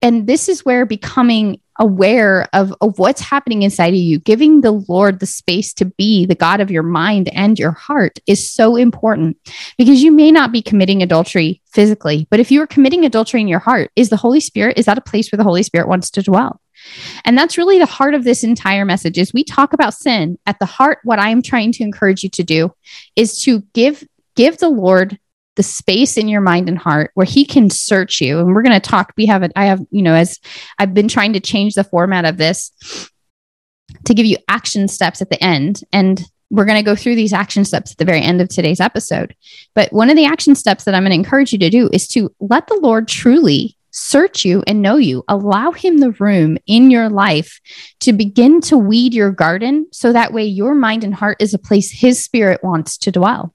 and 0.00 0.26
this 0.26 0.48
is 0.48 0.64
where 0.64 0.86
becoming 0.86 1.60
aware 1.80 2.48
of, 2.52 2.74
of 2.80 2.98
what's 2.98 3.20
happening 3.20 3.62
inside 3.62 3.94
of 3.94 4.00
you, 4.00 4.18
giving 4.18 4.60
the 4.60 4.72
Lord 4.72 5.20
the 5.20 5.26
space 5.26 5.72
to 5.74 5.84
be 5.84 6.26
the 6.26 6.34
God 6.34 6.60
of 6.60 6.70
your 6.70 6.82
mind 6.82 7.28
and 7.32 7.58
your 7.58 7.72
heart 7.72 8.18
is 8.26 8.50
so 8.50 8.76
important 8.76 9.36
because 9.76 10.02
you 10.02 10.10
may 10.10 10.30
not 10.30 10.52
be 10.52 10.62
committing 10.62 11.02
adultery 11.02 11.62
physically, 11.66 12.26
but 12.30 12.40
if 12.40 12.50
you 12.50 12.60
are 12.62 12.66
committing 12.66 13.04
adultery 13.04 13.40
in 13.40 13.48
your 13.48 13.60
heart, 13.60 13.90
is 13.96 14.08
the 14.08 14.16
Holy 14.16 14.40
Spirit, 14.40 14.78
is 14.78 14.86
that 14.86 14.98
a 14.98 15.02
place 15.02 15.30
where 15.30 15.36
the 15.36 15.44
Holy 15.44 15.62
Spirit 15.62 15.88
wants 15.88 16.10
to 16.10 16.22
dwell? 16.22 16.60
And 17.24 17.36
that's 17.36 17.58
really 17.58 17.78
the 17.78 17.86
heart 17.86 18.14
of 18.14 18.24
this 18.24 18.44
entire 18.44 18.84
message 18.84 19.18
is 19.18 19.32
we 19.32 19.44
talk 19.44 19.72
about 19.72 19.94
sin 19.94 20.38
at 20.46 20.58
the 20.58 20.66
heart 20.66 20.98
what 21.02 21.18
I'm 21.18 21.42
trying 21.42 21.72
to 21.72 21.82
encourage 21.82 22.22
you 22.22 22.30
to 22.30 22.44
do 22.44 22.72
is 23.16 23.42
to 23.42 23.62
give 23.74 24.04
give 24.36 24.58
the 24.58 24.68
Lord 24.68 25.18
the 25.58 25.62
space 25.64 26.16
in 26.16 26.28
your 26.28 26.40
mind 26.40 26.68
and 26.68 26.78
heart 26.78 27.10
where 27.14 27.26
he 27.26 27.44
can 27.44 27.68
search 27.68 28.20
you. 28.20 28.38
And 28.38 28.54
we're 28.54 28.62
going 28.62 28.80
to 28.80 28.88
talk. 28.88 29.12
We 29.16 29.26
have 29.26 29.42
it. 29.42 29.50
I 29.56 29.64
have, 29.64 29.84
you 29.90 30.02
know, 30.02 30.14
as 30.14 30.38
I've 30.78 30.94
been 30.94 31.08
trying 31.08 31.32
to 31.32 31.40
change 31.40 31.74
the 31.74 31.82
format 31.82 32.24
of 32.24 32.36
this 32.36 32.70
to 34.04 34.14
give 34.14 34.24
you 34.24 34.36
action 34.46 34.86
steps 34.86 35.20
at 35.20 35.30
the 35.30 35.42
end. 35.42 35.82
And 35.92 36.22
we're 36.48 36.64
going 36.64 36.78
to 36.78 36.88
go 36.88 36.94
through 36.94 37.16
these 37.16 37.32
action 37.32 37.64
steps 37.64 37.90
at 37.90 37.98
the 37.98 38.04
very 38.04 38.22
end 38.22 38.40
of 38.40 38.48
today's 38.48 38.78
episode. 38.78 39.34
But 39.74 39.92
one 39.92 40.10
of 40.10 40.16
the 40.16 40.26
action 40.26 40.54
steps 40.54 40.84
that 40.84 40.94
I'm 40.94 41.02
going 41.02 41.10
to 41.10 41.16
encourage 41.16 41.52
you 41.52 41.58
to 41.58 41.70
do 41.70 41.90
is 41.92 42.06
to 42.08 42.32
let 42.38 42.68
the 42.68 42.78
Lord 42.80 43.08
truly 43.08 43.76
search 43.90 44.44
you 44.44 44.62
and 44.68 44.80
know 44.80 44.96
you. 44.96 45.24
Allow 45.26 45.72
him 45.72 45.98
the 45.98 46.12
room 46.12 46.56
in 46.68 46.88
your 46.88 47.08
life 47.08 47.60
to 47.98 48.12
begin 48.12 48.60
to 48.60 48.78
weed 48.78 49.12
your 49.12 49.32
garden 49.32 49.88
so 49.90 50.12
that 50.12 50.32
way 50.32 50.44
your 50.44 50.76
mind 50.76 51.02
and 51.02 51.16
heart 51.16 51.38
is 51.40 51.52
a 51.52 51.58
place 51.58 51.90
his 51.90 52.22
spirit 52.22 52.62
wants 52.62 52.96
to 52.98 53.10
dwell. 53.10 53.52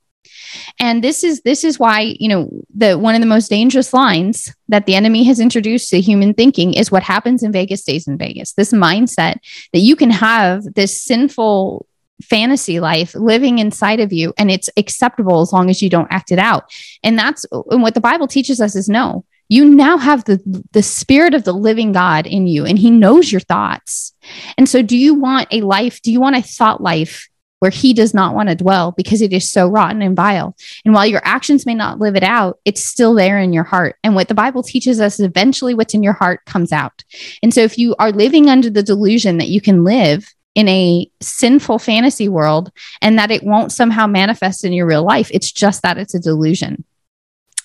And 0.80 1.04
this 1.04 1.24
is 1.24 1.42
this 1.42 1.64
is 1.64 1.80
why, 1.80 2.16
you 2.20 2.28
know, 2.28 2.50
the 2.76 2.98
one 2.98 3.16
of 3.16 3.22
the 3.22 3.28
most 3.28 3.50
dangerous 3.50 3.94
lines 3.94 4.54
that 4.68 4.86
the 4.86 4.96
enemy 4.96 5.24
has 5.26 5.40
introduced 5.40 5.90
to 5.90 6.02
human 6.02 6.34
thinking 6.34 6.74
is 6.74 6.92
what 6.92 7.04
happens 7.04 7.44
in 7.44 7.52
Vegas 7.52 7.82
stays 7.82 8.08
in 8.08 8.18
Vegas. 8.18 8.54
This 8.54 8.74
mindset 8.74 9.38
that 9.72 9.80
you 9.80 9.96
can 9.96 10.10
have 10.10 10.64
this 10.74 11.02
sinful 11.02 11.86
fantasy 12.22 12.80
life 12.80 13.14
living 13.16 13.60
inside 13.60 14.00
of 14.00 14.14
you 14.14 14.34
and 14.38 14.50
it's 14.50 14.70
acceptable 14.78 15.42
as 15.42 15.52
long 15.52 15.70
as 15.70 15.82
you 15.82 15.90
don't 15.90 16.12
act 16.12 16.32
it 16.32 16.40
out. 16.40 16.72
And 17.04 17.18
that's 17.18 17.46
and 17.70 17.82
what 17.82 17.94
the 17.94 18.02
Bible 18.02 18.28
teaches 18.28 18.62
us 18.62 18.76
is 18.76 18.90
no. 18.90 19.26
You 19.50 19.66
now 19.66 19.98
have 19.98 20.24
the 20.26 20.40
the 20.72 20.84
spirit 20.84 21.34
of 21.34 21.44
the 21.44 21.54
living 21.54 21.92
God 21.92 22.26
in 22.26 22.48
you 22.48 22.66
and 22.66 22.80
he 22.80 22.90
knows 22.92 23.32
your 23.32 23.42
thoughts. 23.42 24.14
And 24.58 24.68
so 24.68 24.82
do 24.82 24.98
you 24.98 25.16
want 25.16 25.48
a 25.52 25.62
life, 25.62 26.02
do 26.02 26.12
you 26.12 26.20
want 26.20 26.38
a 26.38 26.42
thought 26.42 26.82
life 26.82 27.30
where 27.64 27.72
he 27.72 27.94
does 27.94 28.14
not 28.14 28.36
want 28.36 28.50
to 28.50 28.56
dwell 28.56 28.92
because 28.92 29.22
it 29.22 29.32
is 29.32 29.50
so 29.50 29.70
rotten 29.70 30.02
and 30.02 30.18
vile. 30.18 30.54
And 30.84 30.94
while 30.94 31.06
your 31.06 31.22
actions 31.24 31.66
may 31.66 31.74
not 31.74 31.98
live 31.98 32.18
it 32.18 32.22
out, 32.22 32.60
it's 32.66 32.84
still 32.84 33.14
there 33.14 33.40
in 33.40 33.54
your 33.54 33.64
heart. 33.64 33.96
And 34.04 34.16
what 34.16 34.28
the 34.28 34.34
Bible 34.34 34.64
teaches 34.64 35.00
us 35.00 35.18
is 35.18 35.26
eventually 35.26 35.74
what's 35.74 35.94
in 35.94 36.04
your 36.04 36.12
heart 36.12 36.44
comes 36.44 36.74
out. 36.74 37.06
And 37.42 37.54
so 37.54 37.62
if 37.62 37.78
you 37.78 37.96
are 38.00 38.12
living 38.12 38.50
under 38.50 38.70
the 38.70 38.84
delusion 38.84 39.38
that 39.38 39.48
you 39.48 39.62
can 39.62 39.86
live 39.86 40.28
in 40.56 40.68
a 40.68 41.10
sinful 41.22 41.80
fantasy 41.80 42.28
world 42.28 42.70
and 43.02 43.18
that 43.18 43.32
it 43.32 43.44
won't 43.44 43.72
somehow 43.72 44.08
manifest 44.08 44.66
in 44.66 44.74
your 44.74 44.86
real 44.86 45.04
life, 45.04 45.32
it's 45.34 45.54
just 45.54 45.84
that 45.84 45.98
it's 45.98 46.14
a 46.14 46.20
delusion. 46.20 46.84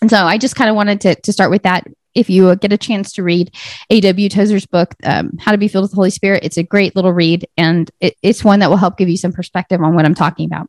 And 0.00 0.08
so 0.08 0.18
I 0.18 0.38
just 0.38 0.54
kind 0.54 0.70
of 0.70 0.76
wanted 0.76 1.00
to, 1.00 1.16
to 1.16 1.32
start 1.32 1.50
with 1.50 1.64
that 1.64 1.88
if 2.14 2.30
you 2.30 2.54
get 2.56 2.72
a 2.72 2.78
chance 2.78 3.12
to 3.12 3.22
read 3.22 3.54
A.W. 3.90 4.28
Tozer's 4.28 4.66
book, 4.66 4.94
um, 5.04 5.32
How 5.38 5.52
to 5.52 5.58
Be 5.58 5.68
Filled 5.68 5.84
with 5.84 5.90
the 5.92 5.96
Holy 5.96 6.10
Spirit, 6.10 6.44
it's 6.44 6.56
a 6.56 6.62
great 6.62 6.96
little 6.96 7.12
read 7.12 7.46
and 7.56 7.90
it, 8.00 8.16
it's 8.22 8.44
one 8.44 8.60
that 8.60 8.70
will 8.70 8.76
help 8.76 8.96
give 8.96 9.08
you 9.08 9.16
some 9.16 9.32
perspective 9.32 9.80
on 9.82 9.94
what 9.94 10.04
I'm 10.04 10.14
talking 10.14 10.46
about. 10.46 10.68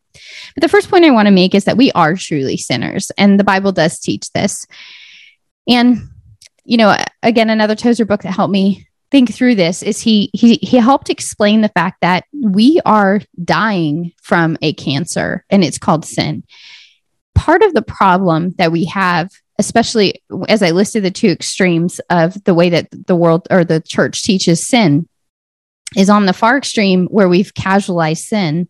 But 0.55 0.61
the 0.61 0.69
first 0.69 0.89
point 0.89 1.05
I 1.05 1.11
want 1.11 1.27
to 1.27 1.33
make 1.33 1.55
is 1.55 1.65
that 1.65 1.77
we 1.77 1.91
are 1.93 2.15
truly 2.15 2.57
sinners, 2.57 3.11
and 3.17 3.39
the 3.39 3.43
Bible 3.43 3.71
does 3.71 3.99
teach 3.99 4.31
this. 4.31 4.65
And, 5.67 6.09
you 6.63 6.77
know, 6.77 6.95
again, 7.23 7.49
another 7.49 7.75
Tozer 7.75 8.05
book 8.05 8.23
that 8.23 8.33
helped 8.33 8.51
me 8.51 8.87
think 9.11 9.33
through 9.33 9.55
this 9.55 9.81
is 9.81 9.99
he 10.01 10.29
he 10.33 10.55
he 10.55 10.77
helped 10.77 11.09
explain 11.09 11.61
the 11.61 11.69
fact 11.69 11.97
that 12.01 12.25
we 12.33 12.79
are 12.85 13.21
dying 13.43 14.11
from 14.21 14.57
a 14.61 14.73
cancer 14.73 15.45
and 15.49 15.63
it's 15.63 15.77
called 15.77 16.05
sin. 16.05 16.43
Part 17.35 17.63
of 17.63 17.73
the 17.73 17.81
problem 17.81 18.51
that 18.57 18.71
we 18.71 18.85
have 18.85 19.31
especially 19.59 20.23
as 20.47 20.63
I 20.63 20.71
listed 20.71 21.03
the 21.03 21.11
two 21.11 21.27
extremes 21.27 21.99
of 22.09 22.41
the 22.45 22.55
way 22.55 22.69
that 22.69 22.87
the 23.07 23.15
world 23.15 23.45
or 23.51 23.63
the 23.63 23.81
church 23.81 24.23
teaches 24.23 24.65
sin 24.65 25.07
is 25.97 26.09
on 26.09 26.25
the 26.25 26.33
far 26.33 26.57
extreme 26.57 27.07
where 27.07 27.27
we've 27.27 27.53
casualized 27.53 28.23
sin. 28.23 28.69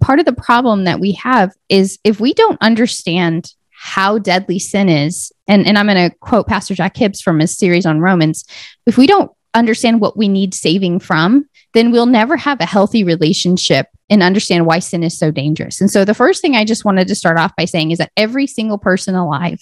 Part 0.00 0.20
of 0.20 0.24
the 0.24 0.32
problem 0.32 0.84
that 0.84 1.00
we 1.00 1.12
have 1.12 1.52
is 1.68 1.98
if 2.04 2.20
we 2.20 2.32
don't 2.32 2.62
understand 2.62 3.52
how 3.70 4.18
deadly 4.18 4.60
sin 4.60 4.88
is, 4.88 5.32
and, 5.48 5.66
and 5.66 5.76
I'm 5.76 5.86
going 5.86 6.10
to 6.10 6.16
quote 6.18 6.46
Pastor 6.46 6.74
Jack 6.74 6.96
Hibbs 6.96 7.20
from 7.20 7.40
his 7.40 7.58
series 7.58 7.84
on 7.84 8.00
Romans, 8.00 8.44
if 8.86 8.96
we 8.96 9.08
don't 9.08 9.32
understand 9.54 10.00
what 10.00 10.16
we 10.16 10.28
need 10.28 10.54
saving 10.54 10.98
from, 11.00 11.48
then 11.72 11.90
we'll 11.90 12.06
never 12.06 12.36
have 12.36 12.60
a 12.60 12.66
healthy 12.66 13.04
relationship 13.04 13.88
and 14.10 14.22
understand 14.22 14.66
why 14.66 14.78
sin 14.78 15.02
is 15.02 15.18
so 15.18 15.30
dangerous. 15.30 15.80
And 15.80 15.90
so, 15.90 16.04
the 16.04 16.14
first 16.14 16.42
thing 16.42 16.54
I 16.54 16.64
just 16.64 16.84
wanted 16.84 17.08
to 17.08 17.14
start 17.14 17.38
off 17.38 17.56
by 17.56 17.64
saying 17.64 17.90
is 17.90 17.98
that 17.98 18.12
every 18.16 18.46
single 18.46 18.78
person 18.78 19.14
alive 19.14 19.60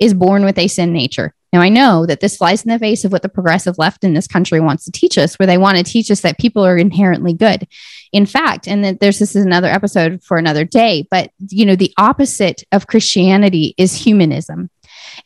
is 0.00 0.14
born 0.14 0.44
with 0.44 0.58
a 0.58 0.68
sin 0.68 0.92
nature. 0.92 1.34
Now, 1.52 1.62
I 1.62 1.68
know 1.68 2.04
that 2.04 2.20
this 2.20 2.36
flies 2.36 2.64
in 2.64 2.70
the 2.70 2.78
face 2.78 3.04
of 3.04 3.12
what 3.12 3.22
the 3.22 3.28
progressive 3.28 3.78
left 3.78 4.04
in 4.04 4.12
this 4.12 4.26
country 4.26 4.60
wants 4.60 4.84
to 4.84 4.92
teach 4.92 5.16
us, 5.16 5.36
where 5.36 5.46
they 5.46 5.56
want 5.56 5.78
to 5.78 5.84
teach 5.84 6.10
us 6.10 6.20
that 6.20 6.38
people 6.38 6.66
are 6.66 6.76
inherently 6.76 7.32
good. 7.32 7.66
In 8.12 8.26
fact, 8.26 8.68
and 8.68 8.84
that 8.84 9.00
there's 9.00 9.18
this 9.18 9.36
is 9.36 9.44
another 9.44 9.68
episode 9.68 10.22
for 10.22 10.36
another 10.36 10.64
day, 10.64 11.06
but 11.10 11.30
you 11.48 11.64
know, 11.64 11.76
the 11.76 11.94
opposite 11.96 12.62
of 12.72 12.88
Christianity 12.88 13.74
is 13.78 13.94
humanism. 13.94 14.68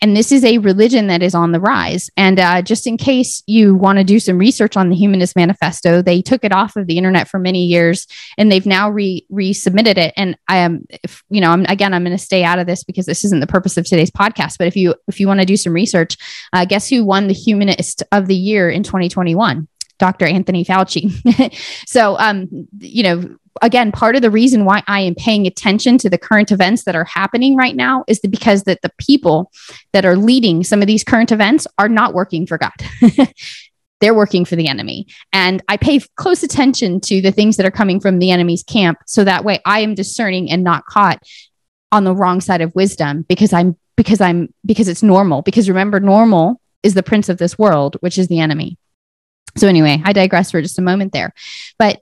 And 0.03 0.17
this 0.17 0.33
is 0.33 0.45
a 0.45 0.59
religion 0.59 1.09
that 1.09 1.23
is 1.23 1.35
on 1.35 1.53
the 1.53 1.61
rise. 1.61 2.09
And 2.17 2.41
uh, 2.41 2.63
just 2.63 2.87
in 2.87 2.97
case 2.97 3.43
you 3.47 3.75
want 3.75 3.99
to 3.99 4.05
do 4.05 4.19
some 4.19 4.39
research 4.39 4.77
on 4.77 4.89
the 4.89 4.97
Humanist 4.97 5.37
Manifesto, 5.37 6.01
they 6.01 6.23
took 6.23 6.43
it 6.43 6.53
off 6.53 6.77
of 6.77 6.87
the 6.87 6.97
internet 6.97 7.29
for 7.29 7.39
many 7.39 7.65
years 7.67 8.07
and 8.39 8.51
they've 8.51 8.67
now 8.67 8.89
re 8.91 9.27
resubmitted 9.31 9.99
it. 9.99 10.15
And 10.17 10.39
I 10.49 10.59
am, 10.59 10.87
if, 11.03 11.23
you 11.29 11.41
know, 11.41 11.51
I'm, 11.51 11.67
again, 11.67 11.93
I'm 11.93 12.05
going 12.05 12.17
to 12.17 12.23
stay 12.23 12.45
out 12.45 12.59
of 12.59 12.67
this 12.67 12.83
because 12.83 13.07
this 13.07 13.25
isn't 13.25 13.41
the 13.41 13.47
purpose 13.47 13.77
of 13.77 13.85
today's 13.85 14.11
podcast. 14.11 14.57
But 14.59 14.69
if 14.69 14.77
you 14.77 14.95
if 15.09 15.21
you 15.21 15.27
want 15.27 15.41
to 15.41 15.47
do 15.47 15.57
some 15.57 15.73
research, 15.73 16.17
uh, 16.53 16.65
guess 16.65 16.89
who 16.89 17.05
won 17.05 17.27
the 17.27 17.35
Humanist 17.35 18.03
of 18.13 18.27
the 18.27 18.37
Year 18.37 18.71
in 18.71 18.83
2021? 18.83 19.69
Dr. 20.01 20.25
Anthony 20.25 20.65
Fauci. 20.65 21.55
so, 21.87 22.19
um, 22.19 22.49
you 22.79 23.03
know, 23.03 23.37
again, 23.63 23.93
part 23.93 24.17
of 24.17 24.23
the 24.23 24.31
reason 24.31 24.65
why 24.65 24.83
I 24.87 25.01
am 25.01 25.15
paying 25.15 25.47
attention 25.47 25.99
to 25.99 26.11
the 26.11 26.19
current 26.19 26.53
events 26.53 26.85
that 26.85 26.95
are 26.95 27.05
happening 27.05 27.57
right 27.57 27.77
now 27.77 28.05
is 28.07 28.21
because 28.21 28.65
that 28.65 28.83
the 28.83 28.93
people 28.99 29.51
that 29.93 30.05
are 30.05 30.17
leading 30.17 30.65
some 30.65 30.81
of 30.81 30.87
these 30.87 31.05
current 31.05 31.33
events 31.33 31.67
are 31.79 31.89
not 31.89 32.15
working 32.15 32.47
for 32.47 32.59
God. 32.59 32.73
They're 34.01 34.15
working 34.15 34.47
for 34.47 34.57
the 34.57 34.69
enemy. 34.69 35.07
And 35.33 35.63
I 35.69 35.77
pay 35.77 36.01
close 36.17 36.43
attention 36.43 37.01
to 37.03 37.21
the 37.21 37.33
things 37.33 37.59
that 37.59 37.67
are 37.67 37.71
coming 37.71 38.01
from 38.01 38.19
the 38.19 38.31
enemy's 38.31 38.63
camp. 38.63 38.99
So 39.07 39.25
that 39.25 39.45
way 39.45 39.61
I 39.67 39.81
am 39.81 39.95
discerning 39.95 40.51
and 40.51 40.65
not 40.65 40.87
caught 40.87 41.23
on 41.93 42.05
the 42.05 42.15
wrong 42.15 42.41
side 42.41 42.63
of 42.63 42.75
wisdom 42.75 43.27
because 43.29 43.53
I'm, 43.53 43.77
because 43.97 44.21
I'm, 44.23 44.55
because 44.65 44.89
it's 44.89 45.03
normal. 45.03 45.43
Because 45.43 45.69
remember, 45.69 46.01
normal 46.01 46.61
is 46.83 46.95
the 46.95 47.03
prince 47.03 47.29
of 47.29 47.37
this 47.37 47.59
world, 47.59 47.97
which 48.01 48.17
is 48.17 48.29
the 48.29 48.41
enemy. 48.41 48.79
So, 49.57 49.69
anyway, 49.69 50.01
I 50.05 50.13
digress 50.13 50.51
for 50.51 50.63
just 50.63 50.79
a 50.79 50.83
moment 50.83 51.13
there. 51.13 51.35
But 51.79 52.01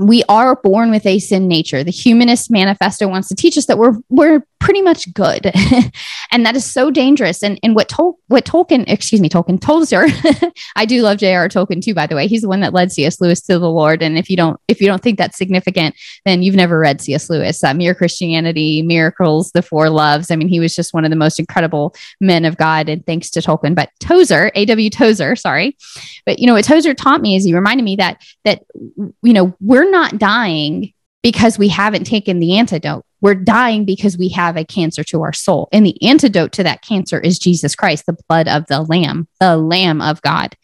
we 0.00 0.24
are 0.28 0.56
born 0.56 0.90
with 0.90 1.04
a 1.04 1.18
sin 1.18 1.46
nature. 1.46 1.84
The 1.84 1.90
humanist 1.90 2.50
manifesto 2.50 3.06
wants 3.06 3.28
to 3.28 3.34
teach 3.34 3.58
us 3.58 3.66
that 3.66 3.78
we're 3.78 3.98
we're 4.08 4.42
pretty 4.58 4.82
much 4.82 5.12
good. 5.12 5.52
and 6.32 6.46
that 6.46 6.56
is 6.56 6.64
so 6.64 6.90
dangerous. 6.90 7.42
And, 7.42 7.58
and 7.62 7.74
what, 7.74 7.88
Tol- 7.88 8.18
what 8.28 8.44
Tolkien, 8.44 8.84
excuse 8.86 9.20
me, 9.20 9.28
Tolkien, 9.28 9.60
Tozer, 9.60 10.06
I 10.76 10.86
do 10.86 11.02
love 11.02 11.18
J.R. 11.18 11.48
Tolkien 11.48 11.82
too, 11.82 11.94
by 11.94 12.06
the 12.06 12.14
way. 12.14 12.26
He's 12.26 12.42
the 12.42 12.48
one 12.48 12.60
that 12.60 12.72
led 12.72 12.92
C.S. 12.92 13.20
Lewis 13.20 13.40
to 13.42 13.58
the 13.58 13.70
Lord. 13.70 14.02
And 14.02 14.16
if 14.16 14.30
you 14.30 14.36
don't, 14.36 14.60
if 14.68 14.80
you 14.80 14.86
don't 14.86 15.02
think 15.02 15.18
that's 15.18 15.36
significant, 15.36 15.96
then 16.24 16.42
you've 16.42 16.54
never 16.54 16.78
read 16.78 17.00
C.S. 17.00 17.28
Lewis, 17.28 17.62
uh, 17.64 17.74
Mere 17.74 17.94
Christianity, 17.94 18.82
Miracles, 18.82 19.50
The 19.52 19.62
Four 19.62 19.90
Loves. 19.90 20.30
I 20.30 20.36
mean, 20.36 20.48
he 20.48 20.60
was 20.60 20.74
just 20.74 20.94
one 20.94 21.04
of 21.04 21.10
the 21.10 21.16
most 21.16 21.38
incredible 21.38 21.94
men 22.20 22.44
of 22.44 22.56
God. 22.56 22.88
And 22.88 23.04
thanks 23.04 23.30
to 23.30 23.40
Tolkien, 23.40 23.74
but 23.74 23.90
Tozer, 24.00 24.52
A.W. 24.54 24.90
Tozer, 24.90 25.34
sorry. 25.36 25.76
But 26.26 26.38
you 26.38 26.46
know, 26.46 26.54
what 26.54 26.64
Tozer 26.64 26.94
taught 26.94 27.22
me 27.22 27.36
is 27.36 27.44
he 27.44 27.54
reminded 27.54 27.84
me 27.84 27.96
that, 27.96 28.22
that, 28.44 28.62
you 29.22 29.32
know, 29.32 29.56
we're 29.60 29.90
not 29.90 30.18
dying 30.18 30.92
because 31.22 31.58
we 31.58 31.68
haven't 31.68 32.04
taken 32.04 32.40
the 32.40 32.56
antidote. 32.58 33.04
We're 33.20 33.34
dying 33.34 33.84
because 33.84 34.16
we 34.16 34.28
have 34.30 34.56
a 34.56 34.64
cancer 34.64 35.04
to 35.04 35.22
our 35.22 35.32
soul. 35.32 35.68
And 35.72 35.84
the 35.84 36.00
antidote 36.02 36.52
to 36.52 36.62
that 36.62 36.82
cancer 36.82 37.20
is 37.20 37.38
Jesus 37.38 37.74
Christ, 37.74 38.06
the 38.06 38.16
blood 38.28 38.48
of 38.48 38.66
the 38.66 38.82
Lamb, 38.82 39.28
the 39.40 39.56
Lamb 39.56 40.00
of 40.00 40.22
God. 40.22 40.56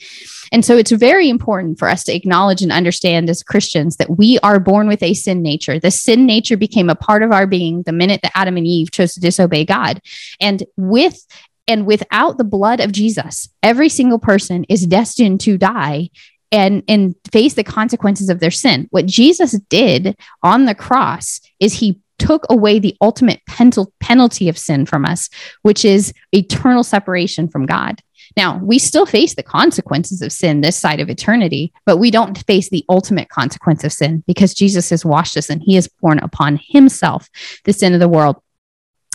And 0.52 0.64
so 0.64 0.76
it's 0.76 0.92
very 0.92 1.28
important 1.28 1.78
for 1.78 1.88
us 1.88 2.04
to 2.04 2.14
acknowledge 2.14 2.62
and 2.62 2.72
understand 2.72 3.28
as 3.28 3.42
Christians 3.42 3.96
that 3.96 4.16
we 4.16 4.38
are 4.42 4.60
born 4.60 4.88
with 4.88 5.02
a 5.02 5.14
sin 5.14 5.42
nature. 5.42 5.78
The 5.78 5.90
sin 5.90 6.26
nature 6.26 6.56
became 6.56 6.88
a 6.88 6.94
part 6.94 7.22
of 7.22 7.32
our 7.32 7.46
being 7.46 7.82
the 7.82 7.92
minute 7.92 8.20
that 8.22 8.32
Adam 8.34 8.56
and 8.56 8.66
Eve 8.66 8.90
chose 8.90 9.14
to 9.14 9.20
disobey 9.20 9.64
God. 9.64 10.00
And 10.40 10.64
with 10.76 11.24
and 11.68 11.84
without 11.84 12.38
the 12.38 12.44
blood 12.44 12.78
of 12.80 12.92
Jesus, 12.92 13.48
every 13.62 13.88
single 13.88 14.20
person 14.20 14.64
is 14.68 14.86
destined 14.86 15.40
to 15.40 15.58
die 15.58 16.10
and 16.52 16.82
and 16.88 17.14
face 17.30 17.54
the 17.54 17.64
consequences 17.64 18.28
of 18.28 18.40
their 18.40 18.50
sin. 18.50 18.86
What 18.90 19.06
Jesus 19.06 19.52
did 19.68 20.16
on 20.42 20.64
the 20.64 20.74
cross 20.74 21.40
is 21.58 21.74
he 21.74 22.00
took 22.18 22.46
away 22.50 22.78
the 22.78 22.96
ultimate 23.00 23.40
penalty 23.46 24.48
of 24.48 24.58
sin 24.58 24.86
from 24.86 25.04
us, 25.04 25.28
which 25.62 25.84
is 25.84 26.12
eternal 26.32 26.82
separation 26.82 27.48
from 27.48 27.66
God. 27.66 28.00
Now, 28.36 28.58
we 28.62 28.78
still 28.78 29.06
face 29.06 29.34
the 29.34 29.42
consequences 29.42 30.20
of 30.20 30.32
sin 30.32 30.60
this 30.60 30.76
side 30.76 31.00
of 31.00 31.08
eternity, 31.08 31.72
but 31.84 31.98
we 31.98 32.10
don't 32.10 32.38
face 32.46 32.68
the 32.68 32.84
ultimate 32.88 33.28
consequence 33.28 33.84
of 33.84 33.92
sin 33.92 34.24
because 34.26 34.54
Jesus 34.54 34.90
has 34.90 35.04
washed 35.04 35.36
us 35.36 35.48
and 35.48 35.62
he 35.62 35.74
has 35.74 35.88
borne 36.00 36.18
upon 36.18 36.60
himself 36.62 37.28
the 37.64 37.72
sin 37.72 37.94
of 37.94 38.00
the 38.00 38.08
world 38.08 38.36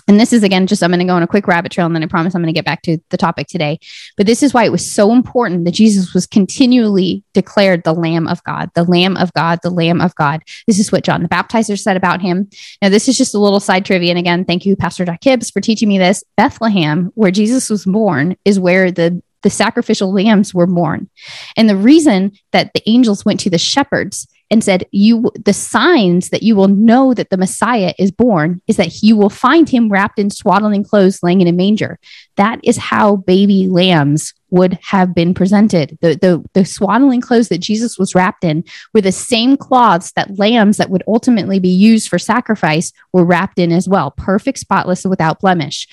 and 0.08 0.20
this 0.20 0.34
is 0.34 0.44
again 0.44 0.68
just 0.68 0.84
i'm 0.84 0.90
going 0.90 1.00
to 1.00 1.06
go 1.06 1.14
on 1.14 1.24
a 1.24 1.28
quick 1.28 1.48
rabbit 1.48 1.72
trail 1.72 1.86
and 1.86 1.96
then 1.96 2.04
i 2.04 2.08
promise 2.08 2.36
i'm 2.36 2.42
going 2.42 2.54
to 2.54 2.58
get 2.58 2.66
back 2.66 2.82
to 2.82 2.98
the 3.10 3.18
topic 3.18 3.48
today. 3.48 3.80
But 4.18 4.26
this 4.26 4.44
is 4.44 4.54
why 4.54 4.66
it 4.66 4.72
was 4.72 4.90
so 4.90 5.12
important 5.12 5.66
that 5.66 5.74
jesus 5.74 6.14
was 6.14 6.26
continually 6.26 7.24
declared 7.34 7.84
the 7.84 7.94
lamb 7.94 8.28
of 8.28 8.44
god 8.44 8.70
the 8.76 8.84
lamb 8.84 9.18
of 9.18 9.34
god 9.34 9.60
the 9.64 9.70
lamb 9.70 10.02
of 10.02 10.16
god. 10.16 10.44
This 10.68 10.80
is 10.80 10.92
what 10.92 11.04
john 11.04 11.24
the 11.24 11.30
baptizer 11.30 11.80
said 11.80 11.98
about 11.98 12.22
him. 12.22 12.50
Now 12.82 12.90
this 12.90 13.08
is 13.08 13.18
just 13.18 13.34
a 13.34 13.40
little 13.40 13.60
side 13.60 13.86
trivia 13.86 14.10
and 14.10 14.20
again 14.20 14.46
thank 14.46 14.66
you 14.66 14.76
pastor 14.76 15.06
jack 15.06 15.24
hibbs 15.24 15.50
for 15.50 15.62
teaching 15.62 15.90
me 15.90 15.98
this. 15.98 16.24
Bethlehem 16.38 17.12
where 17.16 17.32
jesus 17.32 17.70
was 17.70 17.86
born 17.86 18.36
is 18.46 18.60
where 18.60 18.92
the 18.92 19.22
the 19.44 19.50
sacrificial 19.50 20.14
lambs 20.14 20.54
were 20.54 20.68
born. 20.68 21.10
And 21.58 21.70
the 21.70 21.76
reason 21.76 22.34
that 22.52 22.74
the 22.74 22.88
angels 22.88 23.26
went 23.26 23.40
to 23.42 23.50
the 23.50 23.58
shepherds 23.58 24.28
and 24.52 24.64
said, 24.64 24.86
You 24.92 25.32
the 25.44 25.54
signs 25.54 26.30
that 26.30 26.44
you 26.44 26.56
will 26.56 26.68
know 26.68 27.14
that 27.14 27.30
the 27.30 27.38
Messiah 27.38 27.94
is 27.98 28.12
born 28.12 28.62
is 28.68 28.76
that 28.76 29.02
you 29.02 29.16
will 29.16 29.30
find 29.30 29.68
him 29.68 29.90
wrapped 29.90 30.20
in 30.20 30.30
swaddling 30.30 30.84
clothes 30.84 31.24
laying 31.24 31.42
in 31.42 31.48
a 31.48 31.54
manger. 31.54 31.98
That 32.36 32.60
is 32.64 32.78
how 32.78 33.16
baby 33.16 33.68
lambs 33.70 34.34
would 34.50 34.78
have 34.84 35.16
been 35.16 35.34
presented. 35.34 35.98
The, 36.02 36.16
the, 36.16 36.44
the 36.54 36.66
swaddling 36.66 37.22
clothes 37.22 37.48
that 37.48 37.60
Jesus 37.60 37.98
was 37.98 38.14
wrapped 38.14 38.44
in 38.44 38.66
were 38.94 39.02
the 39.02 39.14
same 39.14 39.56
cloths 39.56 40.12
that 40.12 40.38
lambs 40.38 40.76
that 40.78 40.90
would 40.90 41.04
ultimately 41.08 41.60
be 41.60 41.70
used 41.70 42.10
for 42.10 42.20
sacrifice 42.20 42.92
were 43.14 43.24
wrapped 43.24 43.58
in 43.58 43.72
as 43.72 43.88
well, 43.88 44.12
perfect, 44.12 44.60
spotless, 44.60 45.06
without 45.06 45.40
blemish. 45.40 45.88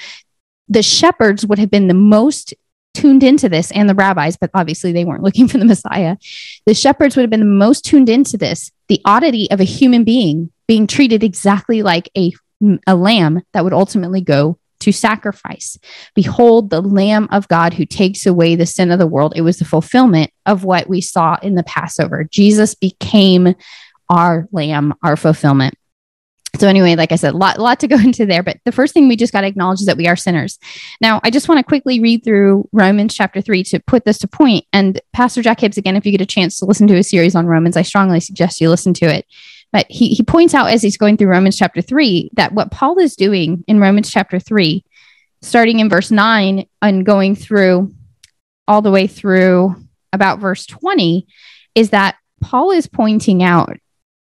The 0.68 0.82
shepherds 0.82 1.46
would 1.46 1.60
have 1.60 1.70
been 1.70 1.86
the 1.86 1.94
most 1.94 2.52
tuned 3.00 3.22
into 3.22 3.48
this 3.48 3.70
and 3.72 3.88
the 3.88 3.94
rabbis, 3.94 4.36
but 4.36 4.50
obviously 4.54 4.92
they 4.92 5.04
weren't 5.04 5.22
looking 5.22 5.48
for 5.48 5.58
the 5.58 5.64
Messiah. 5.64 6.16
The 6.66 6.74
shepherds 6.74 7.16
would 7.16 7.22
have 7.22 7.30
been 7.30 7.40
the 7.40 7.46
most 7.46 7.84
tuned 7.84 8.08
into 8.08 8.36
this 8.36 8.70
the 8.88 9.00
oddity 9.04 9.50
of 9.50 9.60
a 9.60 9.64
human 9.64 10.02
being 10.02 10.50
being 10.66 10.86
treated 10.86 11.22
exactly 11.22 11.82
like 11.82 12.10
a, 12.16 12.32
a 12.86 12.94
lamb 12.94 13.42
that 13.52 13.64
would 13.64 13.72
ultimately 13.72 14.20
go 14.20 14.58
to 14.80 14.92
sacrifice. 14.92 15.78
Behold, 16.14 16.70
the 16.70 16.80
Lamb 16.80 17.28
of 17.32 17.48
God 17.48 17.74
who 17.74 17.84
takes 17.84 18.26
away 18.26 18.54
the 18.54 18.66
sin 18.66 18.90
of 18.90 18.98
the 18.98 19.06
world. 19.06 19.32
It 19.34 19.40
was 19.40 19.58
the 19.58 19.64
fulfillment 19.64 20.30
of 20.46 20.64
what 20.64 20.88
we 20.88 21.00
saw 21.00 21.36
in 21.42 21.54
the 21.54 21.64
Passover. 21.64 22.24
Jesus 22.24 22.74
became 22.74 23.54
our 24.08 24.46
lamb, 24.52 24.94
our 25.02 25.16
fulfillment. 25.16 25.74
So 26.58 26.66
anyway, 26.66 26.96
like 26.96 27.12
I 27.12 27.16
said, 27.16 27.34
a 27.34 27.36
lot, 27.36 27.58
lot 27.58 27.80
to 27.80 27.88
go 27.88 27.96
into 27.98 28.26
there. 28.26 28.42
But 28.42 28.58
the 28.64 28.72
first 28.72 28.92
thing 28.94 29.08
we 29.08 29.16
just 29.16 29.32
got 29.32 29.42
to 29.42 29.46
acknowledge 29.46 29.80
is 29.80 29.86
that 29.86 29.96
we 29.96 30.08
are 30.08 30.16
sinners. 30.16 30.58
Now, 31.00 31.20
I 31.22 31.30
just 31.30 31.48
want 31.48 31.58
to 31.58 31.64
quickly 31.64 32.00
read 32.00 32.24
through 32.24 32.68
Romans 32.72 33.14
chapter 33.14 33.40
three 33.40 33.62
to 33.64 33.80
put 33.80 34.04
this 34.04 34.18
to 34.18 34.28
point. 34.28 34.64
And 34.72 35.00
Pastor 35.12 35.42
Jack 35.42 35.60
Hibbs, 35.60 35.78
again, 35.78 35.96
if 35.96 36.04
you 36.04 36.12
get 36.12 36.20
a 36.20 36.26
chance 36.26 36.58
to 36.58 36.64
listen 36.64 36.86
to 36.88 36.96
a 36.96 37.02
series 37.02 37.34
on 37.34 37.46
Romans, 37.46 37.76
I 37.76 37.82
strongly 37.82 38.20
suggest 38.20 38.60
you 38.60 38.68
listen 38.68 38.94
to 38.94 39.06
it. 39.06 39.26
But 39.72 39.86
he, 39.90 40.08
he 40.14 40.22
points 40.22 40.54
out 40.54 40.70
as 40.70 40.82
he's 40.82 40.96
going 40.96 41.16
through 41.16 41.28
Romans 41.28 41.56
chapter 41.56 41.82
three 41.82 42.30
that 42.34 42.52
what 42.52 42.70
Paul 42.70 42.98
is 42.98 43.16
doing 43.16 43.64
in 43.68 43.80
Romans 43.80 44.10
chapter 44.10 44.38
three, 44.38 44.84
starting 45.42 45.80
in 45.80 45.88
verse 45.88 46.10
nine 46.10 46.66
and 46.80 47.04
going 47.04 47.36
through 47.36 47.94
all 48.66 48.82
the 48.82 48.90
way 48.90 49.06
through 49.06 49.76
about 50.12 50.40
verse 50.40 50.66
20, 50.66 51.26
is 51.74 51.90
that 51.90 52.16
Paul 52.40 52.70
is 52.70 52.86
pointing 52.86 53.42
out 53.42 53.76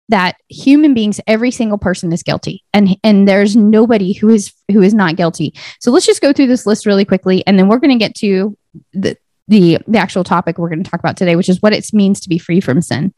that 0.09 0.37
human 0.49 0.95
beings 0.95 1.21
every 1.27 1.51
single 1.51 1.79
person 1.79 2.13
is 2.13 2.23
guilty 2.23 2.65
and 2.73 2.97
and 3.05 3.29
there's 3.29 3.57
nobody 3.57 4.13
who 4.13 4.29
is 4.29 4.53
who 4.73 4.83
is 4.83 4.95
not 4.95 5.17
guilty 5.17 5.55
so 5.81 5.91
let's 5.91 6.07
just 6.07 6.23
go 6.23 6.33
through 6.33 6.47
this 6.47 6.67
list 6.67 6.87
really 6.87 7.05
quickly 7.05 7.47
and 7.47 7.59
then 7.59 7.69
we're 7.69 7.79
going 7.79 7.97
to 7.97 8.03
get 8.03 8.15
to 8.15 8.57
the 8.93 9.17
the 9.49 9.79
the 9.87 9.99
actual 9.99 10.25
topic 10.25 10.59
we're 10.59 10.69
going 10.69 10.83
to 10.83 10.89
talk 10.89 11.01
about 11.01 11.17
today, 11.17 11.35
which 11.35 11.49
is 11.49 11.61
what 11.61 11.73
it 11.73 11.87
means 11.93 12.21
to 12.21 12.29
be 12.29 12.39
free 12.39 12.61
from 12.61 12.81
sin. 12.81 13.13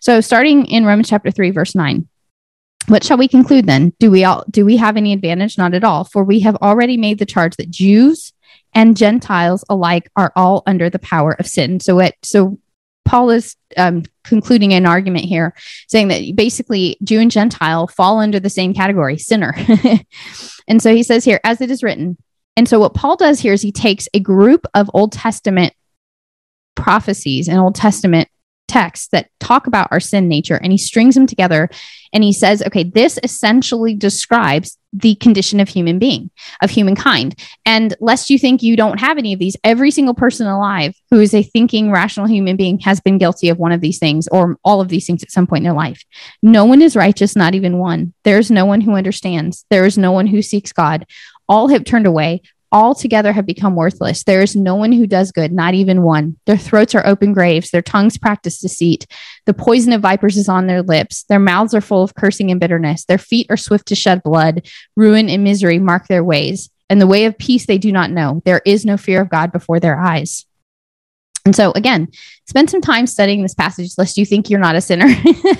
So, 0.00 0.20
starting 0.20 0.66
in 0.66 0.86
Romans 0.86 1.10
chapter 1.10 1.30
three, 1.30 1.50
verse 1.50 1.74
nine. 1.74 2.08
What 2.88 3.04
shall 3.04 3.16
we 3.16 3.28
conclude 3.28 3.66
then? 3.66 3.92
Do 4.00 4.10
we 4.10 4.24
all 4.24 4.44
do 4.50 4.64
we 4.64 4.76
have 4.76 4.96
any 4.96 5.12
advantage? 5.12 5.58
Not 5.58 5.74
at 5.74 5.84
all, 5.84 6.04
for 6.04 6.24
we 6.24 6.40
have 6.40 6.56
already 6.56 6.96
made 6.96 7.18
the 7.18 7.26
charge 7.26 7.56
that 7.56 7.70
Jews 7.70 8.32
and 8.74 8.96
Gentiles 8.96 9.64
alike 9.68 10.10
are 10.16 10.32
all 10.34 10.62
under 10.66 10.88
the 10.88 10.98
power 10.98 11.36
of 11.38 11.46
sin. 11.46 11.78
So 11.80 11.98
it 12.00 12.14
so 12.22 12.58
Paul 13.04 13.30
is 13.30 13.56
um, 13.76 14.04
concluding 14.24 14.72
an 14.72 14.86
argument 14.86 15.24
here, 15.24 15.54
saying 15.88 16.08
that 16.08 16.36
basically 16.36 16.96
Jew 17.02 17.20
and 17.20 17.30
Gentile 17.30 17.86
fall 17.86 18.18
under 18.18 18.40
the 18.40 18.50
same 18.50 18.74
category, 18.74 19.18
sinner. 19.18 19.54
and 20.68 20.82
so 20.82 20.94
he 20.94 21.02
says 21.02 21.24
here, 21.24 21.40
as 21.44 21.60
it 21.60 21.70
is 21.70 21.82
written. 21.82 22.16
And 22.56 22.68
so 22.68 22.78
what 22.78 22.94
Paul 22.94 23.16
does 23.16 23.40
here 23.40 23.52
is 23.52 23.62
he 23.62 23.72
takes 23.72 24.08
a 24.12 24.20
group 24.20 24.66
of 24.74 24.90
Old 24.92 25.12
Testament 25.12 25.72
prophecies 26.74 27.48
and 27.48 27.58
Old 27.58 27.74
Testament 27.74 28.28
texts 28.68 29.08
that 29.08 29.28
talk 29.38 29.66
about 29.66 29.88
our 29.90 30.00
sin 30.00 30.28
nature 30.28 30.56
and 30.56 30.72
he 30.72 30.78
strings 30.78 31.14
them 31.14 31.26
together 31.26 31.68
and 32.14 32.24
he 32.24 32.32
says 32.32 32.62
okay 32.62 32.82
this 32.82 33.18
essentially 33.22 33.94
describes 33.94 34.78
the 34.92 35.14
condition 35.16 35.58
of 35.60 35.68
human 35.68 35.98
being 35.98 36.30
of 36.60 36.70
humankind. 36.70 37.38
And 37.64 37.94
lest 38.00 38.30
you 38.30 38.38
think 38.38 38.62
you 38.62 38.76
don't 38.76 39.00
have 39.00 39.18
any 39.18 39.32
of 39.32 39.38
these 39.38 39.56
every 39.64 39.90
single 39.90 40.14
person 40.14 40.46
alive 40.46 40.94
who 41.10 41.20
is 41.20 41.34
a 41.34 41.42
thinking 41.42 41.90
rational 41.90 42.26
human 42.26 42.56
being 42.56 42.78
has 42.80 43.00
been 43.00 43.18
guilty 43.18 43.48
of 43.48 43.58
one 43.58 43.72
of 43.72 43.80
these 43.80 43.98
things 43.98 44.28
or 44.28 44.58
all 44.64 44.80
of 44.80 44.88
these 44.88 45.06
things 45.06 45.22
at 45.22 45.30
some 45.30 45.46
point 45.46 45.60
in 45.60 45.64
their 45.64 45.72
life. 45.72 46.04
No 46.42 46.64
one 46.64 46.82
is 46.82 46.96
righteous 46.96 47.36
not 47.36 47.54
even 47.54 47.78
one. 47.78 48.12
There's 48.24 48.50
no 48.50 48.66
one 48.66 48.80
who 48.80 48.94
understands. 48.94 49.64
There 49.70 49.86
is 49.86 49.96
no 49.96 50.12
one 50.12 50.26
who 50.26 50.42
seeks 50.42 50.72
god. 50.72 51.06
All 51.48 51.68
have 51.68 51.84
turned 51.84 52.06
away 52.06 52.42
altogether 52.72 53.32
have 53.32 53.46
become 53.46 53.76
worthless. 53.76 54.24
There 54.24 54.42
is 54.42 54.56
no 54.56 54.74
one 54.74 54.92
who 54.92 55.06
does 55.06 55.30
good, 55.30 55.52
not 55.52 55.74
even 55.74 56.02
one. 56.02 56.38
Their 56.46 56.56
throats 56.56 56.94
are 56.94 57.06
open 57.06 57.32
graves, 57.32 57.70
their 57.70 57.82
tongues 57.82 58.18
practice 58.18 58.58
deceit. 58.58 59.06
The 59.46 59.54
poison 59.54 59.92
of 59.92 60.00
vipers 60.00 60.36
is 60.36 60.48
on 60.48 60.66
their 60.66 60.82
lips. 60.82 61.24
Their 61.24 61.38
mouths 61.38 61.74
are 61.74 61.80
full 61.80 62.02
of 62.02 62.14
cursing 62.14 62.50
and 62.50 62.58
bitterness. 62.58 63.04
Their 63.04 63.18
feet 63.18 63.46
are 63.50 63.56
swift 63.56 63.86
to 63.88 63.94
shed 63.94 64.22
blood. 64.22 64.66
Ruin 64.96 65.28
and 65.28 65.44
misery 65.44 65.78
mark 65.78 66.08
their 66.08 66.24
ways. 66.24 66.70
And 66.88 67.00
the 67.00 67.06
way 67.06 67.26
of 67.26 67.38
peace 67.38 67.66
they 67.66 67.78
do 67.78 67.92
not 67.92 68.10
know. 68.10 68.42
There 68.44 68.62
is 68.64 68.84
no 68.84 68.96
fear 68.96 69.20
of 69.22 69.30
God 69.30 69.52
before 69.52 69.78
their 69.78 69.98
eyes. 69.98 70.46
And 71.44 71.56
so, 71.56 71.72
again, 71.72 72.08
spend 72.46 72.70
some 72.70 72.80
time 72.80 73.06
studying 73.06 73.42
this 73.42 73.54
passage 73.54 73.92
lest 73.98 74.16
you 74.16 74.24
think 74.24 74.48
you're 74.48 74.60
not 74.60 74.76
a 74.76 74.80
sinner 74.80 75.08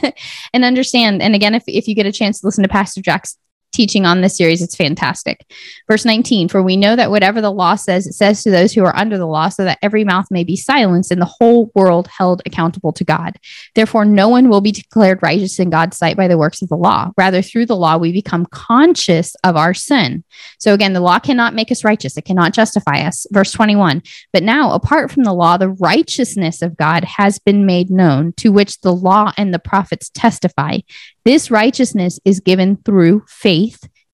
and 0.54 0.64
understand. 0.64 1.22
And 1.22 1.34
again, 1.34 1.54
if, 1.54 1.64
if 1.66 1.88
you 1.88 1.94
get 1.94 2.06
a 2.06 2.12
chance 2.12 2.40
to 2.40 2.46
listen 2.46 2.62
to 2.62 2.68
Pastor 2.68 3.02
Jack's 3.02 3.36
teaching 3.72 4.06
on 4.06 4.20
this 4.20 4.36
series. 4.36 4.62
It's 4.62 4.76
fantastic. 4.76 5.44
Verse 5.90 6.04
19 6.04 6.48
For 6.48 6.62
we 6.62 6.76
know 6.76 6.94
that 6.94 7.10
whatever 7.10 7.40
the 7.40 7.50
law 7.50 7.74
says, 7.74 8.06
it 8.06 8.12
says 8.12 8.42
to 8.42 8.50
those 8.50 8.72
who 8.72 8.84
are 8.84 8.96
under 8.96 9.18
the 9.18 9.26
law, 9.26 9.48
so 9.48 9.64
that 9.64 9.78
every 9.82 10.04
mouth 10.04 10.26
may 10.30 10.44
be 10.44 10.56
silenced 10.56 11.10
and 11.10 11.20
the 11.20 11.26
whole 11.26 11.70
world 11.74 12.08
held 12.08 12.42
accountable 12.46 12.92
to 12.92 13.04
God. 13.04 13.38
Therefore, 13.74 14.04
no 14.04 14.28
one 14.28 14.48
will 14.48 14.60
be 14.60 14.72
declared 14.72 15.22
righteous 15.22 15.58
in 15.58 15.70
God's 15.70 15.96
sight 15.96 16.16
by 16.16 16.28
the 16.28 16.38
works 16.38 16.62
of 16.62 16.68
the 16.68 16.76
law. 16.76 17.10
Rather, 17.16 17.42
through 17.42 17.66
the 17.66 17.76
law, 17.76 17.96
we 17.96 18.12
become 18.12 18.46
conscious 18.46 19.34
of 19.44 19.56
our 19.56 19.74
sin. 19.74 20.24
So, 20.58 20.74
again, 20.74 20.92
the 20.92 21.00
law 21.00 21.18
cannot 21.18 21.54
make 21.54 21.72
us 21.72 21.84
righteous, 21.84 22.16
it 22.16 22.24
cannot 22.24 22.52
justify 22.52 23.00
us. 23.00 23.26
Verse 23.32 23.52
21 23.52 24.02
But 24.32 24.42
now, 24.42 24.72
apart 24.72 25.10
from 25.10 25.24
the 25.24 25.34
law, 25.34 25.56
the 25.56 25.70
righteousness 25.70 26.62
of 26.62 26.76
God 26.76 27.04
has 27.04 27.38
been 27.38 27.66
made 27.66 27.90
known, 27.90 28.32
to 28.34 28.50
which 28.50 28.80
the 28.80 28.94
law 28.94 29.32
and 29.36 29.52
the 29.52 29.58
prophets 29.58 30.10
testify. 30.10 30.78
This 31.24 31.50
righteousness 31.50 32.18
is 32.24 32.40
given 32.40 32.76
through 32.76 33.24
faith 33.28 33.61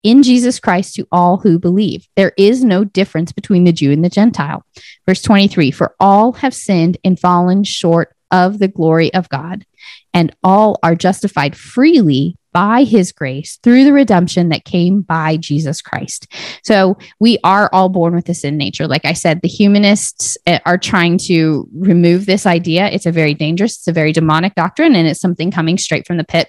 in 0.06 0.22
Jesus 0.22 0.60
Christ 0.60 0.94
to 0.96 1.08
all 1.12 1.38
who 1.38 1.58
believe. 1.58 2.08
There 2.16 2.34
is 2.38 2.64
no 2.64 2.84
difference 2.84 3.32
between 3.32 3.64
the 3.64 3.74
Jew 3.74 3.92
and 3.92 4.06
the 4.06 4.10
Gentile. 4.10 4.64
Verse 5.08 5.22
23 5.24 5.72
For 5.72 5.96
all 6.00 6.34
have 6.34 6.54
sinned 6.54 6.98
and 7.04 7.20
fallen 7.20 7.64
short 7.64 8.16
of 8.32 8.60
the 8.60 8.68
glory 8.68 9.14
of 9.14 9.30
God, 9.30 9.66
and 10.14 10.36
all 10.44 10.78
are 10.84 10.96
justified 10.96 11.56
freely 11.56 12.38
by 12.54 12.84
his 12.84 13.12
grace 13.12 13.60
through 13.64 13.84
the 13.84 13.92
redemption 13.92 14.48
that 14.48 14.64
came 14.64 15.02
by 15.02 15.36
Jesus 15.36 15.82
Christ. 15.82 16.32
So 16.64 16.98
we 17.20 17.38
are 17.44 17.70
all 17.74 17.90
born 17.90 18.16
with 18.16 18.30
a 18.30 18.34
sin 18.34 18.56
nature. 18.56 18.88
Like 18.88 19.04
I 19.04 19.12
said, 19.12 19.42
the 19.42 19.50
humanists 19.50 20.38
eh, 20.46 20.60
are 20.66 20.78
trying 20.78 21.18
to 21.26 21.68
remove 21.76 22.26
this 22.26 22.46
idea. 22.46 22.88
It's 22.88 23.06
a 23.06 23.12
very 23.12 23.34
dangerous, 23.34 23.78
it's 23.78 23.90
a 23.90 23.92
very 23.92 24.14
demonic 24.14 24.56
doctrine, 24.56 24.96
and 24.96 25.06
it's 25.06 25.20
something 25.20 25.52
coming 25.52 25.78
straight 25.78 26.08
from 26.08 26.16
the 26.16 26.24
pit 26.24 26.48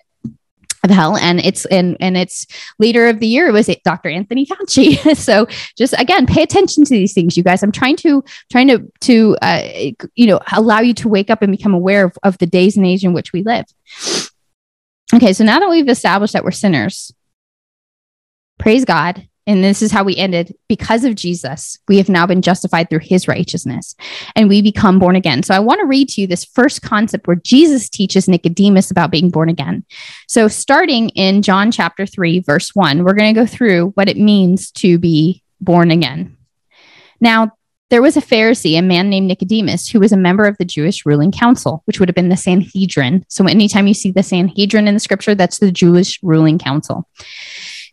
of 0.84 0.90
hell 0.90 1.16
and 1.16 1.40
it's 1.40 1.64
and 1.66 1.96
and 2.00 2.16
its 2.16 2.46
leader 2.78 3.08
of 3.08 3.20
the 3.20 3.26
year 3.26 3.52
was 3.52 3.70
dr 3.84 4.08
anthony 4.08 4.46
fauci. 4.46 4.96
So 5.26 5.46
just 5.76 5.94
again 5.98 6.26
pay 6.26 6.42
attention 6.42 6.84
to 6.84 6.90
these 6.90 7.12
things 7.12 7.36
you 7.36 7.42
guys. 7.42 7.62
I'm 7.62 7.72
trying 7.72 7.96
to 7.96 8.22
trying 8.50 8.68
to 8.68 8.92
to 9.00 9.36
uh, 9.42 9.62
you 10.14 10.26
know 10.26 10.40
allow 10.52 10.80
you 10.80 10.94
to 10.94 11.08
wake 11.08 11.30
up 11.30 11.42
and 11.42 11.50
become 11.50 11.74
aware 11.74 12.04
of, 12.04 12.18
of 12.22 12.38
the 12.38 12.46
days 12.46 12.76
and 12.76 12.86
age 12.86 13.04
in 13.04 13.12
which 13.12 13.32
we 13.32 13.42
live. 13.42 13.66
Okay 15.12 15.32
so 15.32 15.44
now 15.44 15.58
that 15.60 15.70
we've 15.70 15.88
established 15.88 16.32
that 16.32 16.44
we're 16.44 16.50
sinners 16.50 17.12
praise 18.58 18.84
god 18.84 19.28
and 19.46 19.62
this 19.62 19.80
is 19.80 19.92
how 19.92 20.02
we 20.02 20.16
ended. 20.16 20.56
Because 20.68 21.04
of 21.04 21.14
Jesus, 21.14 21.78
we 21.86 21.98
have 21.98 22.08
now 22.08 22.26
been 22.26 22.42
justified 22.42 22.90
through 22.90 23.00
his 23.00 23.28
righteousness 23.28 23.94
and 24.34 24.48
we 24.48 24.60
become 24.60 24.98
born 24.98 25.16
again. 25.16 25.42
So 25.42 25.54
I 25.54 25.60
want 25.60 25.80
to 25.80 25.86
read 25.86 26.08
to 26.10 26.20
you 26.20 26.26
this 26.26 26.44
first 26.44 26.82
concept 26.82 27.26
where 27.26 27.36
Jesus 27.36 27.88
teaches 27.88 28.28
Nicodemus 28.28 28.90
about 28.90 29.10
being 29.10 29.30
born 29.30 29.48
again. 29.48 29.84
So 30.26 30.48
starting 30.48 31.10
in 31.10 31.42
John 31.42 31.70
chapter 31.70 32.06
3, 32.06 32.40
verse 32.40 32.74
1, 32.74 33.04
we're 33.04 33.14
going 33.14 33.34
to 33.34 33.40
go 33.40 33.46
through 33.46 33.90
what 33.90 34.08
it 34.08 34.16
means 34.16 34.70
to 34.72 34.98
be 34.98 35.42
born 35.60 35.90
again. 35.90 36.36
Now, 37.20 37.52
there 37.88 38.02
was 38.02 38.16
a 38.16 38.20
Pharisee, 38.20 38.76
a 38.76 38.82
man 38.82 39.08
named 39.08 39.28
Nicodemus, 39.28 39.88
who 39.88 40.00
was 40.00 40.10
a 40.10 40.16
member 40.16 40.44
of 40.44 40.58
the 40.58 40.64
Jewish 40.64 41.06
ruling 41.06 41.30
council, 41.30 41.82
which 41.84 42.00
would 42.00 42.08
have 42.08 42.16
been 42.16 42.30
the 42.30 42.36
Sanhedrin. 42.36 43.24
So, 43.28 43.46
anytime 43.46 43.86
you 43.86 43.94
see 43.94 44.10
the 44.10 44.24
Sanhedrin 44.24 44.88
in 44.88 44.94
the 44.94 45.00
scripture, 45.00 45.36
that's 45.36 45.60
the 45.60 45.70
Jewish 45.70 46.18
ruling 46.20 46.58
council. 46.58 47.08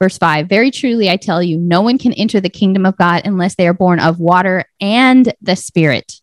verse 0.00 0.18
5 0.18 0.48
Very 0.48 0.70
truly, 0.70 1.08
I 1.08 1.16
tell 1.16 1.42
you, 1.42 1.58
no 1.58 1.82
one 1.82 1.98
can 1.98 2.12
enter 2.14 2.40
the 2.40 2.50
kingdom 2.50 2.84
of 2.84 2.96
God 2.96 3.22
unless 3.24 3.54
they 3.54 3.68
are 3.68 3.74
born 3.74 4.00
of 4.00 4.18
water 4.18 4.64
and 4.80 5.32
the 5.40 5.54
Spirit. 5.54 6.20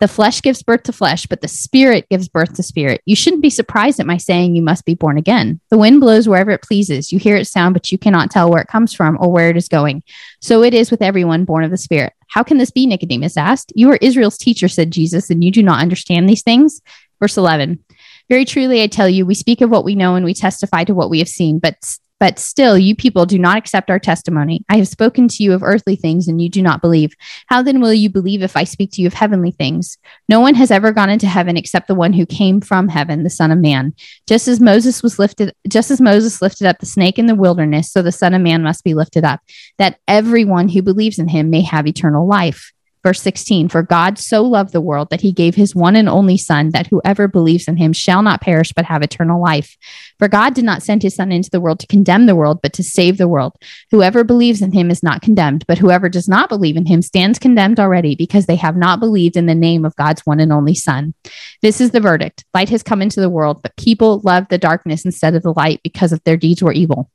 The 0.00 0.08
flesh 0.08 0.42
gives 0.42 0.62
birth 0.62 0.82
to 0.84 0.92
flesh, 0.92 1.24
but 1.26 1.40
the 1.40 1.48
spirit 1.48 2.08
gives 2.10 2.28
birth 2.28 2.54
to 2.54 2.62
spirit. 2.64 3.00
You 3.06 3.14
shouldn't 3.14 3.42
be 3.42 3.50
surprised 3.50 4.00
at 4.00 4.06
my 4.06 4.16
saying 4.16 4.56
you 4.56 4.62
must 4.62 4.84
be 4.84 4.94
born 4.94 5.16
again. 5.16 5.60
The 5.70 5.78
wind 5.78 6.00
blows 6.00 6.28
wherever 6.28 6.50
it 6.50 6.62
pleases. 6.62 7.12
You 7.12 7.18
hear 7.20 7.36
its 7.36 7.50
sound, 7.50 7.74
but 7.74 7.92
you 7.92 7.96
cannot 7.96 8.30
tell 8.30 8.50
where 8.50 8.60
it 8.60 8.68
comes 8.68 8.92
from 8.92 9.16
or 9.20 9.30
where 9.30 9.48
it 9.48 9.56
is 9.56 9.68
going. 9.68 10.02
So 10.40 10.64
it 10.64 10.74
is 10.74 10.90
with 10.90 11.00
everyone 11.00 11.44
born 11.44 11.62
of 11.62 11.70
the 11.70 11.76
spirit. 11.76 12.12
How 12.28 12.42
can 12.42 12.58
this 12.58 12.72
be? 12.72 12.86
Nicodemus 12.86 13.36
asked. 13.36 13.72
You 13.76 13.92
are 13.92 13.98
Israel's 14.00 14.36
teacher, 14.36 14.66
said 14.66 14.90
Jesus, 14.90 15.30
and 15.30 15.44
you 15.44 15.52
do 15.52 15.62
not 15.62 15.80
understand 15.80 16.28
these 16.28 16.42
things? 16.42 16.82
Verse 17.20 17.36
11. 17.36 17.82
Very 18.28 18.44
truly, 18.44 18.82
I 18.82 18.88
tell 18.88 19.08
you, 19.08 19.24
we 19.24 19.34
speak 19.34 19.60
of 19.60 19.70
what 19.70 19.84
we 19.84 19.94
know 19.94 20.16
and 20.16 20.24
we 20.24 20.34
testify 20.34 20.82
to 20.84 20.94
what 20.94 21.10
we 21.10 21.20
have 21.20 21.28
seen, 21.28 21.60
but 21.60 21.76
but 22.24 22.38
still, 22.38 22.78
you 22.78 22.96
people 22.96 23.26
do 23.26 23.38
not 23.38 23.58
accept 23.58 23.90
our 23.90 23.98
testimony. 23.98 24.64
I 24.70 24.78
have 24.78 24.88
spoken 24.88 25.28
to 25.28 25.42
you 25.42 25.52
of 25.52 25.62
earthly 25.62 25.94
things, 25.94 26.26
and 26.26 26.40
you 26.40 26.48
do 26.48 26.62
not 26.62 26.80
believe. 26.80 27.12
How 27.48 27.60
then 27.60 27.82
will 27.82 27.92
you 27.92 28.08
believe 28.08 28.42
if 28.42 28.56
I 28.56 28.64
speak 28.64 28.92
to 28.92 29.02
you 29.02 29.08
of 29.08 29.12
heavenly 29.12 29.50
things? 29.50 29.98
No 30.26 30.40
one 30.40 30.54
has 30.54 30.70
ever 30.70 30.90
gone 30.90 31.10
into 31.10 31.26
heaven 31.26 31.58
except 31.58 31.86
the 31.86 31.94
one 31.94 32.14
who 32.14 32.24
came 32.24 32.62
from 32.62 32.88
heaven, 32.88 33.24
the 33.24 33.28
Son 33.28 33.50
of 33.50 33.58
Man. 33.58 33.92
Just 34.26 34.48
as 34.48 34.58
Moses 34.58 35.02
was 35.02 35.18
lifted, 35.18 35.54
just 35.68 35.90
as 35.90 36.00
Moses 36.00 36.40
lifted 36.40 36.66
up 36.66 36.78
the 36.78 36.86
snake 36.86 37.18
in 37.18 37.26
the 37.26 37.34
wilderness, 37.34 37.92
so 37.92 38.00
the 38.00 38.10
Son 38.10 38.32
of 38.32 38.40
Man 38.40 38.62
must 38.62 38.84
be 38.84 38.94
lifted 38.94 39.22
up, 39.22 39.40
that 39.76 39.98
everyone 40.08 40.70
who 40.70 40.80
believes 40.80 41.18
in 41.18 41.28
him 41.28 41.50
may 41.50 41.60
have 41.60 41.86
eternal 41.86 42.26
life. 42.26 42.72
Verse 43.04 43.20
16 43.20 43.68
For 43.68 43.82
God 43.82 44.18
so 44.18 44.42
loved 44.42 44.72
the 44.72 44.80
world 44.80 45.10
that 45.10 45.20
he 45.20 45.30
gave 45.30 45.54
his 45.54 45.74
one 45.74 45.94
and 45.94 46.08
only 46.08 46.38
Son, 46.38 46.70
that 46.70 46.86
whoever 46.86 47.28
believes 47.28 47.68
in 47.68 47.76
him 47.76 47.92
shall 47.92 48.22
not 48.22 48.40
perish 48.40 48.72
but 48.72 48.86
have 48.86 49.02
eternal 49.02 49.40
life. 49.40 49.76
For 50.18 50.26
God 50.26 50.54
did 50.54 50.64
not 50.64 50.82
send 50.82 51.02
his 51.02 51.14
Son 51.14 51.30
into 51.30 51.50
the 51.50 51.60
world 51.60 51.80
to 51.80 51.86
condemn 51.86 52.24
the 52.24 52.34
world, 52.34 52.60
but 52.62 52.72
to 52.72 52.82
save 52.82 53.18
the 53.18 53.28
world. 53.28 53.52
Whoever 53.90 54.24
believes 54.24 54.62
in 54.62 54.72
him 54.72 54.90
is 54.90 55.02
not 55.02 55.20
condemned, 55.20 55.66
but 55.68 55.76
whoever 55.76 56.08
does 56.08 56.28
not 56.28 56.48
believe 56.48 56.78
in 56.78 56.86
him 56.86 57.02
stands 57.02 57.38
condemned 57.38 57.78
already 57.78 58.16
because 58.16 58.46
they 58.46 58.56
have 58.56 58.76
not 58.76 59.00
believed 59.00 59.36
in 59.36 59.46
the 59.46 59.54
name 59.54 59.84
of 59.84 59.96
God's 59.96 60.24
one 60.24 60.40
and 60.40 60.52
only 60.52 60.74
Son. 60.74 61.12
This 61.60 61.82
is 61.82 61.90
the 61.90 62.00
verdict 62.00 62.44
light 62.54 62.70
has 62.70 62.82
come 62.82 63.02
into 63.02 63.20
the 63.20 63.30
world, 63.30 63.60
but 63.62 63.76
people 63.76 64.20
love 64.24 64.48
the 64.48 64.58
darkness 64.58 65.04
instead 65.04 65.34
of 65.34 65.42
the 65.42 65.52
light 65.52 65.80
because 65.82 66.12
of 66.12 66.24
their 66.24 66.38
deeds 66.38 66.62
were 66.62 66.72
evil. 66.72 67.10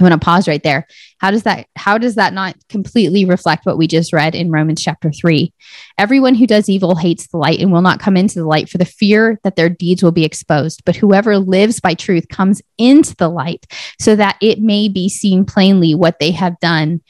I'm 0.00 0.08
going 0.08 0.18
to 0.18 0.24
pause 0.24 0.48
right 0.48 0.62
there. 0.62 0.86
How 1.18 1.30
does 1.30 1.42
that 1.42 1.66
how 1.76 1.98
does 1.98 2.14
that 2.14 2.32
not 2.32 2.56
completely 2.68 3.26
reflect 3.26 3.66
what 3.66 3.76
we 3.76 3.86
just 3.86 4.12
read 4.14 4.34
in 4.34 4.50
Romans 4.50 4.82
chapter 4.82 5.12
3? 5.12 5.52
Everyone 5.98 6.34
who 6.34 6.46
does 6.46 6.70
evil 6.70 6.96
hates 6.96 7.26
the 7.26 7.36
light 7.36 7.60
and 7.60 7.70
will 7.70 7.82
not 7.82 8.00
come 8.00 8.16
into 8.16 8.38
the 8.38 8.46
light 8.46 8.70
for 8.70 8.78
the 8.78 8.86
fear 8.86 9.38
that 9.44 9.56
their 9.56 9.68
deeds 9.68 10.02
will 10.02 10.12
be 10.12 10.24
exposed. 10.24 10.82
But 10.86 10.96
whoever 10.96 11.38
lives 11.38 11.80
by 11.80 11.92
truth 11.92 12.28
comes 12.28 12.62
into 12.78 13.14
the 13.16 13.28
light 13.28 13.66
so 13.98 14.16
that 14.16 14.38
it 14.40 14.60
may 14.60 14.88
be 14.88 15.10
seen 15.10 15.44
plainly 15.44 15.94
what 15.94 16.18
they 16.18 16.30
have 16.30 16.58
done 16.60 17.02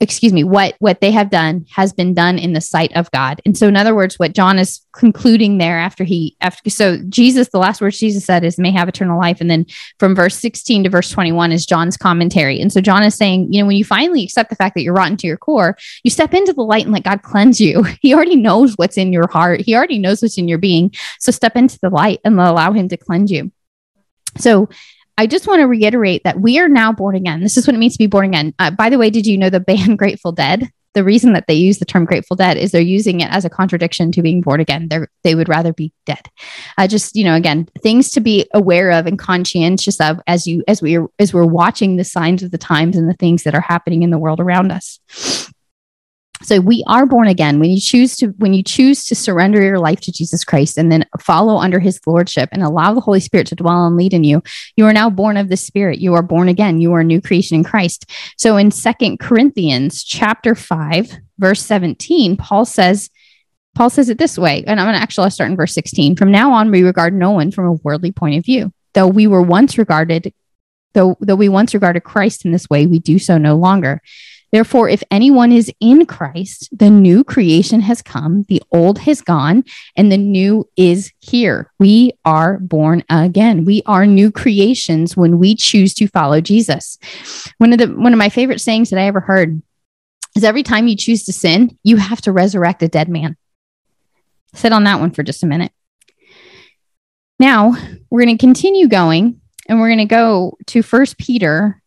excuse 0.00 0.32
me 0.32 0.44
what 0.44 0.76
what 0.78 1.00
they 1.00 1.10
have 1.10 1.28
done 1.28 1.66
has 1.70 1.92
been 1.92 2.14
done 2.14 2.38
in 2.38 2.52
the 2.52 2.60
sight 2.60 2.92
of 2.94 3.10
god. 3.10 3.40
And 3.44 3.58
so 3.58 3.66
in 3.66 3.76
other 3.76 3.94
words 3.94 4.18
what 4.18 4.32
john 4.32 4.58
is 4.58 4.80
concluding 4.92 5.58
there 5.58 5.78
after 5.78 6.04
he 6.04 6.36
after 6.40 6.70
so 6.70 6.98
jesus 7.08 7.48
the 7.48 7.58
last 7.58 7.80
words 7.80 7.98
jesus 7.98 8.24
said 8.24 8.44
is 8.44 8.58
may 8.58 8.70
have 8.70 8.88
eternal 8.88 9.18
life. 9.18 9.40
And 9.40 9.50
then 9.50 9.66
from 9.98 10.14
verse 10.14 10.36
16 10.38 10.84
to 10.84 10.90
verse 10.90 11.10
21 11.10 11.50
is 11.52 11.66
john's 11.66 11.96
commentary. 11.96 12.60
And 12.60 12.72
so 12.72 12.80
john 12.80 13.02
is 13.02 13.16
saying 13.16 13.52
you 13.52 13.60
know 13.60 13.66
when 13.66 13.76
you 13.76 13.84
finally 13.84 14.22
accept 14.22 14.50
the 14.50 14.56
fact 14.56 14.74
that 14.76 14.82
you're 14.82 14.94
rotten 14.94 15.16
to 15.16 15.26
your 15.26 15.36
core 15.36 15.76
you 16.04 16.10
step 16.10 16.32
into 16.32 16.52
the 16.52 16.62
light 16.62 16.84
and 16.84 16.92
let 16.92 17.04
god 17.04 17.22
cleanse 17.22 17.60
you. 17.60 17.84
He 18.00 18.14
already 18.14 18.36
knows 18.36 18.74
what's 18.76 18.96
in 18.96 19.12
your 19.12 19.28
heart. 19.28 19.60
He 19.60 19.74
already 19.74 19.98
knows 19.98 20.22
what's 20.22 20.38
in 20.38 20.46
your 20.46 20.58
being. 20.58 20.94
So 21.18 21.32
step 21.32 21.56
into 21.56 21.78
the 21.82 21.90
light 21.90 22.20
and 22.24 22.38
allow 22.38 22.72
him 22.72 22.88
to 22.88 22.96
cleanse 22.96 23.30
you. 23.30 23.50
So 24.36 24.68
I 25.18 25.26
just 25.26 25.48
want 25.48 25.58
to 25.58 25.66
reiterate 25.66 26.22
that 26.22 26.40
we 26.40 26.60
are 26.60 26.68
now 26.68 26.92
born 26.92 27.16
again. 27.16 27.40
This 27.40 27.56
is 27.56 27.66
what 27.66 27.74
it 27.74 27.78
means 27.78 27.94
to 27.94 27.98
be 27.98 28.06
born 28.06 28.26
again. 28.26 28.54
Uh, 28.60 28.70
by 28.70 28.88
the 28.88 28.98
way, 28.98 29.10
did 29.10 29.26
you 29.26 29.36
know 29.36 29.50
the 29.50 29.58
band 29.58 29.98
Grateful 29.98 30.30
Dead? 30.30 30.70
The 30.94 31.02
reason 31.02 31.32
that 31.32 31.46
they 31.48 31.54
use 31.54 31.78
the 31.78 31.84
term 31.84 32.04
Grateful 32.04 32.36
Dead 32.36 32.56
is 32.56 32.70
they're 32.70 32.80
using 32.80 33.20
it 33.20 33.30
as 33.30 33.44
a 33.44 33.50
contradiction 33.50 34.12
to 34.12 34.22
being 34.22 34.40
born 34.40 34.60
again. 34.60 34.88
They 34.88 35.00
they 35.24 35.34
would 35.34 35.48
rather 35.48 35.72
be 35.72 35.92
dead. 36.06 36.30
Uh, 36.78 36.86
just 36.86 37.16
you 37.16 37.24
know, 37.24 37.34
again, 37.34 37.68
things 37.82 38.12
to 38.12 38.20
be 38.20 38.48
aware 38.54 38.92
of 38.92 39.06
and 39.06 39.18
conscientious 39.18 40.00
of 40.00 40.20
as 40.28 40.46
you 40.46 40.62
as 40.68 40.80
we 40.80 40.96
are 40.96 41.08
as 41.18 41.34
we're 41.34 41.44
watching 41.44 41.96
the 41.96 42.04
signs 42.04 42.44
of 42.44 42.52
the 42.52 42.58
times 42.58 42.96
and 42.96 43.08
the 43.08 43.14
things 43.14 43.42
that 43.42 43.54
are 43.54 43.60
happening 43.60 44.02
in 44.02 44.10
the 44.10 44.18
world 44.18 44.40
around 44.40 44.70
us 44.70 45.00
so 46.42 46.60
we 46.60 46.84
are 46.86 47.06
born 47.06 47.28
again. 47.28 47.58
When 47.58 47.70
you 47.70 47.80
choose 47.80 48.16
to 48.16 48.28
when 48.38 48.54
you 48.54 48.62
choose 48.62 49.04
to 49.06 49.14
surrender 49.14 49.62
your 49.62 49.78
life 49.78 50.00
to 50.02 50.12
jesus 50.12 50.44
christ 50.44 50.78
and 50.78 50.90
then 50.90 51.04
follow 51.20 51.56
under 51.56 51.78
his 51.78 52.00
lordship 52.06 52.48
and 52.52 52.62
allow 52.62 52.94
the 52.94 53.00
holy 53.00 53.20
spirit 53.20 53.46
to 53.48 53.54
dwell 53.54 53.86
and 53.86 53.96
lead 53.96 54.14
in 54.14 54.24
you 54.24 54.42
you 54.76 54.86
are 54.86 54.92
now 54.92 55.10
born 55.10 55.36
of 55.36 55.48
the 55.48 55.56
spirit. 55.56 55.98
You 55.98 56.14
are 56.14 56.22
born 56.22 56.48
again. 56.48 56.80
You 56.80 56.92
are 56.94 57.00
a 57.00 57.04
new 57.04 57.20
creation 57.20 57.56
in 57.56 57.64
christ. 57.64 58.10
So 58.36 58.56
in 58.56 58.70
second 58.70 59.18
corinthians 59.18 60.04
chapter 60.04 60.54
5 60.54 61.12
verse 61.38 61.64
17 61.64 62.36
paul 62.36 62.64
says 62.64 63.10
paul 63.74 63.90
says 63.90 64.08
it 64.08 64.18
this 64.18 64.36
way 64.36 64.64
and 64.66 64.80
i'm 64.80 64.86
going 64.86 64.96
to 64.96 65.00
actually 65.00 65.30
start 65.30 65.50
in 65.50 65.56
verse 65.56 65.72
16 65.72 66.16
from 66.16 66.32
now 66.32 66.52
on 66.52 66.70
we 66.70 66.82
regard 66.82 67.14
no 67.14 67.30
one 67.30 67.52
from 67.52 67.66
a 67.66 67.72
worldly 67.72 68.12
point 68.12 68.36
of 68.36 68.44
view. 68.44 68.72
Though 68.94 69.06
we 69.06 69.26
were 69.26 69.42
once 69.42 69.78
regarded 69.78 70.32
though 70.94 71.16
though 71.20 71.36
we 71.36 71.48
once 71.48 71.74
regarded 71.74 72.00
christ 72.00 72.44
in 72.44 72.52
this 72.52 72.68
way 72.68 72.86
we 72.86 72.98
do 72.98 73.18
so 73.18 73.38
no 73.38 73.56
longer 73.56 74.00
Therefore, 74.50 74.88
if 74.88 75.02
anyone 75.10 75.52
is 75.52 75.70
in 75.80 76.06
Christ, 76.06 76.68
the 76.72 76.90
new 76.90 77.22
creation 77.22 77.80
has 77.82 78.00
come, 78.00 78.44
the 78.48 78.62
old 78.72 78.98
has 79.00 79.20
gone, 79.20 79.64
and 79.96 80.10
the 80.10 80.16
new 80.16 80.68
is 80.76 81.12
here. 81.20 81.70
We 81.78 82.12
are 82.24 82.58
born 82.58 83.04
again. 83.10 83.64
We 83.64 83.82
are 83.86 84.06
new 84.06 84.30
creations 84.30 85.16
when 85.16 85.38
we 85.38 85.54
choose 85.54 85.92
to 85.94 86.06
follow 86.06 86.40
Jesus. 86.40 86.98
One 87.58 87.72
of 87.72 87.78
the 87.78 87.88
one 87.88 88.12
of 88.12 88.18
my 88.18 88.30
favorite 88.30 88.60
sayings 88.60 88.90
that 88.90 88.98
I 88.98 89.06
ever 89.06 89.20
heard 89.20 89.60
is 90.34 90.44
every 90.44 90.62
time 90.62 90.88
you 90.88 90.96
choose 90.96 91.24
to 91.24 91.32
sin, 91.32 91.76
you 91.82 91.96
have 91.96 92.20
to 92.22 92.32
resurrect 92.32 92.82
a 92.82 92.88
dead 92.88 93.08
man. 93.08 93.36
Sit 94.54 94.72
on 94.72 94.84
that 94.84 95.00
one 95.00 95.10
for 95.10 95.22
just 95.22 95.42
a 95.42 95.46
minute. 95.46 95.72
Now, 97.38 97.74
we're 98.10 98.24
going 98.24 98.36
to 98.36 98.40
continue 98.40 98.88
going 98.88 99.40
and 99.68 99.78
we're 99.78 99.88
going 99.88 99.98
to 99.98 100.04
go 100.06 100.56
to 100.68 100.82
First 100.82 101.18
Peter 101.18 101.82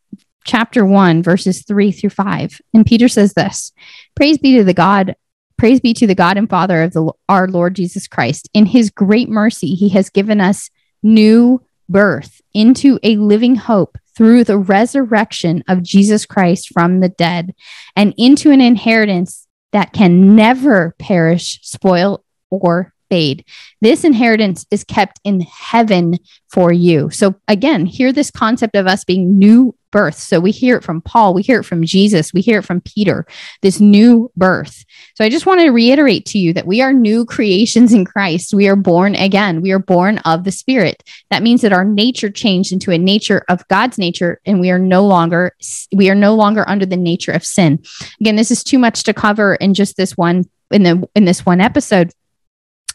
chapter 0.46 0.86
1 0.86 1.24
verses 1.24 1.64
3 1.66 1.92
through 1.92 2.10
5 2.10 2.62
and 2.74 2.86
peter 2.86 3.08
says 3.08 3.34
this 3.34 3.72
praise 4.16 4.38
be 4.38 4.58
to 4.58 4.64
the 4.64 4.74
god 4.74 5.16
praise 5.58 5.80
be 5.80 5.94
to 5.94 6.08
the 6.08 6.16
god 6.16 6.38
and 6.38 6.50
father 6.50 6.84
of 6.84 6.94
the 6.94 7.12
our 7.30 7.48
lord 7.48 7.76
jesus 7.76 8.08
christ. 8.08 8.50
In 8.54 8.66
his 8.66 8.90
great 8.90 9.30
mercy 9.30 9.76
he 9.76 9.90
has 9.90 10.10
given 10.10 10.42
us 10.42 10.70
new 11.04 11.62
birth 11.90 12.42
into 12.54 13.00
a 13.04 13.18
living 13.18 13.56
hope 13.56 13.98
through 14.16 14.44
the 14.44 14.58
resurrection 14.58 15.64
of 15.68 15.84
jesus 15.84 16.26
christ 16.26 16.70
from 16.74 17.00
the 17.00 17.10
dead 17.10 17.54
and 17.96 18.14
into 18.18 18.52
an 18.52 18.62
inheritance 18.62 19.48
that 19.72 19.94
can 19.94 20.36
never 20.36 20.96
perish 21.00 21.60
spoil 21.64 22.24
or 22.50 22.94
fade. 23.12 23.44
This 23.82 24.06
inheritance 24.06 24.66
is 24.72 24.86
kept 24.86 25.20
in 25.26 25.42
heaven 25.42 26.18
for 26.50 26.72
you. 26.72 27.10
So, 27.10 27.36
again, 27.50 27.86
hear 27.86 28.14
this 28.14 28.32
concept 28.32 28.76
of 28.76 28.88
us 28.88 29.04
being 29.04 29.38
new 29.38 29.76
birth. 29.92 30.16
So, 30.16 30.40
we 30.40 30.52
hear 30.52 30.78
it 30.78 30.84
from 30.84 31.02
Paul, 31.02 31.34
we 31.34 31.42
hear 31.42 31.60
it 31.60 31.66
from 31.66 31.84
Jesus, 31.84 32.34
we 32.34 32.40
hear 32.40 32.60
it 32.60 32.66
from 32.66 32.80
Peter, 32.80 33.26
this 33.62 33.82
new 33.82 34.32
birth. 34.38 34.86
So, 35.16 35.26
I 35.26 35.30
just 35.30 35.46
want 35.46 35.60
to 35.60 35.72
reiterate 35.72 36.26
to 36.28 36.40
you 36.40 36.54
that 36.54 36.66
we 36.66 36.82
are 36.82 36.94
new 36.94 37.26
creations 37.26 37.92
in 37.92 38.06
Christ. 38.06 38.54
We 38.54 38.70
are 38.70 38.78
born 38.78 39.16
again, 39.16 39.62
we 39.62 39.72
are 39.72 39.80
born 39.80 40.20
of 40.20 40.46
the 40.46 40.52
Spirit. 40.52 41.04
That 41.32 41.44
means 41.44 41.62
that 41.62 41.74
our 41.74 41.84
nature 41.84 42.30
changed 42.30 42.72
into 42.72 42.92
a 42.92 42.98
nature 42.98 43.44
of 43.50 43.68
God's 43.68 43.98
nature, 43.98 44.40
and 44.46 44.62
we 44.62 44.72
are 44.72 44.80
no 44.80 45.06
longer 45.06 45.52
we 45.94 46.10
are 46.10 46.16
no 46.16 46.34
longer 46.34 46.64
under 46.70 46.86
the 46.86 46.96
nature 46.96 47.34
of 47.34 47.44
sin. 47.44 47.84
Again, 48.22 48.38
this 48.38 48.52
is 48.52 48.64
too 48.64 48.80
much 48.80 49.04
to 49.04 49.14
cover 49.14 49.56
in 49.56 49.74
just 49.74 49.98
this 49.98 50.16
one 50.16 50.46
in 50.72 50.84
the 50.84 51.10
in 51.14 51.26
this 51.26 51.46
one 51.46 51.60
episode 51.60 52.14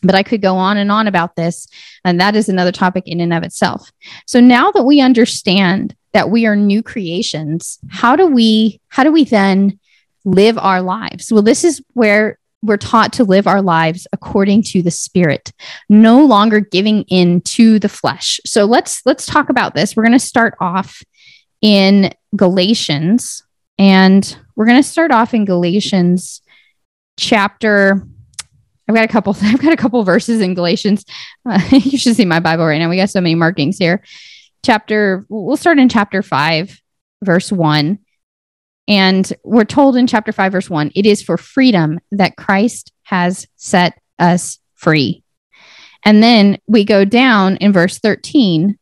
but 0.07 0.15
I 0.15 0.23
could 0.23 0.43
go 0.43 0.57
on 0.57 0.77
and 0.77 0.91
on 0.91 1.07
about 1.07 1.37
this. 1.37 1.69
And 2.05 2.21
that 2.21 2.37
is 2.37 2.49
another 2.49 2.73
topic 2.73 3.05
in 3.07 3.21
and 3.21 3.33
of 3.33 3.43
itself. 3.43 3.91
So 4.27 4.41
now 4.41 4.71
that 4.73 4.85
we 4.85 5.01
understand 5.01 5.95
that 6.13 6.31
we 6.31 6.47
are 6.47 6.57
new 6.57 6.83
creations, 6.83 7.79
how 7.89 8.17
do 8.17 8.27
we, 8.27 8.81
how 8.89 9.05
do 9.05 9.13
we 9.13 9.25
then 9.25 9.79
live 10.25 10.59
our 10.59 10.81
lives? 10.81 11.33
Well, 11.33 11.43
this 11.43 11.65
is 11.65 11.83
where 11.93 12.39
we're 12.63 12.77
taught 12.77 13.13
to 13.15 13.25
live 13.25 13.47
our 13.47 13.63
lives 13.63 14.07
according 14.13 14.63
to 14.63 14.83
the 14.83 14.91
spirit 14.91 15.53
no 15.89 16.25
longer 16.25 16.59
giving 16.59 17.03
in 17.03 17.41
to 17.43 17.79
the 17.79 17.89
flesh 17.89 18.41
so 18.45 18.65
let's 18.65 19.03
let's 19.05 19.27
talk 19.27 19.51
about 19.51 19.75
this 19.75 19.95
we're 19.95 20.03
going 20.03 20.13
to 20.13 20.19
start 20.19 20.55
off 20.59 21.03
in 21.61 22.13
galatians 22.35 23.43
and 23.79 24.39
we're 24.57 24.67
going 24.67 24.83
to 24.83 24.89
start 24.89 25.11
off 25.11 25.35
in 25.35 25.45
galatians 25.45 26.41
chapter 27.19 28.03
I've 28.89 28.95
got 28.95 29.05
a 29.05 29.09
couple. 29.09 29.37
I've 29.43 29.61
got 29.61 29.73
a 29.73 29.77
couple 29.77 30.03
verses 30.05 30.41
in 30.41 30.55
Galatians. 30.55 31.05
Uh, 31.45 31.61
you 31.71 31.99
should 31.99 32.17
see 32.17 32.25
my 32.25 32.41
Bible 32.41 32.67
right 32.67 32.79
now. 32.79 32.89
We 32.89 32.97
got 32.97 33.11
so 33.11 33.21
many 33.21 33.35
markings 33.35 33.79
here. 33.79 34.03
Chapter. 34.65 35.25
We'll 35.29 35.57
start 35.57 35.79
in 35.79 35.89
chapter 35.89 36.23
five, 36.23 36.81
verse 37.23 37.53
one, 37.53 38.01
and 38.89 39.31
we're 39.45 39.65
told 39.65 39.97
in 39.97 40.07
chapter 40.07 40.33
five, 40.33 40.53
verse 40.53 40.71
one, 40.71 40.91
it 40.95 41.07
is 41.07 41.23
for 41.23 41.37
freedom 41.37 42.01
that 42.13 42.37
Christ 42.37 42.93
has 43.05 43.47
set 43.57 44.01
us 44.19 44.59
free. 44.75 45.23
And 46.05 46.23
then 46.23 46.59
we 46.67 46.85
go 46.85 47.05
down 47.05 47.57
in 47.57 47.73
verse 47.73 47.99
thirteen 47.99 48.79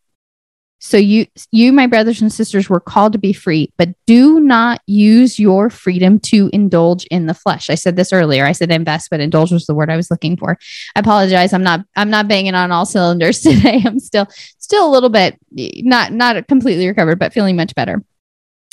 so 0.85 0.99
you 0.99 1.27
you 1.51 1.73
my 1.73 1.87
brothers 1.87 2.21
and 2.21 2.31
sisters 2.31 2.69
were 2.69 2.79
called 2.79 3.15
to 3.15 3.19
be 3.19 3.33
free, 3.33 3.73
but 3.79 3.95
do 4.07 4.39
not 4.39 4.83
use 4.87 5.39
your 5.39 5.71
freedom 5.71 6.21
to 6.21 6.51
indulge 6.53 7.07
in 7.07 7.25
the 7.25 7.33
flesh. 7.33 7.71
I 7.71 7.75
said 7.75 7.97
this 7.97 8.13
earlier. 8.13 8.45
I 8.45 8.53
said 8.53 8.71
invest, 8.71 9.09
but 9.09 9.19
indulge 9.19 9.51
was 9.51 9.65
the 9.65 9.75
word 9.75 9.89
I 9.89 9.97
was 9.97 10.11
looking 10.11 10.37
for. 10.37 10.59
I 10.95 11.01
apologize. 11.01 11.55
I'm 11.55 11.63
not 11.63 11.87
I'm 11.97 12.11
not 12.11 12.29
banging 12.29 12.55
on 12.55 12.71
all 12.71 12.85
cylinders 12.85 13.41
today. 13.41 13.81
I'm 13.83 13.99
still 13.99 14.27
still 14.59 14.87
a 14.87 14.93
little 14.93 15.09
bit 15.09 15.39
not 15.51 16.13
not 16.13 16.47
completely 16.49 16.87
recovered, 16.87 17.19
but 17.19 17.33
feeling 17.33 17.57
much 17.57 17.75
better. 17.75 18.05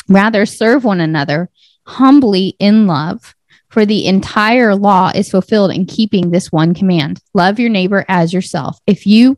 Rather 0.09 0.45
serve 0.45 0.83
one 0.83 0.99
another 0.99 1.49
humbly 1.87 2.57
in 2.59 2.87
love. 2.87 3.33
For 3.69 3.85
the 3.85 4.05
entire 4.05 4.75
law 4.75 5.13
is 5.15 5.29
fulfilled 5.29 5.71
in 5.71 5.85
keeping 5.85 6.31
this 6.31 6.51
one 6.51 6.73
command 6.73 7.21
love 7.33 7.57
your 7.57 7.69
neighbor 7.69 8.03
as 8.09 8.33
yourself. 8.33 8.79
If 8.85 9.07
you 9.07 9.37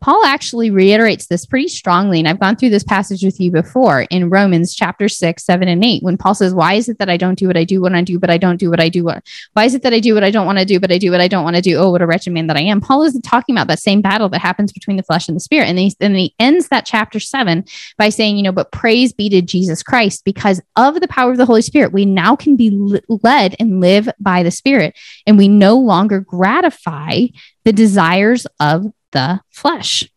Paul 0.00 0.24
actually 0.24 0.70
reiterates 0.70 1.26
this 1.26 1.46
pretty 1.46 1.68
strongly. 1.68 2.18
And 2.18 2.28
I've 2.28 2.40
gone 2.40 2.56
through 2.56 2.70
this 2.70 2.84
passage 2.84 3.22
with 3.22 3.40
you 3.40 3.50
before 3.50 4.02
in 4.10 4.30
Romans 4.30 4.74
chapter 4.74 5.08
6, 5.08 5.44
7, 5.44 5.68
and 5.68 5.84
8, 5.84 6.02
when 6.02 6.16
Paul 6.16 6.34
says, 6.34 6.54
Why 6.54 6.74
is 6.74 6.88
it 6.88 6.98
that 6.98 7.08
I 7.08 7.16
don't 7.16 7.38
do 7.38 7.46
what 7.46 7.56
I 7.56 7.64
do 7.64 7.80
when 7.80 7.94
I 7.94 8.02
do, 8.02 8.18
but 8.18 8.30
I 8.30 8.38
don't 8.38 8.58
do 8.58 8.70
what 8.70 8.80
I 8.80 8.88
do? 8.88 9.04
Why 9.04 9.64
is 9.64 9.74
it 9.74 9.82
that 9.82 9.92
I 9.92 10.00
do 10.00 10.14
what 10.14 10.24
I 10.24 10.30
don't 10.30 10.46
want 10.46 10.58
to 10.58 10.64
do, 10.64 10.78
but 10.78 10.92
I 10.92 10.98
do 10.98 11.10
what 11.10 11.20
I 11.20 11.28
don't 11.28 11.44
want 11.44 11.56
to 11.56 11.62
do? 11.62 11.76
Oh, 11.76 11.90
what 11.90 12.02
a 12.02 12.06
wretched 12.06 12.32
man 12.32 12.46
that 12.48 12.56
I 12.56 12.62
am. 12.62 12.80
Paul 12.80 13.02
is 13.02 13.18
talking 13.22 13.54
about 13.54 13.68
that 13.68 13.80
same 13.80 14.00
battle 14.00 14.28
that 14.30 14.40
happens 14.40 14.72
between 14.72 14.96
the 14.96 15.02
flesh 15.02 15.28
and 15.28 15.36
the 15.36 15.40
spirit. 15.40 15.68
And, 15.68 15.78
he, 15.78 15.94
and 16.00 16.16
he 16.16 16.34
ends 16.38 16.68
that 16.68 16.86
chapter 16.86 17.20
7 17.20 17.64
by 17.96 18.08
saying, 18.08 18.36
You 18.36 18.42
know, 18.44 18.52
but 18.52 18.72
praise 18.72 19.12
be 19.12 19.28
to 19.30 19.42
Jesus 19.42 19.82
Christ 19.82 20.24
because 20.24 20.60
of 20.76 21.00
the 21.00 21.08
power 21.08 21.30
of 21.30 21.38
the 21.38 21.46
Holy 21.46 21.62
Spirit, 21.62 21.92
we 21.92 22.04
now 22.04 22.36
can 22.36 22.56
be 22.56 22.70
led 23.08 23.56
and 23.58 23.80
live 23.80 24.08
by 24.20 24.42
the 24.42 24.50
Spirit. 24.50 24.96
And 25.26 25.38
we 25.38 25.48
no 25.48 25.76
longer 25.76 26.20
gratify 26.20 27.26
the 27.64 27.72
desires 27.72 28.46
of 28.60 28.86
the 29.12 29.40
flesh. 29.50 30.08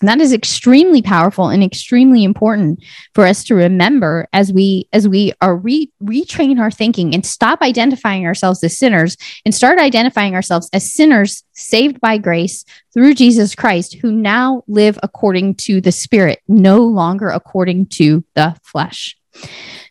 And 0.00 0.08
that 0.08 0.20
is 0.20 0.32
extremely 0.32 1.00
powerful 1.00 1.48
and 1.48 1.64
extremely 1.64 2.22
important 2.22 2.84
for 3.14 3.24
us 3.24 3.44
to 3.44 3.54
remember 3.54 4.28
as 4.32 4.52
we 4.52 4.88
as 4.92 5.08
we 5.08 5.32
are 5.40 5.56
re, 5.56 5.90
retrain 6.02 6.60
our 6.60 6.70
thinking 6.70 7.14
and 7.14 7.24
stop 7.24 7.62
identifying 7.62 8.26
ourselves 8.26 8.62
as 8.62 8.76
sinners 8.76 9.16
and 9.46 9.54
start 9.54 9.78
identifying 9.78 10.34
ourselves 10.34 10.68
as 10.74 10.92
sinners 10.92 11.44
saved 11.52 11.98
by 12.00 12.18
grace 12.18 12.64
through 12.92 13.14
Jesus 13.14 13.54
Christ 13.54 13.94
who 13.94 14.12
now 14.12 14.64
live 14.68 14.98
according 15.02 15.54
to 15.54 15.80
the 15.80 15.92
spirit 15.92 16.40
no 16.46 16.84
longer 16.84 17.28
according 17.28 17.86
to 17.86 18.22
the 18.34 18.54
flesh. 18.62 19.16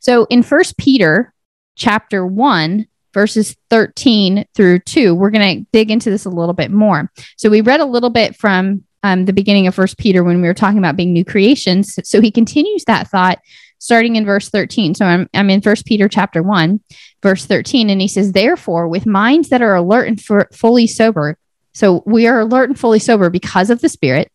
So 0.02 0.26
in 0.26 0.44
First 0.44 0.78
Peter 0.78 1.34
chapter 1.76 2.26
1 2.26 2.86
verses 3.16 3.56
13 3.72 4.46
through 4.54 4.80
2. 4.80 5.16
We're 5.16 5.32
going 5.32 5.64
to 5.64 5.68
dig 5.72 5.90
into 5.90 6.12
this 6.12 6.26
a 6.26 6.30
little 6.30 6.54
bit 6.54 6.70
more. 6.70 7.10
So 7.38 7.50
we 7.50 7.62
read 7.62 7.80
a 7.80 7.86
little 7.86 8.12
bit 8.12 8.36
from 8.36 8.84
um, 9.02 9.26
the 9.26 9.34
beginning 9.34 9.66
of 9.66 9.74
First 9.74 9.98
Peter 9.98 10.24
when 10.24 10.42
we 10.42 10.48
were 10.48 10.54
talking 10.54 10.78
about 10.78 10.98
being 10.98 11.14
new 11.14 11.26
creations. 11.26 11.98
So 12.04 12.22
he 12.22 12.30
continues 12.30 12.84
that 12.86 13.08
thought 13.08 13.40
starting 13.80 14.16
in 14.16 14.26
verse 14.26 14.50
13. 14.50 14.96
So 14.96 15.06
I'm, 15.06 15.30
I'm 15.34 15.50
in 15.50 15.62
First 15.62 15.86
Peter 15.86 16.10
chapter 16.10 16.44
1, 16.44 16.82
verse 17.24 17.46
13, 17.46 17.90
and 17.90 18.02
he 18.02 18.08
says, 18.08 18.32
Therefore, 18.32 18.88
with 18.88 19.06
minds 19.06 19.50
that 19.50 19.62
are 19.62 19.76
alert 19.76 20.08
and 20.08 20.22
for, 20.22 20.50
fully 20.52 20.88
sober, 20.88 21.38
so 21.76 22.04
we 22.06 22.26
are 22.26 22.40
alert 22.40 22.70
and 22.70 22.80
fully 22.80 23.00
sober 23.00 23.30
because 23.30 23.70
of 23.70 23.82
the 23.82 23.90
Spirit. 23.90 24.32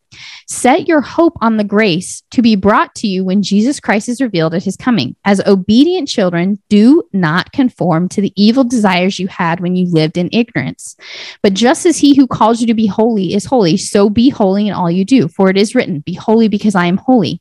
Set 0.46 0.86
your 0.86 1.00
hope 1.00 1.32
on 1.40 1.56
the 1.56 1.64
grace 1.64 2.22
to 2.32 2.42
be 2.42 2.54
brought 2.54 2.94
to 2.96 3.06
you 3.06 3.24
when 3.24 3.42
Jesus 3.42 3.80
Christ 3.80 4.10
is 4.10 4.20
revealed 4.20 4.52
at 4.52 4.64
his 4.64 4.76
coming. 4.76 5.16
As 5.24 5.40
obedient 5.46 6.06
children, 6.06 6.60
do 6.68 7.02
not 7.14 7.52
conform 7.52 8.10
to 8.10 8.20
the 8.20 8.32
evil 8.36 8.62
desires 8.62 9.18
you 9.18 9.26
had 9.26 9.60
when 9.60 9.74
you 9.74 9.90
lived 9.90 10.18
in 10.18 10.28
ignorance. 10.32 10.96
But 11.42 11.54
just 11.54 11.86
as 11.86 11.96
he 11.96 12.14
who 12.14 12.26
calls 12.26 12.60
you 12.60 12.66
to 12.66 12.74
be 12.74 12.86
holy 12.86 13.32
is 13.32 13.46
holy, 13.46 13.78
so 13.78 14.10
be 14.10 14.28
holy 14.28 14.68
in 14.68 14.74
all 14.74 14.90
you 14.90 15.06
do. 15.06 15.26
For 15.28 15.48
it 15.48 15.56
is 15.56 15.74
written, 15.74 16.00
Be 16.00 16.12
holy 16.12 16.48
because 16.48 16.74
I 16.74 16.86
am 16.86 16.98
holy. 16.98 17.40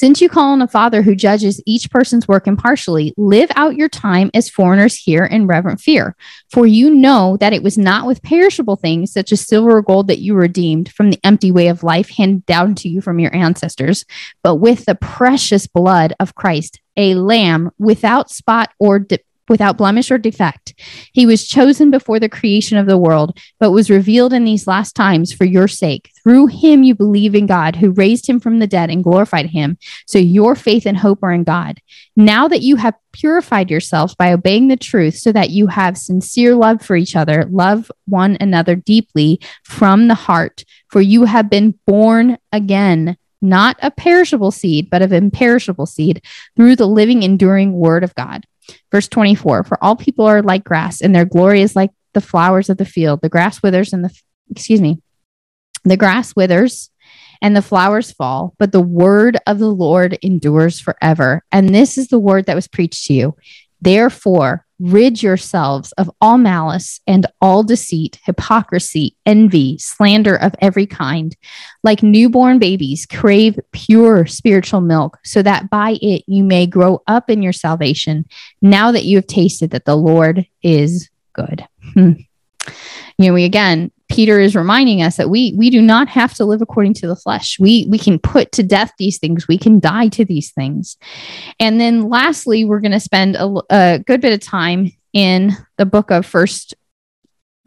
Since 0.00 0.22
you 0.22 0.30
call 0.30 0.52
on 0.52 0.62
a 0.62 0.66
father 0.66 1.02
who 1.02 1.14
judges 1.14 1.60
each 1.66 1.90
person's 1.90 2.26
work 2.26 2.46
impartially, 2.46 3.12
live 3.18 3.50
out 3.54 3.76
your 3.76 3.90
time 3.90 4.30
as 4.32 4.48
foreigners 4.48 4.96
here 4.96 5.26
in 5.26 5.46
reverent 5.46 5.78
fear. 5.78 6.16
For 6.50 6.66
you 6.66 6.88
know 6.88 7.36
that 7.36 7.52
it 7.52 7.62
was 7.62 7.76
not 7.76 8.06
with 8.06 8.22
perishable 8.22 8.76
things 8.76 9.12
such 9.12 9.30
as 9.30 9.46
silver 9.46 9.76
or 9.76 9.82
gold 9.82 10.08
that 10.08 10.20
you 10.20 10.32
redeemed 10.32 10.90
from 10.90 11.10
the 11.10 11.20
empty 11.22 11.52
way 11.52 11.68
of 11.68 11.82
life 11.82 12.08
handed 12.08 12.46
down 12.46 12.76
to 12.76 12.88
you 12.88 13.02
from 13.02 13.18
your 13.18 13.36
ancestors, 13.36 14.06
but 14.42 14.54
with 14.54 14.86
the 14.86 14.94
precious 14.94 15.66
blood 15.66 16.14
of 16.18 16.34
Christ, 16.34 16.80
a 16.96 17.14
lamb 17.14 17.70
without 17.78 18.30
spot 18.30 18.70
or 18.78 19.00
de- 19.00 19.18
without 19.50 19.76
blemish 19.76 20.10
or 20.10 20.16
defect. 20.16 20.72
He 21.12 21.26
was 21.26 21.46
chosen 21.46 21.90
before 21.90 22.20
the 22.20 22.28
creation 22.28 22.78
of 22.78 22.86
the 22.86 22.96
world, 22.96 23.38
but 23.58 23.72
was 23.72 23.90
revealed 23.90 24.32
in 24.32 24.44
these 24.44 24.66
last 24.66 24.94
times 24.94 25.32
for 25.32 25.44
your 25.44 25.68
sake. 25.68 26.12
Through 26.22 26.46
him, 26.46 26.84
you 26.84 26.94
believe 26.94 27.34
in 27.34 27.46
God, 27.46 27.76
who 27.76 27.90
raised 27.90 28.28
him 28.28 28.38
from 28.40 28.60
the 28.60 28.66
dead 28.66 28.90
and 28.90 29.04
glorified 29.04 29.46
him. 29.46 29.76
So 30.06 30.18
your 30.18 30.54
faith 30.54 30.86
and 30.86 30.96
hope 30.96 31.18
are 31.22 31.32
in 31.32 31.44
God. 31.44 31.80
Now 32.16 32.46
that 32.48 32.62
you 32.62 32.76
have 32.76 32.94
purified 33.12 33.70
yourselves 33.70 34.14
by 34.14 34.32
obeying 34.32 34.68
the 34.68 34.76
truth, 34.76 35.16
so 35.16 35.32
that 35.32 35.50
you 35.50 35.66
have 35.66 35.98
sincere 35.98 36.54
love 36.54 36.80
for 36.80 36.94
each 36.94 37.16
other, 37.16 37.44
love 37.50 37.90
one 38.06 38.36
another 38.40 38.76
deeply 38.76 39.40
from 39.64 40.06
the 40.06 40.14
heart, 40.14 40.64
for 40.88 41.00
you 41.00 41.24
have 41.24 41.50
been 41.50 41.76
born 41.86 42.38
again 42.52 43.16
not 43.42 43.76
a 43.82 43.90
perishable 43.90 44.50
seed, 44.50 44.90
but 44.90 45.02
of 45.02 45.12
imperishable 45.12 45.86
seed, 45.86 46.22
through 46.56 46.76
the 46.76 46.86
living, 46.86 47.22
enduring 47.22 47.72
word 47.72 48.04
of 48.04 48.14
God. 48.14 48.44
Verse 48.90 49.08
24 49.08 49.64
For 49.64 49.82
all 49.82 49.96
people 49.96 50.26
are 50.26 50.42
like 50.42 50.64
grass, 50.64 51.00
and 51.00 51.14
their 51.14 51.24
glory 51.24 51.62
is 51.62 51.76
like 51.76 51.90
the 52.14 52.20
flowers 52.20 52.68
of 52.68 52.76
the 52.76 52.84
field. 52.84 53.20
The 53.22 53.28
grass 53.28 53.62
withers 53.62 53.92
and 53.92 54.04
the, 54.04 54.10
excuse 54.50 54.80
me, 54.80 55.00
the 55.84 55.96
grass 55.96 56.34
withers 56.36 56.90
and 57.42 57.56
the 57.56 57.62
flowers 57.62 58.12
fall, 58.12 58.54
but 58.58 58.72
the 58.72 58.80
word 58.80 59.38
of 59.46 59.58
the 59.58 59.70
Lord 59.70 60.18
endures 60.22 60.78
forever. 60.78 61.42
And 61.50 61.74
this 61.74 61.96
is 61.96 62.08
the 62.08 62.18
word 62.18 62.46
that 62.46 62.56
was 62.56 62.68
preached 62.68 63.06
to 63.06 63.14
you. 63.14 63.36
Therefore, 63.80 64.66
rid 64.80 65.22
yourselves 65.22 65.92
of 65.92 66.10
all 66.20 66.38
malice 66.38 67.00
and 67.06 67.26
all 67.40 67.62
deceit, 67.62 68.18
hypocrisy, 68.24 69.14
envy, 69.26 69.78
slander 69.78 70.34
of 70.34 70.54
every 70.60 70.86
kind. 70.86 71.36
Like 71.84 72.02
newborn 72.02 72.58
babies, 72.58 73.06
crave 73.06 73.58
pure 73.72 74.26
spiritual 74.26 74.80
milk, 74.80 75.18
so 75.24 75.42
that 75.42 75.70
by 75.70 75.98
it 76.00 76.24
you 76.26 76.42
may 76.42 76.66
grow 76.66 77.02
up 77.06 77.30
in 77.30 77.42
your 77.42 77.52
salvation, 77.52 78.26
now 78.62 78.90
that 78.92 79.04
you 79.04 79.16
have 79.16 79.26
tasted 79.26 79.70
that 79.70 79.84
the 79.84 79.96
Lord 79.96 80.46
is 80.62 81.10
good. 81.32 81.64
Hmm. 81.94 82.12
You 83.18 83.26
know, 83.26 83.34
we 83.34 83.44
again 83.44 83.92
Peter 84.10 84.40
is 84.40 84.56
reminding 84.56 85.02
us 85.02 85.16
that 85.16 85.30
we 85.30 85.54
we 85.56 85.70
do 85.70 85.80
not 85.80 86.08
have 86.08 86.34
to 86.34 86.44
live 86.44 86.60
according 86.60 86.94
to 86.94 87.06
the 87.06 87.16
flesh. 87.16 87.58
We 87.60 87.86
we 87.88 87.98
can 87.98 88.18
put 88.18 88.52
to 88.52 88.62
death 88.62 88.92
these 88.98 89.18
things. 89.18 89.46
We 89.46 89.56
can 89.56 89.78
die 89.78 90.08
to 90.08 90.24
these 90.24 90.50
things. 90.50 90.96
And 91.60 91.80
then 91.80 92.08
lastly, 92.08 92.64
we're 92.64 92.80
going 92.80 92.90
to 92.90 93.00
spend 93.00 93.36
a, 93.36 93.62
a 93.70 93.98
good 94.00 94.20
bit 94.20 94.32
of 94.32 94.40
time 94.40 94.90
in 95.12 95.52
the 95.78 95.86
book 95.86 96.10
of 96.10 96.26
First 96.26 96.74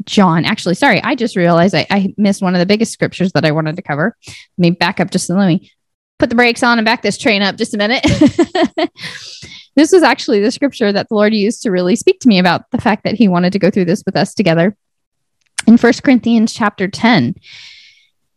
John. 0.04 0.44
Actually, 0.44 0.76
sorry, 0.76 1.02
I 1.02 1.16
just 1.16 1.38
realized 1.38 1.74
I, 1.74 1.88
I 1.90 2.14
missed 2.18 2.42
one 2.42 2.56
of 2.56 2.60
the 2.60 2.66
biggest 2.66 2.92
scriptures 2.92 3.32
that 3.32 3.46
I 3.46 3.52
wanted 3.52 3.78
to 3.78 3.82
cover. 3.82 4.18
Let 4.28 4.38
me 4.58 4.72
back 4.72 5.00
up 5.00 5.12
just 5.12 5.30
a 5.30 5.34
let 5.34 5.48
me 5.48 5.72
put 6.20 6.30
the 6.30 6.36
brakes 6.36 6.62
on 6.62 6.78
and 6.78 6.86
back 6.86 7.02
this 7.02 7.18
train 7.18 7.42
up 7.42 7.56
just 7.56 7.74
a 7.74 7.78
minute. 7.78 8.04
this 9.76 9.94
was 9.94 10.04
actually 10.04 10.42
the 10.42 10.52
scripture 10.52 10.92
that 10.92 11.08
the 11.08 11.16
Lord 11.16 11.34
used 11.34 11.64
to 11.64 11.72
really 11.72 11.96
speak 11.96 12.20
to 12.20 12.28
me 12.28 12.38
about 12.38 12.70
the 12.72 12.82
fact 12.82 13.06
that 13.06 13.16
He 13.16 13.30
wanted 13.30 13.54
to 13.54 13.60
go 13.60 13.70
through 13.70 13.86
this 13.86 14.04
with 14.06 14.18
us 14.18 14.34
together 14.34 14.76
in 15.68 15.78
First 15.78 16.04
Corinthians 16.04 16.54
chapter 16.54 16.88
10. 16.88 17.36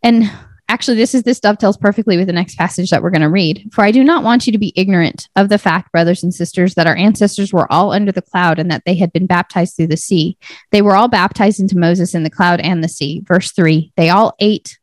And 0.02 0.30
actually 0.68 0.96
this 0.96 1.14
is 1.14 1.22
this 1.22 1.40
dovetails 1.40 1.76
perfectly 1.76 2.16
with 2.16 2.26
the 2.26 2.32
next 2.32 2.56
passage 2.56 2.90
that 2.90 3.02
we're 3.02 3.10
going 3.10 3.20
to 3.22 3.28
read. 3.28 3.68
For 3.72 3.84
I 3.84 3.90
do 3.90 4.02
not 4.02 4.24
want 4.24 4.46
you 4.46 4.52
to 4.52 4.58
be 4.58 4.72
ignorant 4.76 5.28
of 5.36 5.48
the 5.48 5.58
fact, 5.58 5.92
brothers 5.92 6.22
and 6.22 6.34
sisters, 6.34 6.74
that 6.74 6.86
our 6.86 6.96
ancestors 6.96 7.52
were 7.52 7.70
all 7.72 7.92
under 7.92 8.12
the 8.12 8.22
cloud 8.22 8.58
and 8.58 8.70
that 8.70 8.82
they 8.84 8.94
had 8.94 9.12
been 9.12 9.26
baptized 9.26 9.76
through 9.76 9.88
the 9.88 9.96
sea. 9.96 10.36
They 10.72 10.82
were 10.82 10.96
all 10.96 11.08
baptized 11.08 11.60
into 11.60 11.78
Moses 11.78 12.14
in 12.14 12.22
the 12.22 12.30
cloud 12.30 12.60
and 12.60 12.82
the 12.82 12.88
sea. 12.88 13.22
Verse 13.26 13.52
3 13.52 13.92
They 13.96 14.10
all 14.10 14.34
ate 14.38 14.78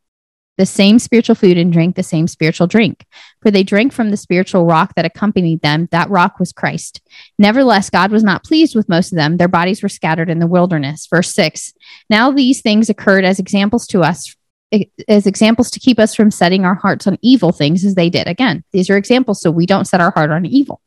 the 0.58 0.66
same 0.66 1.00
spiritual 1.00 1.36
food 1.36 1.58
and 1.58 1.74
drank 1.74 1.96
the 1.96 2.04
same 2.04 2.28
spiritual 2.28 2.68
drink. 2.68 3.06
For 3.42 3.50
they 3.50 3.64
drank 3.64 3.92
from 3.92 4.12
the 4.12 4.18
spiritual 4.18 4.66
rock 4.66 4.94
that 4.96 5.06
accompanied 5.06 5.62
them. 5.62 5.88
That 5.92 6.10
rock 6.10 6.40
was 6.40 6.52
Christ. 6.52 7.02
Nevertheless, 7.40 7.90
God 7.90 8.12
was 8.12 8.24
not 8.24 8.44
pleased 8.44 8.76
with 8.76 8.90
most 8.90 9.12
of 9.12 9.18
them. 9.18 9.38
Their 9.38 9.48
bodies 9.48 9.82
were 9.82 9.90
scattered 9.90 10.30
in 10.30 10.40
the 10.40 10.48
wilderness. 10.48 11.08
Verse 11.08 11.34
6 11.34 11.74
Now 12.10 12.32
these 12.32 12.62
things 12.62 12.90
occurred 12.90 13.26
as 13.26 13.40
examples 13.40 13.88
to 13.88 14.02
us 14.02 14.36
as 15.08 15.28
examples 15.28 15.70
to 15.72 15.80
keep 15.80 16.00
us 16.00 16.16
from 16.16 16.32
setting 16.32 16.66
our 16.66 16.76
hearts 16.76 17.06
on 17.08 17.18
evil 17.22 17.52
things 17.52 17.86
as 17.86 17.96
they 17.96 18.10
did. 18.10 18.28
Again, 18.28 18.64
these 18.72 18.90
are 18.90 18.98
examples 18.98 19.42
so 19.42 19.52
we 19.52 19.66
don't 19.66 19.86
set 19.86 20.02
our 20.02 20.12
heart 20.12 20.32
on 20.32 20.46
evil. 20.46 20.82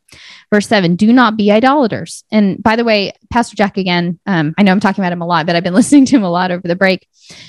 Verse 0.52 0.66
seven, 0.66 0.96
do 0.96 1.12
not 1.12 1.36
be 1.36 1.50
idolaters. 1.50 2.24
And 2.30 2.62
by 2.62 2.76
the 2.76 2.84
way, 2.84 3.12
Pastor 3.30 3.56
Jack, 3.56 3.76
again, 3.76 4.18
um, 4.26 4.54
I 4.58 4.62
know 4.62 4.72
I'm 4.72 4.80
talking 4.80 5.02
about 5.02 5.12
him 5.12 5.22
a 5.22 5.26
lot, 5.26 5.46
but 5.46 5.56
I've 5.56 5.64
been 5.64 5.74
listening 5.80 6.04
to 6.06 6.16
him 6.16 6.22
a 6.22 6.30
lot 6.30 6.50
over 6.50 6.66
the 6.66 6.76
break, 6.76 7.08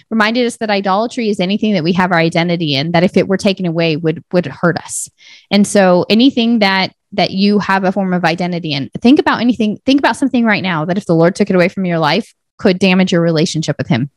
reminded 0.09 0.45
us 0.45 0.57
that 0.57 0.69
idolatry 0.69 1.29
is 1.29 1.39
anything 1.39 1.73
that 1.73 1.83
we 1.83 1.93
have 1.93 2.11
our 2.11 2.17
identity 2.17 2.75
in, 2.75 2.91
that 2.91 3.03
if 3.03 3.17
it 3.17 3.27
were 3.27 3.37
taken 3.37 3.65
away 3.65 3.95
would, 3.95 4.23
would 4.31 4.45
hurt 4.45 4.77
us. 4.77 5.09
And 5.51 5.65
so 5.65 6.05
anything 6.09 6.59
that 6.59 6.93
that 7.13 7.31
you 7.31 7.57
have 7.57 7.85
a 7.85 7.91
form 7.91 8.11
of 8.13 8.25
identity 8.25 8.73
in, 8.73 8.89
think 8.99 9.17
about 9.17 9.39
anything, 9.39 9.79
think 9.85 9.97
about 9.97 10.17
something 10.17 10.43
right 10.43 10.61
now 10.61 10.83
that 10.83 10.97
if 10.97 11.05
the 11.05 11.15
Lord 11.15 11.35
took 11.35 11.49
it 11.49 11.55
away 11.55 11.69
from 11.69 11.85
your 11.85 11.99
life, 11.99 12.35
could 12.57 12.79
damage 12.79 13.13
your 13.13 13.21
relationship 13.21 13.77
with 13.77 13.87
him 13.87 14.11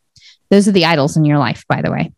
those 0.51 0.69
are 0.69 0.73
the 0.73 0.85
idols 0.85 1.17
in 1.17 1.25
your 1.25 1.39
life, 1.39 1.65
by 1.69 1.83
the 1.83 1.91
way. 1.91 2.13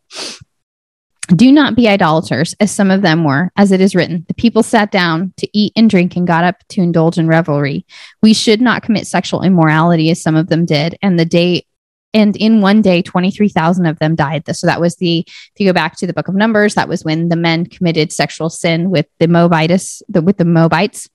Do 1.29 1.51
not 1.51 1.75
be 1.75 1.87
idolaters, 1.87 2.53
as 2.59 2.69
some 2.69 2.91
of 2.91 3.01
them 3.01 3.23
were, 3.23 3.49
as 3.55 3.71
it 3.71 3.79
is 3.79 3.95
written. 3.95 4.25
The 4.27 4.33
people 4.33 4.61
sat 4.61 4.91
down 4.91 5.33
to 5.37 5.47
eat 5.57 5.71
and 5.75 5.89
drink 5.89 6.17
and 6.17 6.27
got 6.27 6.43
up 6.43 6.57
to 6.69 6.81
indulge 6.81 7.17
in 7.17 7.27
revelry. 7.27 7.85
We 8.21 8.33
should 8.33 8.59
not 8.59 8.83
commit 8.83 9.07
sexual 9.07 9.41
immorality, 9.41 10.11
as 10.11 10.21
some 10.21 10.35
of 10.35 10.47
them 10.47 10.65
did. 10.65 10.97
And 11.01 11.17
the 11.17 11.25
day, 11.25 11.65
and 12.13 12.35
in 12.35 12.59
one 12.59 12.81
day, 12.81 13.01
23,000 13.01 13.85
of 13.85 13.99
them 13.99 14.15
died. 14.15 14.43
So 14.53 14.67
that 14.67 14.81
was 14.81 14.97
the, 14.97 15.19
if 15.19 15.53
you 15.57 15.67
go 15.67 15.73
back 15.73 15.95
to 15.97 16.07
the 16.07 16.13
book 16.13 16.27
of 16.27 16.35
Numbers, 16.35 16.75
that 16.75 16.89
was 16.89 17.05
when 17.05 17.29
the 17.29 17.37
men 17.37 17.67
committed 17.67 18.11
sexual 18.11 18.49
sin 18.49 18.89
with 18.89 19.05
the 19.19 19.29
Moabites, 19.29 20.03
the, 20.09 20.21
with 20.21 20.37
the 20.37 20.45
Moabites. 20.45 21.09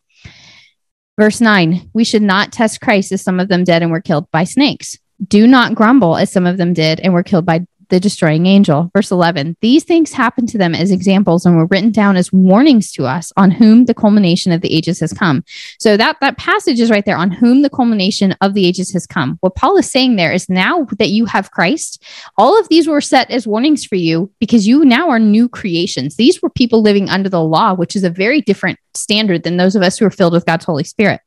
Verse 1.19 1.41
9, 1.41 1.91
we 1.93 2.05
should 2.05 2.23
not 2.23 2.53
test 2.53 2.81
Christ 2.81 3.13
as 3.13 3.23
some 3.23 3.41
of 3.41 3.49
them 3.49 3.65
did 3.65 3.83
and 3.83 3.91
were 3.91 4.01
killed 4.01 4.31
by 4.31 4.45
snakes. 4.45 4.97
Do 5.27 5.47
not 5.47 5.75
grumble 5.75 6.17
as 6.17 6.31
some 6.31 6.47
of 6.47 6.59
them 6.59 6.73
did 6.73 7.01
and 7.01 7.13
were 7.13 7.23
killed 7.23 7.45
by 7.45 7.67
the 7.89 8.01
destroying 8.01 8.47
angel. 8.47 8.91
Verse 8.95 9.11
11 9.11 9.57
These 9.61 9.85
things 9.85 10.13
happened 10.13 10.49
to 10.51 10.59
them 10.59 10.75
as 10.75 10.91
examples 10.91 11.47
and 11.47 11.57
were 11.57 11.67
written 11.67 11.91
down 11.91 12.17
as 12.17 12.33
warnings 12.33 12.93
to 12.93 13.07
us 13.07 13.33
on 13.37 13.51
whom 13.51 13.85
the 13.85 13.95
culmination 13.95 14.53
of 14.53 14.61
the 14.61 14.75
ages 14.75 15.01
has 15.01 15.13
come. 15.13 15.45
So 15.79 15.97
that, 15.97 16.19
that 16.21 16.39
passage 16.39 16.81
is 16.81 16.91
right 16.91 17.05
there 17.05 17.17
on 17.17 17.31
whom 17.31 17.63
the 17.63 17.71
culmination 17.71 18.35
of 18.41 18.55
the 18.55 18.67
ages 18.67 18.93
has 18.93 19.07
come. 19.07 19.39
What 19.41 19.55
Paul 19.55 19.77
is 19.77 19.91
saying 19.91 20.17
there 20.17 20.33
is 20.33 20.49
now 20.49 20.87
that 20.99 21.11
you 21.11 21.27
have 21.27 21.51
Christ, 21.51 22.03
all 22.37 22.59
of 22.59 22.69
these 22.69 22.89
were 22.89 23.01
set 23.01 23.31
as 23.31 23.47
warnings 23.47 23.85
for 23.85 23.97
you 23.97 24.31
because 24.39 24.67
you 24.67 24.85
now 24.85 25.09
are 25.11 25.19
new 25.19 25.49
creations. 25.49 26.17
These 26.17 26.43
were 26.43 26.51
people 26.51 26.83
living 26.83 27.09
under 27.09 27.29
the 27.29 27.43
law, 27.43 27.75
which 27.75 27.97
is 27.97 28.05
a 28.05 28.11
very 28.11 28.41
different 28.41 28.79
standard 28.95 29.43
than 29.43 29.57
those 29.57 29.77
of 29.77 29.83
us 29.83 29.99
who 29.99 30.05
are 30.07 30.11
filled 30.11 30.33
with 30.33 30.47
God's 30.47 30.65
Holy 30.65 30.85
Spirit. 30.85 31.21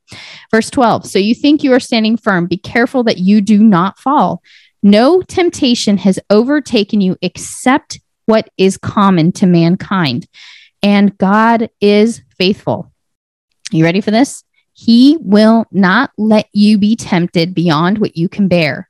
Verse 0.50 0.70
12 0.70 1.06
So 1.06 1.18
you 1.18 1.34
think 1.34 1.62
you 1.62 1.72
are 1.72 1.80
standing 1.80 2.16
firm, 2.16 2.46
be 2.46 2.56
careful 2.56 3.02
that 3.04 3.18
you 3.18 3.40
do 3.40 3.62
not 3.62 3.98
fall. 3.98 4.42
No 4.82 5.22
temptation 5.22 5.98
has 5.98 6.18
overtaken 6.28 7.00
you 7.00 7.16
except 7.22 8.00
what 8.26 8.48
is 8.56 8.76
common 8.76 9.32
to 9.32 9.46
mankind. 9.46 10.26
And 10.82 11.16
God 11.18 11.70
is 11.80 12.22
faithful. 12.36 12.92
You 13.70 13.84
ready 13.84 14.00
for 14.00 14.10
this? 14.10 14.44
He 14.72 15.16
will 15.20 15.66
not 15.70 16.10
let 16.18 16.48
you 16.52 16.78
be 16.78 16.96
tempted 16.96 17.54
beyond 17.54 17.98
what 17.98 18.16
you 18.16 18.28
can 18.28 18.48
bear. 18.48 18.88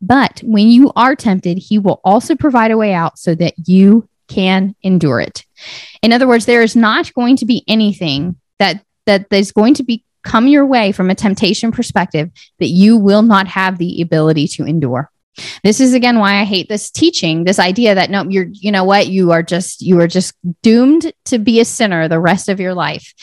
But 0.00 0.40
when 0.44 0.68
you 0.68 0.92
are 0.96 1.16
tempted, 1.16 1.58
he 1.58 1.78
will 1.78 2.00
also 2.04 2.34
provide 2.34 2.70
a 2.70 2.76
way 2.76 2.94
out 2.94 3.18
so 3.18 3.34
that 3.34 3.54
you 3.66 4.08
can 4.28 4.74
endure 4.82 5.20
it. 5.20 5.44
In 6.02 6.12
other 6.12 6.26
words, 6.26 6.46
there 6.46 6.62
is 6.62 6.76
not 6.76 7.12
going 7.14 7.36
to 7.36 7.44
be 7.44 7.64
anything 7.68 8.36
that 8.58 8.84
that 9.06 9.26
is 9.30 9.52
going 9.52 9.74
to 9.74 9.82
be 9.82 10.04
come 10.22 10.48
your 10.48 10.64
way 10.64 10.92
from 10.92 11.10
a 11.10 11.14
temptation 11.14 11.70
perspective 11.70 12.30
that 12.58 12.68
you 12.68 12.96
will 12.96 13.22
not 13.22 13.46
have 13.46 13.76
the 13.76 14.00
ability 14.00 14.48
to 14.48 14.64
endure. 14.64 15.10
This 15.62 15.80
is 15.80 15.94
again 15.94 16.18
why 16.18 16.40
I 16.40 16.44
hate 16.44 16.68
this 16.68 16.90
teaching, 16.90 17.44
this 17.44 17.58
idea 17.58 17.94
that 17.94 18.10
no, 18.10 18.24
you're, 18.28 18.48
you 18.50 18.70
know 18.70 18.84
what, 18.84 19.08
you 19.08 19.32
are 19.32 19.42
just, 19.42 19.82
you 19.82 20.00
are 20.00 20.06
just 20.06 20.34
doomed 20.62 21.12
to 21.26 21.38
be 21.38 21.60
a 21.60 21.64
sinner 21.64 22.08
the 22.08 22.20
rest 22.20 22.48
of 22.48 22.60
your 22.60 22.74
life. 22.74 23.14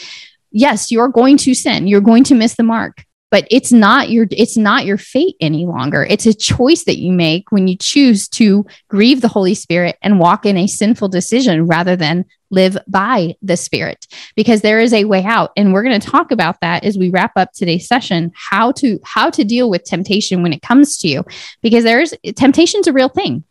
Yes, 0.51 0.91
you're 0.91 1.07
going 1.07 1.37
to 1.37 1.53
sin. 1.53 1.87
You're 1.87 2.01
going 2.01 2.25
to 2.25 2.35
miss 2.35 2.55
the 2.55 2.63
mark 2.63 3.05
but 3.31 3.47
it's 3.49 3.71
not 3.71 4.11
your 4.11 4.27
it's 4.29 4.57
not 4.57 4.85
your 4.85 4.97
fate 4.97 5.35
any 5.39 5.65
longer. 5.65 6.05
It's 6.07 6.25
a 6.25 6.33
choice 6.33 6.83
that 6.83 6.99
you 6.99 7.11
make 7.11 7.51
when 7.51 7.67
you 7.67 7.77
choose 7.77 8.27
to 8.29 8.65
grieve 8.89 9.21
the 9.21 9.29
holy 9.29 9.55
spirit 9.55 9.97
and 10.01 10.19
walk 10.19 10.45
in 10.45 10.57
a 10.57 10.67
sinful 10.67 11.07
decision 11.07 11.65
rather 11.65 11.95
than 11.95 12.25
live 12.51 12.77
by 12.87 13.35
the 13.41 13.55
spirit. 13.55 14.05
Because 14.35 14.61
there 14.61 14.81
is 14.81 14.93
a 14.93 15.05
way 15.05 15.23
out. 15.23 15.51
And 15.55 15.71
we're 15.71 15.83
going 15.83 15.99
to 15.99 16.07
talk 16.07 16.31
about 16.31 16.59
that 16.59 16.83
as 16.83 16.97
we 16.97 17.09
wrap 17.09 17.31
up 17.37 17.53
today's 17.53 17.87
session 17.87 18.31
how 18.35 18.73
to 18.73 18.99
how 19.03 19.29
to 19.31 19.45
deal 19.45 19.69
with 19.69 19.85
temptation 19.85 20.43
when 20.43 20.53
it 20.53 20.61
comes 20.61 20.97
to 20.99 21.07
you. 21.07 21.23
Because 21.61 21.85
there's 21.85 22.13
temptation's 22.35 22.87
a 22.87 22.93
real 22.93 23.09
thing. 23.09 23.45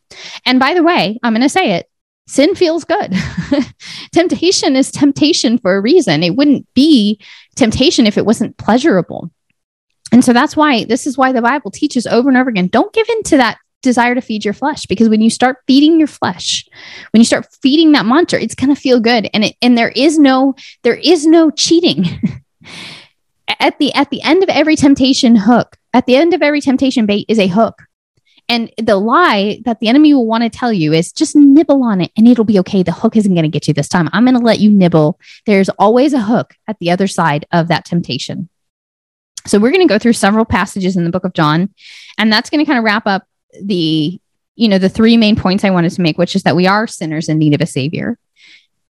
And 0.44 0.60
by 0.60 0.74
the 0.74 0.82
way 0.82 1.18
i'm 1.22 1.32
going 1.32 1.42
to 1.42 1.48
say 1.48 1.72
it 1.72 1.86
sin 2.26 2.54
feels 2.54 2.84
good. 2.84 3.12
Temptation 4.12 4.76
is 4.76 4.92
temptation 4.92 5.58
for 5.58 5.74
a 5.74 5.80
reason. 5.80 6.22
It 6.22 6.36
wouldn't 6.36 6.72
be 6.74 7.20
temptation 7.56 8.06
if 8.06 8.16
it 8.16 8.24
wasn't 8.24 8.56
pleasurable 8.56 9.32
and 10.12 10.24
so 10.24 10.32
that's 10.32 10.56
why 10.56 10.84
this 10.84 11.06
is 11.06 11.16
why 11.16 11.32
the 11.32 11.42
Bible 11.42 11.70
teaches 11.70 12.06
over 12.06 12.28
and 12.28 12.38
over 12.38 12.50
again 12.50 12.68
don't 12.68 12.92
give 12.92 13.08
in 13.08 13.22
to 13.24 13.36
that 13.36 13.58
desire 13.82 14.14
to 14.14 14.20
feed 14.20 14.44
your 14.44 14.54
flesh 14.54 14.86
because 14.86 15.08
when 15.08 15.20
you 15.20 15.30
start 15.30 15.58
feeding 15.66 15.98
your 15.98 16.06
flesh 16.06 16.68
when 17.12 17.20
you 17.20 17.24
start 17.24 17.46
feeding 17.62 17.92
that 17.92 18.04
monster 18.04 18.36
it's 18.36 18.54
going 18.54 18.74
to 18.74 18.80
feel 18.80 19.00
good. 19.00 19.28
And 19.32 19.44
it 19.44 19.56
and 19.62 19.76
there 19.76 19.92
is 19.96 20.18
no 20.18 20.54
there 20.82 20.96
is 20.96 21.26
no 21.26 21.50
cheating. 21.50 22.04
At 23.58 23.78
the 23.78 23.92
at 23.94 24.10
the 24.10 24.22
end 24.22 24.44
of 24.44 24.48
every 24.48 24.76
temptation 24.76 25.34
hook 25.34 25.76
at 25.92 26.06
the 26.06 26.16
end 26.16 26.34
of 26.34 26.42
every 26.42 26.60
temptation 26.60 27.06
bait 27.06 27.26
is 27.28 27.38
a 27.38 27.48
hook. 27.48 27.82
And 28.48 28.72
the 28.78 28.96
lie 28.96 29.60
that 29.64 29.80
the 29.80 29.88
enemy 29.88 30.12
will 30.12 30.26
want 30.26 30.42
to 30.42 30.50
tell 30.50 30.72
you 30.72 30.92
is 30.92 31.12
just 31.12 31.36
nibble 31.36 31.82
on 31.82 32.00
it 32.00 32.10
and 32.16 32.26
it'll 32.26 32.44
be 32.44 32.58
okay. 32.60 32.82
The 32.82 32.92
hook 32.92 33.16
isn't 33.16 33.34
going 33.34 33.44
to 33.44 33.48
get 33.48 33.68
you 33.68 33.74
this 33.74 33.88
time. 33.88 34.08
I'm 34.12 34.24
going 34.24 34.36
to 34.36 34.40
let 34.40 34.60
you 34.60 34.70
nibble. 34.70 35.18
There's 35.46 35.68
always 35.70 36.12
a 36.12 36.20
hook 36.20 36.54
at 36.66 36.78
the 36.78 36.90
other 36.90 37.06
side 37.06 37.46
of 37.52 37.68
that 37.68 37.84
temptation 37.84 38.48
so 39.46 39.58
we're 39.58 39.70
going 39.70 39.86
to 39.86 39.92
go 39.92 39.98
through 39.98 40.12
several 40.14 40.44
passages 40.44 40.96
in 40.96 41.04
the 41.04 41.10
book 41.10 41.24
of 41.24 41.32
John, 41.32 41.72
and 42.18 42.32
that's 42.32 42.50
going 42.50 42.60
to 42.60 42.66
kind 42.66 42.78
of 42.78 42.84
wrap 42.84 43.06
up 43.06 43.24
the, 43.62 44.20
you 44.56 44.68
know, 44.68 44.78
the 44.78 44.88
three 44.88 45.16
main 45.16 45.36
points 45.36 45.64
I 45.64 45.70
wanted 45.70 45.92
to 45.92 46.02
make, 46.02 46.18
which 46.18 46.36
is 46.36 46.42
that 46.44 46.56
we 46.56 46.66
are 46.66 46.86
sinners 46.86 47.28
in 47.28 47.38
need 47.38 47.54
of 47.54 47.60
a 47.60 47.66
savior 47.66 48.18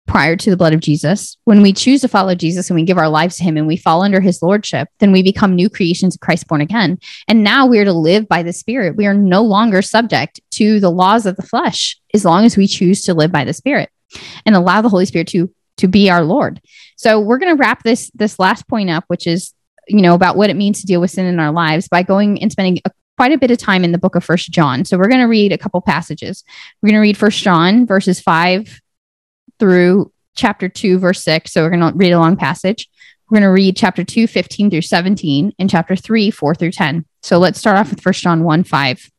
prior 0.06 0.36
to 0.36 0.50
the 0.50 0.56
blood 0.56 0.74
of 0.74 0.80
Jesus. 0.80 1.36
When 1.44 1.62
we 1.62 1.72
choose 1.72 2.02
to 2.02 2.08
follow 2.08 2.34
Jesus 2.34 2.68
and 2.68 2.74
we 2.74 2.84
give 2.84 2.98
our 2.98 3.08
lives 3.08 3.36
to 3.36 3.44
him 3.44 3.56
and 3.56 3.66
we 3.66 3.76
fall 3.76 4.02
under 4.02 4.20
his 4.20 4.42
lordship, 4.42 4.88
then 4.98 5.12
we 5.12 5.22
become 5.22 5.54
new 5.54 5.70
creations 5.70 6.14
of 6.14 6.20
Christ 6.20 6.46
born 6.46 6.60
again. 6.60 6.98
And 7.26 7.42
now 7.42 7.66
we 7.66 7.78
are 7.78 7.84
to 7.84 7.92
live 7.92 8.28
by 8.28 8.42
the 8.42 8.52
spirit. 8.52 8.96
We 8.96 9.06
are 9.06 9.14
no 9.14 9.42
longer 9.42 9.80
subject 9.80 10.40
to 10.52 10.78
the 10.78 10.90
laws 10.90 11.26
of 11.26 11.36
the 11.36 11.42
flesh 11.42 11.98
as 12.12 12.24
long 12.24 12.44
as 12.44 12.56
we 12.56 12.66
choose 12.66 13.02
to 13.02 13.14
live 13.14 13.32
by 13.32 13.44
the 13.44 13.54
spirit 13.54 13.88
and 14.44 14.54
allow 14.54 14.82
the 14.82 14.88
Holy 14.88 15.06
Spirit 15.06 15.28
to 15.28 15.50
to 15.76 15.88
be 15.88 16.08
our 16.08 16.22
Lord. 16.22 16.60
So 16.96 17.18
we're 17.18 17.38
going 17.38 17.56
to 17.56 17.60
wrap 17.60 17.82
this 17.82 18.10
this 18.14 18.38
last 18.38 18.68
point 18.68 18.90
up, 18.90 19.04
which 19.08 19.26
is 19.26 19.54
you 19.88 20.00
know, 20.00 20.14
about 20.14 20.36
what 20.36 20.50
it 20.50 20.56
means 20.56 20.80
to 20.80 20.86
deal 20.86 21.00
with 21.00 21.10
sin 21.10 21.26
in 21.26 21.40
our 21.40 21.52
lives 21.52 21.88
by 21.88 22.02
going 22.02 22.40
and 22.42 22.50
spending 22.52 22.80
a, 22.84 22.90
quite 23.16 23.32
a 23.32 23.38
bit 23.38 23.50
of 23.50 23.58
time 23.58 23.84
in 23.84 23.92
the 23.92 23.98
book 23.98 24.14
of 24.14 24.24
First 24.24 24.50
John. 24.50 24.84
So 24.84 24.98
we're 24.98 25.08
going 25.08 25.20
to 25.20 25.26
read 25.26 25.52
a 25.52 25.58
couple 25.58 25.80
passages. 25.80 26.44
We're 26.82 26.88
going 26.88 27.00
to 27.00 27.02
read 27.02 27.16
First 27.16 27.42
John 27.42 27.86
verses 27.86 28.20
five 28.20 28.80
through 29.58 30.12
chapter 30.34 30.68
two, 30.68 30.98
verse 30.98 31.22
six. 31.22 31.52
So 31.52 31.62
we're 31.62 31.70
going 31.70 31.92
to 31.92 31.96
read 31.96 32.12
a 32.12 32.18
long 32.18 32.36
passage. 32.36 32.88
We're 33.30 33.40
going 33.40 33.48
to 33.48 33.52
read 33.54 33.76
chapter 33.76 34.04
2, 34.04 34.26
15 34.26 34.70
through 34.70 34.82
17, 34.82 35.54
and 35.58 35.70
chapter 35.70 35.96
3, 35.96 36.30
4 36.30 36.54
through 36.54 36.72
10. 36.72 37.06
So 37.22 37.38
let's 37.38 37.58
start 37.58 37.78
off 37.78 37.90
with 37.90 38.02
First 38.02 38.22
John 38.22 38.44
1, 38.44 38.64
5. 38.64 39.10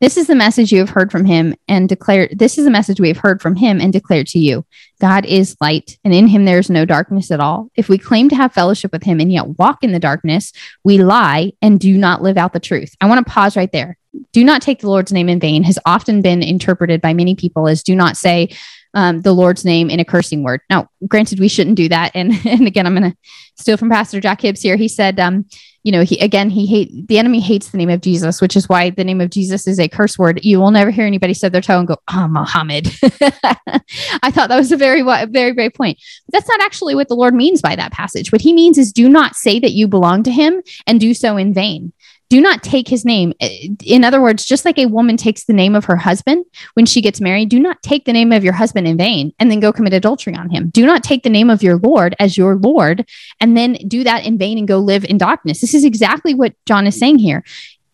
This 0.00 0.16
is 0.16 0.26
the 0.26 0.34
message 0.34 0.72
you 0.72 0.80
have 0.80 0.90
heard 0.90 1.12
from 1.12 1.24
him 1.24 1.54
and 1.68 1.88
declared. 1.88 2.38
This 2.38 2.58
is 2.58 2.64
the 2.64 2.70
message 2.70 3.00
we 3.00 3.08
have 3.08 3.18
heard 3.18 3.40
from 3.40 3.54
him 3.54 3.80
and 3.80 3.92
declared 3.92 4.26
to 4.28 4.38
you. 4.38 4.66
God 5.00 5.24
is 5.26 5.56
light, 5.60 5.96
and 6.04 6.12
in 6.12 6.26
him 6.26 6.44
there 6.44 6.58
is 6.58 6.70
no 6.70 6.84
darkness 6.84 7.30
at 7.30 7.40
all. 7.40 7.70
If 7.76 7.88
we 7.88 7.96
claim 7.96 8.28
to 8.30 8.36
have 8.36 8.52
fellowship 8.52 8.92
with 8.92 9.04
him 9.04 9.20
and 9.20 9.32
yet 9.32 9.58
walk 9.58 9.84
in 9.84 9.92
the 9.92 10.00
darkness, 10.00 10.52
we 10.82 10.98
lie 10.98 11.52
and 11.62 11.78
do 11.78 11.96
not 11.96 12.22
live 12.22 12.36
out 12.36 12.52
the 12.52 12.60
truth. 12.60 12.94
I 13.00 13.06
want 13.06 13.24
to 13.24 13.32
pause 13.32 13.56
right 13.56 13.70
there. 13.70 13.96
Do 14.32 14.44
not 14.44 14.62
take 14.62 14.80
the 14.80 14.90
Lord's 14.90 15.12
name 15.12 15.28
in 15.28 15.40
vain 15.40 15.62
has 15.64 15.78
often 15.86 16.22
been 16.22 16.42
interpreted 16.42 17.00
by 17.00 17.14
many 17.14 17.34
people 17.34 17.68
as 17.68 17.82
do 17.82 17.94
not 17.94 18.16
say, 18.16 18.48
um, 18.94 19.22
the 19.22 19.32
Lord's 19.32 19.64
name 19.64 19.90
in 19.90 20.00
a 20.00 20.04
cursing 20.04 20.42
word. 20.42 20.60
Now, 20.70 20.88
granted, 21.06 21.40
we 21.40 21.48
shouldn't 21.48 21.76
do 21.76 21.88
that. 21.88 22.12
And, 22.14 22.32
and 22.46 22.66
again, 22.66 22.86
I'm 22.86 22.96
going 22.96 23.10
to 23.10 23.16
steal 23.56 23.76
from 23.76 23.90
Pastor 23.90 24.20
Jack 24.20 24.40
Hibbs 24.40 24.62
here. 24.62 24.76
He 24.76 24.88
said, 24.88 25.20
um, 25.20 25.46
you 25.84 25.92
know, 25.92 26.02
he 26.02 26.18
again, 26.18 26.48
he 26.48 26.66
hate 26.66 27.06
the 27.08 27.18
enemy 27.18 27.40
hates 27.40 27.68
the 27.68 27.76
name 27.76 27.90
of 27.90 28.00
Jesus, 28.00 28.40
which 28.40 28.56
is 28.56 28.68
why 28.70 28.88
the 28.88 29.04
name 29.04 29.20
of 29.20 29.28
Jesus 29.28 29.66
is 29.66 29.78
a 29.78 29.86
curse 29.86 30.18
word. 30.18 30.42
You 30.42 30.58
will 30.58 30.70
never 30.70 30.90
hear 30.90 31.06
anybody 31.06 31.34
stub 31.34 31.52
their 31.52 31.60
toe 31.60 31.78
and 31.78 31.86
go, 31.86 31.96
ah, 32.08 32.24
"Oh, 32.24 32.28
Muhammad." 32.28 32.88
I 34.22 34.30
thought 34.30 34.48
that 34.48 34.56
was 34.56 34.72
a 34.72 34.78
very, 34.78 35.02
very 35.02 35.52
great 35.52 35.74
point. 35.74 35.98
But 36.26 36.32
that's 36.32 36.48
not 36.48 36.62
actually 36.62 36.94
what 36.94 37.08
the 37.08 37.14
Lord 37.14 37.34
means 37.34 37.60
by 37.60 37.76
that 37.76 37.92
passage. 37.92 38.32
What 38.32 38.40
He 38.40 38.54
means 38.54 38.78
is, 38.78 38.92
do 38.92 39.10
not 39.10 39.36
say 39.36 39.60
that 39.60 39.72
you 39.72 39.86
belong 39.86 40.22
to 40.22 40.32
Him 40.32 40.62
and 40.86 40.98
do 40.98 41.12
so 41.12 41.36
in 41.36 41.52
vain 41.52 41.92
do 42.30 42.40
not 42.40 42.62
take 42.62 42.88
his 42.88 43.04
name. 43.04 43.32
Eh, 43.40 43.68
in 43.84 44.04
other 44.04 44.20
words, 44.20 44.44
just 44.44 44.64
like 44.64 44.78
a 44.78 44.86
woman 44.86 45.16
takes 45.16 45.44
the 45.44 45.52
name 45.52 45.74
of 45.74 45.84
her 45.84 45.96
husband 45.96 46.44
when 46.74 46.86
she 46.86 47.00
gets 47.00 47.20
married, 47.20 47.48
do 47.48 47.60
not 47.60 47.82
take 47.82 48.04
the 48.04 48.12
name 48.12 48.32
of 48.32 48.44
your 48.44 48.52
husband 48.52 48.86
in 48.86 48.96
vain 48.96 49.32
and 49.38 49.50
then 49.50 49.60
go 49.60 49.72
commit 49.72 49.92
adultery 49.92 50.34
on 50.34 50.50
him. 50.50 50.70
Do 50.70 50.86
not 50.86 51.02
take 51.02 51.22
the 51.22 51.30
name 51.30 51.50
of 51.50 51.62
your 51.62 51.76
Lord 51.76 52.14
as 52.18 52.36
your 52.36 52.56
Lord 52.56 53.08
and 53.40 53.56
then 53.56 53.74
do 53.86 54.04
that 54.04 54.24
in 54.24 54.38
vain 54.38 54.58
and 54.58 54.68
go 54.68 54.78
live 54.78 55.04
in 55.04 55.18
darkness. 55.18 55.60
This 55.60 55.74
is 55.74 55.84
exactly 55.84 56.34
what 56.34 56.54
John 56.66 56.86
is 56.86 56.98
saying 56.98 57.18
here. 57.18 57.44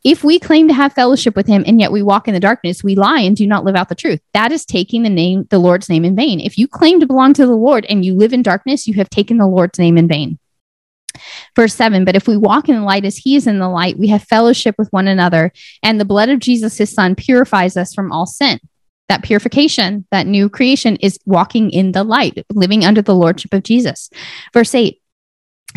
If 0.03 0.25
we 0.25 0.39
claim 0.39 0.67
to 0.69 0.75
have 0.75 0.95
fellowship 0.95 1.37
with 1.37 1.47
him 1.47 1.63
and 1.67 1.79
yet 1.79 1.93
we 1.93 2.03
walk 2.03 2.27
in 2.27 2.33
the 2.33 2.41
darkness, 2.41 2.83
we 2.83 2.95
lie 2.95 3.21
and 3.21 3.37
do 3.37 3.47
not 3.47 3.65
live 3.65 3.77
out 3.77 3.91
the 3.91 3.95
truth. 3.95 4.21
That 4.33 4.51
is 4.51 4.65
taking 4.65 5.03
the 5.03 5.11
name, 5.11 5.47
the 5.51 5.59
Lord's 5.59 5.91
name 5.91 6.07
in 6.07 6.17
vain. 6.17 6.41
If 6.41 6.57
you 6.57 6.67
claim 6.67 7.01
to 7.01 7.07
belong 7.07 7.35
to 7.35 7.45
the 7.45 7.55
Lord 7.55 7.85
and 7.87 8.03
you 8.03 8.15
live 8.15 8.33
in 8.33 8.43
darkness, 8.43 8.87
you 8.87 8.95
have 8.95 9.11
taken 9.11 9.37
the 9.37 9.47
Lord's 9.47 9.79
name 9.79 9.99
in 9.99 10.09
vain. 10.09 10.39
Verse 11.57 11.75
7 11.75 12.05
But 12.05 12.17
if 12.17 12.27
we 12.27 12.37
walk 12.37 12.69
in 12.69 12.77
the 12.77 12.83
light 12.83 13.05
as 13.05 13.17
he 13.17 13.37
is 13.37 13.47
in 13.47 13.59
the 13.59 13.69
light, 13.69 13.99
we 13.99 14.09
have 14.09 14.23
fellowship 14.25 14.75
with 14.79 14.89
one 14.91 15.09
another, 15.09 15.53
and 15.83 16.01
the 16.01 16.05
blood 16.05 16.29
of 16.29 16.39
Jesus, 16.39 16.79
his 16.79 16.93
son, 16.93 17.15
purifies 17.15 17.77
us 17.77 17.95
from 17.95 18.13
all 18.13 18.27
sin. 18.27 18.61
That 19.09 19.25
purification, 19.25 20.07
that 20.13 20.27
new 20.27 20.49
creation 20.49 20.97
is 20.97 21.19
walking 21.27 21.71
in 21.71 21.93
the 21.93 22.05
light, 22.05 22.45
living 22.53 22.85
under 22.85 23.03
the 23.03 23.15
lordship 23.15 23.53
of 23.53 23.65
Jesus. 23.65 24.09
Verse 24.55 24.75
8 24.75 25.00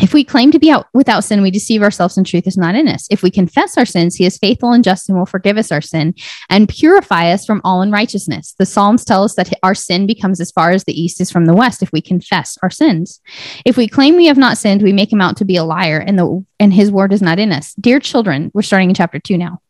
if 0.00 0.12
we 0.12 0.24
claim 0.24 0.50
to 0.50 0.58
be 0.58 0.70
out 0.70 0.88
without 0.92 1.22
sin, 1.22 1.40
we 1.40 1.52
deceive 1.52 1.82
ourselves 1.82 2.16
and 2.16 2.26
truth 2.26 2.46
is 2.46 2.56
not 2.56 2.74
in 2.74 2.88
us. 2.88 3.06
If 3.10 3.22
we 3.22 3.30
confess 3.30 3.78
our 3.78 3.84
sins, 3.84 4.16
he 4.16 4.26
is 4.26 4.38
faithful 4.38 4.72
and 4.72 4.82
just 4.82 5.08
and 5.08 5.16
will 5.16 5.26
forgive 5.26 5.56
us 5.56 5.70
our 5.70 5.80
sin 5.80 6.14
and 6.50 6.68
purify 6.68 7.30
us 7.30 7.46
from 7.46 7.60
all 7.62 7.80
unrighteousness. 7.80 8.54
The 8.58 8.66
Psalms 8.66 9.04
tell 9.04 9.22
us 9.22 9.36
that 9.36 9.52
our 9.62 9.74
sin 9.74 10.06
becomes 10.06 10.40
as 10.40 10.50
far 10.50 10.72
as 10.72 10.84
the 10.84 11.00
east 11.00 11.20
is 11.20 11.30
from 11.30 11.46
the 11.46 11.54
west 11.54 11.82
if 11.82 11.92
we 11.92 12.00
confess 12.00 12.58
our 12.62 12.70
sins. 12.70 13.20
If 13.64 13.76
we 13.76 13.86
claim 13.86 14.16
we 14.16 14.26
have 14.26 14.36
not 14.36 14.58
sinned, 14.58 14.82
we 14.82 14.92
make 14.92 15.12
him 15.12 15.20
out 15.20 15.36
to 15.36 15.44
be 15.44 15.56
a 15.56 15.64
liar 15.64 15.98
and 15.98 16.18
the 16.18 16.44
and 16.58 16.72
his 16.72 16.90
word 16.90 17.12
is 17.12 17.22
not 17.22 17.38
in 17.38 17.52
us. 17.52 17.74
Dear 17.74 18.00
children, 18.00 18.50
we're 18.52 18.62
starting 18.62 18.88
in 18.88 18.94
chapter 18.94 19.20
2 19.20 19.38
now. 19.38 19.60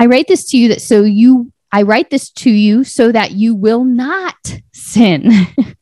I 0.00 0.06
write 0.06 0.26
this 0.26 0.46
to 0.50 0.58
you 0.58 0.68
that 0.68 0.80
so 0.80 1.02
you 1.02 1.52
I 1.70 1.82
write 1.82 2.10
this 2.10 2.30
to 2.30 2.50
you 2.50 2.82
so 2.82 3.12
that 3.12 3.32
you 3.32 3.54
will 3.54 3.84
not 3.84 4.60
sin. 4.72 5.30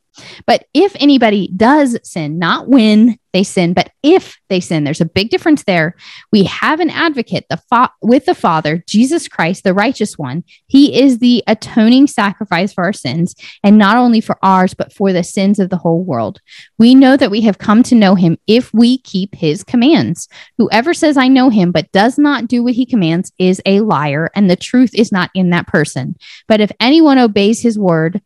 But 0.46 0.66
if 0.74 0.94
anybody 0.98 1.50
does 1.56 1.98
sin, 2.02 2.38
not 2.38 2.68
when 2.68 3.18
they 3.32 3.42
sin, 3.42 3.74
but 3.74 3.90
if 4.02 4.38
they 4.48 4.60
sin, 4.60 4.84
there's 4.84 5.00
a 5.02 5.04
big 5.04 5.28
difference 5.28 5.64
there. 5.64 5.94
We 6.32 6.44
have 6.44 6.80
an 6.80 6.88
advocate 6.88 7.44
the 7.50 7.58
fa- 7.68 7.92
with 8.00 8.24
the 8.24 8.34
Father, 8.34 8.82
Jesus 8.88 9.28
Christ, 9.28 9.62
the 9.62 9.74
righteous 9.74 10.16
one. 10.16 10.42
He 10.68 10.98
is 10.98 11.18
the 11.18 11.44
atoning 11.46 12.06
sacrifice 12.06 12.72
for 12.72 12.84
our 12.84 12.94
sins, 12.94 13.34
and 13.62 13.76
not 13.76 13.98
only 13.98 14.22
for 14.22 14.38
ours, 14.42 14.72
but 14.72 14.92
for 14.92 15.12
the 15.12 15.22
sins 15.22 15.58
of 15.58 15.68
the 15.68 15.76
whole 15.76 16.02
world. 16.02 16.40
We 16.78 16.94
know 16.94 17.16
that 17.16 17.30
we 17.30 17.42
have 17.42 17.58
come 17.58 17.82
to 17.84 17.94
know 17.94 18.14
him 18.14 18.38
if 18.46 18.72
we 18.72 18.98
keep 18.98 19.34
his 19.34 19.62
commands. 19.62 20.28
Whoever 20.56 20.94
says, 20.94 21.16
I 21.16 21.28
know 21.28 21.50
him, 21.50 21.72
but 21.72 21.92
does 21.92 22.18
not 22.18 22.46
do 22.46 22.64
what 22.64 22.74
he 22.74 22.86
commands 22.86 23.32
is 23.38 23.60
a 23.66 23.80
liar, 23.80 24.30
and 24.34 24.48
the 24.48 24.56
truth 24.56 24.94
is 24.94 25.12
not 25.12 25.30
in 25.34 25.50
that 25.50 25.66
person. 25.66 26.16
But 26.48 26.60
if 26.62 26.72
anyone 26.80 27.18
obeys 27.18 27.60
his 27.60 27.78
word, 27.78 28.22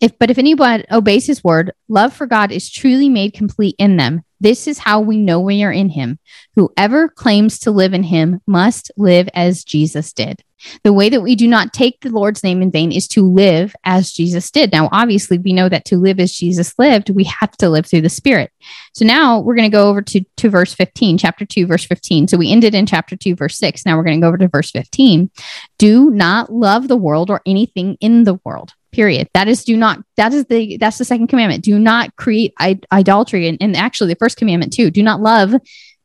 if 0.00 0.18
but 0.18 0.30
if 0.30 0.38
anyone 0.38 0.84
obeys 0.90 1.26
his 1.26 1.42
word, 1.42 1.72
love 1.88 2.12
for 2.12 2.26
God 2.26 2.52
is 2.52 2.70
truly 2.70 3.08
made 3.08 3.32
complete 3.32 3.76
in 3.78 3.96
them. 3.96 4.22
This 4.40 4.66
is 4.66 4.78
how 4.78 5.00
we 5.00 5.16
know 5.16 5.40
we 5.40 5.62
are 5.64 5.72
in 5.72 5.88
him. 5.88 6.18
Whoever 6.56 7.08
claims 7.08 7.58
to 7.60 7.70
live 7.70 7.94
in 7.94 8.02
him 8.02 8.40
must 8.46 8.90
live 8.96 9.30
as 9.32 9.64
Jesus 9.64 10.12
did. 10.12 10.42
The 10.84 10.92
way 10.92 11.08
that 11.08 11.22
we 11.22 11.34
do 11.34 11.46
not 11.46 11.72
take 11.72 12.00
the 12.00 12.10
Lord's 12.10 12.42
name 12.42 12.60
in 12.60 12.70
vain 12.70 12.92
is 12.92 13.08
to 13.08 13.22
live 13.22 13.74
as 13.84 14.12
Jesus 14.12 14.50
did. 14.50 14.72
Now, 14.72 14.88
obviously, 14.92 15.38
we 15.38 15.52
know 15.52 15.68
that 15.68 15.84
to 15.86 15.96
live 15.96 16.18
as 16.18 16.32
Jesus 16.32 16.74
lived, 16.78 17.10
we 17.10 17.24
have 17.24 17.52
to 17.58 17.68
live 17.68 17.86
through 17.86 18.00
the 18.02 18.08
Spirit. 18.08 18.50
So 18.92 19.04
now 19.04 19.40
we're 19.40 19.54
going 19.54 19.70
to 19.70 19.74
go 19.74 19.88
over 19.88 20.02
to, 20.02 20.24
to 20.38 20.50
verse 20.50 20.74
15, 20.74 21.18
chapter 21.18 21.44
2, 21.44 21.66
verse 21.66 21.84
15. 21.84 22.28
So 22.28 22.36
we 22.36 22.52
ended 22.52 22.74
in 22.74 22.86
chapter 22.86 23.16
2, 23.16 23.36
verse 23.36 23.58
6. 23.58 23.84
Now 23.86 23.96
we're 23.96 24.04
going 24.04 24.18
to 24.18 24.24
go 24.24 24.28
over 24.28 24.38
to 24.38 24.48
verse 24.48 24.70
15. 24.70 25.30
Do 25.78 26.10
not 26.10 26.52
love 26.52 26.88
the 26.88 26.96
world 26.96 27.30
or 27.30 27.42
anything 27.46 27.96
in 28.00 28.24
the 28.24 28.40
world 28.44 28.74
period. 28.96 29.28
That 29.34 29.46
is 29.46 29.62
do 29.62 29.76
not 29.76 30.02
that 30.16 30.32
is 30.32 30.46
the 30.46 30.78
that's 30.78 30.98
the 30.98 31.04
second 31.04 31.28
commandment. 31.28 31.62
Do 31.62 31.78
not 31.78 32.16
create 32.16 32.54
I- 32.58 32.80
idolatry. 32.90 33.46
And, 33.46 33.58
and 33.60 33.76
actually 33.76 34.12
the 34.12 34.18
first 34.18 34.38
commandment 34.38 34.72
too. 34.72 34.90
Do 34.90 35.02
not 35.02 35.20
love 35.20 35.54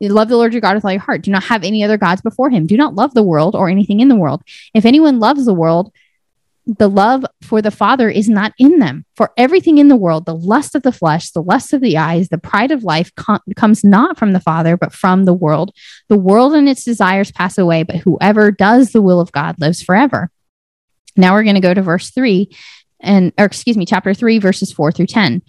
love 0.02 0.30
the 0.30 0.38
lord 0.38 0.54
your 0.54 0.62
god 0.62 0.76
with 0.76 0.84
all 0.84 0.92
your 0.92 1.02
heart. 1.02 1.22
Do 1.22 1.32
not 1.32 1.44
have 1.46 1.64
any 1.64 1.84
other 1.84 1.98
gods 1.98 2.22
before 2.22 2.50
him. 2.50 2.68
Do 2.68 2.76
not 2.76 2.94
love 2.94 3.14
the 3.14 3.24
world 3.24 3.56
or 3.56 3.70
anything 3.70 4.02
in 4.02 4.10
the 4.10 4.16
world. 4.16 4.44
If 4.74 4.86
anyone 4.86 5.20
loves 5.20 5.46
the 5.46 5.54
world 5.54 5.92
the 6.68 6.90
love 6.90 7.26
for 7.42 7.60
the 7.60 7.72
father 7.72 8.08
is 8.08 8.30
not 8.30 8.54
in 8.60 8.78
them. 8.78 9.04
For 9.16 9.32
everything 9.36 9.80
in 9.80 9.88
the 9.88 9.96
world 9.96 10.26
the 10.26 10.36
lust 10.36 10.76
of 10.76 10.84
the 10.84 10.92
flesh 10.92 11.32
the 11.32 11.42
lust 11.42 11.74
of 11.74 11.82
the 11.82 11.98
eyes 11.98 12.28
the 12.28 12.38
pride 12.38 12.72
of 12.72 12.84
life 12.84 13.16
com- 13.16 13.40
comes 13.56 13.84
not 13.84 14.18
from 14.18 14.34
the 14.34 14.40
father 14.40 14.76
but 14.76 14.94
from 14.94 15.24
the 15.24 15.34
world. 15.34 15.74
The 16.10 16.20
world 16.20 16.54
and 16.54 16.68
its 16.68 16.84
desires 16.84 17.32
pass 17.32 17.58
away 17.58 17.84
but 17.84 17.96
whoever 17.96 18.52
does 18.52 18.92
the 18.92 19.02
will 19.02 19.22
of 19.22 19.32
god 19.32 19.56
lives 19.60 19.82
forever. 19.82 20.30
Now 21.18 21.34
we're 21.34 21.44
going 21.44 21.56
to 21.56 21.62
go 21.62 21.74
to 21.74 21.82
verse 21.82 22.12
3 22.12 22.50
and 23.02 23.34
or 23.38 23.46
excuse 23.46 23.78
me, 23.78 23.86
chapter 23.86 24.14
3 24.14 24.40
verses 24.40 24.72
4 24.72 24.92
through 24.92 25.08
10. 25.08 25.42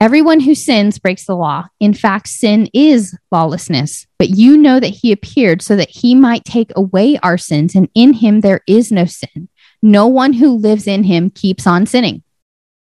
Everyone 0.00 0.40
who 0.40 0.54
sins 0.54 0.98
breaks 0.98 1.26
the 1.26 1.36
law. 1.36 1.66
In 1.78 1.92
fact, 1.92 2.28
sin 2.28 2.70
is 2.72 3.16
lawlessness. 3.30 4.06
But 4.18 4.30
you 4.30 4.56
know 4.56 4.80
that 4.80 4.88
he 4.88 5.12
appeared 5.12 5.60
so 5.60 5.76
that 5.76 5.90
he 5.90 6.14
might 6.14 6.46
take 6.46 6.72
away 6.74 7.18
our 7.22 7.36
sins, 7.36 7.74
and 7.74 7.88
in 7.94 8.14
him 8.14 8.40
there 8.40 8.62
is 8.66 8.90
no 8.90 9.04
sin. 9.04 9.48
No 9.82 10.06
one 10.06 10.32
who 10.32 10.56
lives 10.56 10.86
in 10.86 11.04
him 11.04 11.30
keeps 11.30 11.66
on 11.66 11.86
sinning 11.86 12.22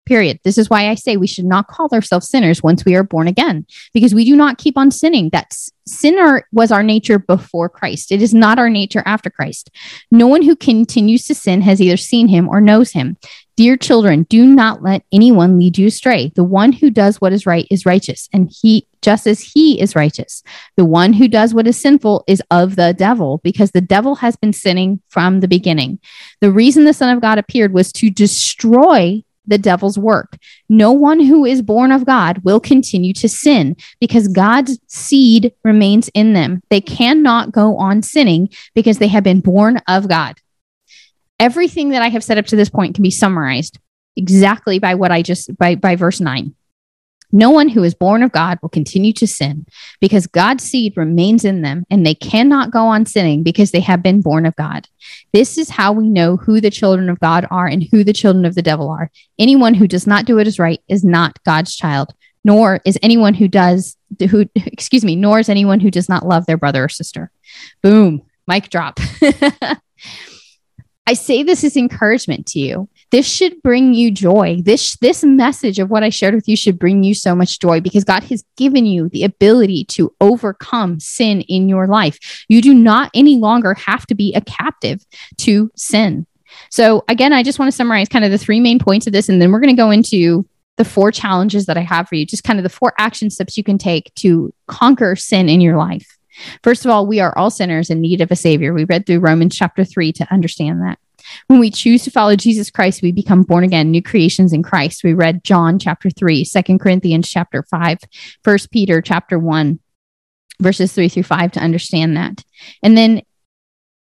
period. 0.08 0.40
This 0.44 0.58
is 0.58 0.70
why 0.70 0.90
I 0.90 0.96
say 0.96 1.18
we 1.18 1.28
should 1.28 1.46
not 1.46 1.68
call 1.68 1.90
ourselves 1.92 2.30
sinners 2.30 2.64
once 2.64 2.86
we 2.86 2.96
are 2.96 3.04
born 3.04 3.28
again, 3.28 3.66
because 3.94 4.16
we 4.16 4.26
do 4.26 4.36
not 4.36 4.58
keep 4.58 4.78
on 4.78 4.90
sinning. 4.90 5.30
That 5.30 5.54
sinner 5.86 6.48
was 6.52 6.72
our 6.72 6.84
nature 6.84 7.20
before 7.20 7.70
Christ. 7.70 8.12
It 8.12 8.22
is 8.22 8.34
not 8.34 8.58
our 8.58 8.70
nature 8.70 9.04
after 9.06 9.30
Christ. 9.30 9.70
No 10.10 10.28
one 10.28 10.42
who 10.42 10.56
continues 10.56 11.26
to 11.28 11.36
sin 11.36 11.62
has 11.62 11.82
either 11.82 11.98
seen 11.98 12.28
him 12.28 12.48
or 12.50 12.62
knows 12.62 12.92
him. 12.92 13.18
Dear 13.56 13.76
children, 13.76 14.24
do 14.30 14.46
not 14.46 14.84
let 14.84 15.04
anyone 15.12 15.58
lead 15.58 15.80
you 15.80 15.88
astray. 15.88 16.32
The 16.36 16.44
one 16.44 16.72
who 16.72 16.92
does 16.92 17.20
what 17.20 17.34
is 17.34 17.48
right 17.48 17.66
is 17.72 17.88
righteous, 17.88 18.30
and 18.32 18.52
he 18.62 18.88
just 19.02 19.26
as 19.26 19.40
he 19.40 19.80
is 19.82 19.96
righteous. 19.96 20.44
The 20.76 20.86
one 20.86 21.14
who 21.14 21.28
does 21.28 21.54
what 21.54 21.68
is 21.68 21.80
sinful 21.80 22.24
is 22.28 22.42
of 22.52 22.76
the 22.76 22.94
devil, 22.94 23.40
because 23.44 23.72
the 23.72 23.82
devil 23.82 24.16
has 24.16 24.36
been 24.36 24.54
sinning 24.54 25.02
from 25.10 25.40
the 25.40 25.48
beginning. 25.48 26.00
The 26.40 26.52
reason 26.52 26.84
the 26.84 26.94
Son 26.94 27.16
of 27.16 27.22
God 27.22 27.40
appeared 27.40 27.74
was 27.74 27.92
to 27.94 28.10
destroy 28.10 29.24
the 29.48 29.58
devil's 29.58 29.98
work. 29.98 30.38
No 30.70 30.92
one 30.92 31.20
who 31.20 31.46
is 31.46 31.62
born 31.62 31.92
of 31.92 32.06
God 32.06 32.40
will 32.44 32.60
continue 32.60 33.14
to 33.14 33.30
sin 33.30 33.76
because 34.00 34.28
God's 34.28 34.80
seed 34.88 35.54
remains 35.64 36.10
in 36.10 36.34
them. 36.34 36.62
They 36.70 36.82
cannot 36.82 37.52
go 37.52 37.78
on 37.78 38.02
sinning 38.02 38.50
because 38.76 38.98
they 38.98 39.08
have 39.08 39.24
been 39.24 39.40
born 39.40 39.82
of 39.88 40.08
God. 40.08 40.36
Everything 41.40 41.90
that 41.90 42.02
I 42.02 42.10
have 42.10 42.24
said 42.24 42.38
up 42.38 42.48
to 42.48 42.56
this 42.56 42.70
point 42.70 42.96
can 42.96 43.04
be 43.04 43.12
summarized 43.12 43.80
exactly 44.16 44.80
by 44.80 44.96
what 44.96 45.12
I 45.12 45.22
just 45.22 45.56
by 45.58 45.76
by 45.76 45.96
verse 45.96 46.20
9. 46.20 46.54
No 47.32 47.50
one 47.50 47.68
who 47.68 47.84
is 47.84 47.94
born 47.94 48.24
of 48.24 48.32
God 48.32 48.58
will 48.62 48.70
continue 48.70 49.12
to 49.14 49.28
sin 49.28 49.66
because 50.00 50.28
God's 50.28 50.64
seed 50.64 50.96
remains 50.96 51.44
in 51.44 51.62
them 51.62 51.86
and 51.90 52.06
they 52.06 52.16
cannot 52.16 52.72
go 52.72 52.86
on 52.86 53.06
sinning 53.06 53.44
because 53.44 53.72
they 53.72 53.82
have 53.82 54.02
been 54.02 54.22
born 54.22 54.46
of 54.46 54.56
God. 54.56 54.88
This 55.34 55.58
is 55.58 55.70
how 55.70 55.92
we 55.92 56.10
know 56.10 56.38
who 56.38 56.62
the 56.62 56.70
children 56.70 57.10
of 57.10 57.20
God 57.20 57.46
are 57.52 57.68
and 57.68 57.84
who 57.92 58.04
the 58.04 58.14
children 58.14 58.46
of 58.46 58.56
the 58.56 58.62
devil 58.62 58.90
are. 58.90 59.12
Anyone 59.38 59.74
who 59.74 59.88
does 59.88 60.08
not 60.08 60.26
do 60.26 60.38
what 60.38 60.48
is 60.48 60.60
right 60.60 60.82
is 60.88 61.04
not 61.04 61.44
God's 61.44 61.76
child, 61.76 62.14
nor 62.44 62.80
is 62.86 62.98
anyone 63.02 63.34
who 63.34 63.48
does 63.48 63.98
who 64.30 64.46
excuse 64.56 65.04
me, 65.04 65.16
nor 65.16 65.40
is 65.40 65.50
anyone 65.50 65.80
who 65.80 65.92
does 65.92 66.08
not 66.08 66.26
love 66.26 66.46
their 66.46 66.58
brother 66.58 66.86
or 66.86 66.90
sister. 66.90 67.32
Boom, 67.84 68.22
mic 68.48 68.70
drop. 68.70 69.00
I 71.08 71.14
say 71.14 71.42
this 71.42 71.64
as 71.64 71.78
encouragement 71.78 72.46
to 72.48 72.60
you 72.60 72.90
this 73.12 73.28
should 73.28 73.62
bring 73.62 73.94
you 73.94 74.12
joy. 74.12 74.62
This 74.62 74.98
this 74.98 75.24
message 75.24 75.80
of 75.80 75.90
what 75.90 76.04
I 76.04 76.10
shared 76.10 76.36
with 76.36 76.48
you 76.48 76.58
should 76.58 76.78
bring 76.78 77.04
you 77.04 77.14
so 77.14 77.36
much 77.36 77.60
joy 77.60 77.80
because 77.80 78.04
God 78.04 78.24
has 78.24 78.44
given 78.58 78.86
you 78.86 79.10
the 79.10 79.24
ability 79.24 79.86
to 79.86 80.14
overcome 80.20 81.00
sin 81.00 81.42
in 81.42 81.70
your 81.70 81.88
life. 81.88 82.46
You 82.50 82.62
do 82.62 82.74
not 82.74 83.10
any 83.14 83.38
longer 83.38 83.74
have 83.76 84.06
to 84.08 84.16
be 84.16 84.34
a 84.34 84.42
captive 84.42 85.06
to 85.38 85.72
sin. 85.76 86.28
So 86.70 87.06
again, 87.08 87.34
I 87.34 87.44
just 87.44 87.60
want 87.60 87.72
to 87.72 87.76
summarize 87.76 88.10
kind 88.10 88.26
of 88.26 88.32
the 88.32 88.38
three 88.38 88.60
main 88.60 88.80
points 88.80 89.08
of 89.08 89.14
this 89.14 89.30
and 89.30 89.42
then 89.42 89.52
we're 89.52 89.62
going 89.62 89.76
to 89.76 89.82
go 89.82 89.92
into 89.92 90.46
the 90.76 90.86
four 90.86 91.12
challenges 91.12 91.66
that 91.66 91.78
I 91.78 91.82
have 91.82 92.08
for 92.08 92.16
you, 92.16 92.26
just 92.26 92.44
kind 92.44 92.60
of 92.60 92.64
the 92.64 92.70
four 92.70 92.94
action 93.00 93.30
steps 93.30 93.58
you 93.58 93.64
can 93.64 93.78
take 93.78 94.14
to 94.16 94.54
conquer 94.68 95.16
sin 95.16 95.50
in 95.50 95.60
your 95.60 95.78
life. 95.78 96.17
First 96.64 96.86
of 96.86 96.92
all, 96.92 97.06
we 97.06 97.20
are 97.20 97.38
all 97.38 97.50
sinners 97.50 97.90
in 97.90 98.02
need 98.02 98.22
of 98.22 98.32
a 98.32 98.36
savior. 98.36 98.74
We 98.74 98.86
read 98.86 99.06
through 99.06 99.20
Romans 99.20 99.56
chapter 99.56 99.84
3 99.84 100.12
to 100.14 100.34
understand 100.34 100.82
that. 100.82 101.00
When 101.48 101.60
we 101.60 101.72
choose 101.72 102.04
to 102.04 102.12
follow 102.12 102.36
Jesus 102.36 102.70
Christ, 102.70 103.02
we 103.02 103.12
become 103.12 103.44
born 103.44 103.64
again, 103.64 103.92
new 103.92 104.02
creations 104.02 104.54
in 104.54 104.64
Christ. 104.64 105.04
We 105.04 105.14
read 105.14 105.44
John 105.44 105.80
chapter 105.80 106.10
3, 106.10 106.46
2 106.46 106.78
Corinthians 106.78 107.30
chapter 107.30 107.64
5, 107.64 107.98
1 108.44 108.58
Peter 108.72 109.02
chapter 109.02 109.38
1, 109.38 109.80
verses 110.62 110.94
3 110.94 111.10
through 111.10 111.24
5 111.24 111.52
to 111.54 111.60
understand 111.60 112.16
that. 112.18 112.44
And 112.82 112.98
then 112.98 113.22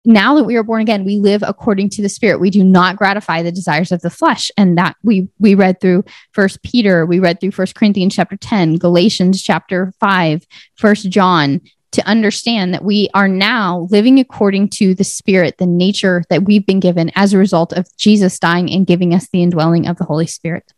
now 0.05 0.35
that 0.35 0.45
we 0.45 0.57
are 0.57 0.63
born 0.63 0.83
again, 0.83 1.05
we 1.05 1.19
live 1.19 1.43
according 1.43 1.89
to 1.91 2.03
the 2.03 2.09
spirit. 2.09 2.41
We 2.41 2.51
do 2.51 2.63
not 2.63 2.97
gratify 2.97 3.43
the 3.43 3.53
desires 3.53 3.91
of 3.91 4.03
the 4.03 4.11
flesh. 4.11 4.51
And 4.57 4.77
that 4.77 4.97
we 5.03 5.29
we 5.39 5.55
read 5.55 5.81
through 5.81 6.05
first 6.33 6.63
Peter, 6.63 7.07
we 7.07 7.19
read 7.19 7.41
through 7.41 7.53
first 7.53 7.75
Corinthians 7.75 8.15
chapter 8.15 8.37
10, 8.37 8.77
Galatians 8.77 9.43
chapter 9.43 9.93
5, 10.01 10.47
first 10.77 11.09
John, 11.09 11.63
to 11.95 12.07
understand 12.09 12.75
that 12.75 12.85
we 12.85 13.09
are 13.15 13.29
now 13.29 13.87
living 13.91 14.19
according 14.19 14.69
to 14.69 14.95
the 14.95 15.05
spirit, 15.05 15.59
the 15.59 15.67
nature 15.67 16.25
that 16.29 16.45
we've 16.45 16.67
been 16.67 16.81
given 16.81 17.11
as 17.15 17.33
a 17.33 17.39
result 17.39 17.73
of 17.73 17.89
Jesus 17.97 18.39
dying 18.39 18.71
and 18.71 18.87
giving 18.87 19.15
us 19.15 19.29
the 19.29 19.43
indwelling 19.43 19.87
of 19.87 19.97
the 19.97 20.05
Holy 20.05 20.27
Spirit. 20.27 20.73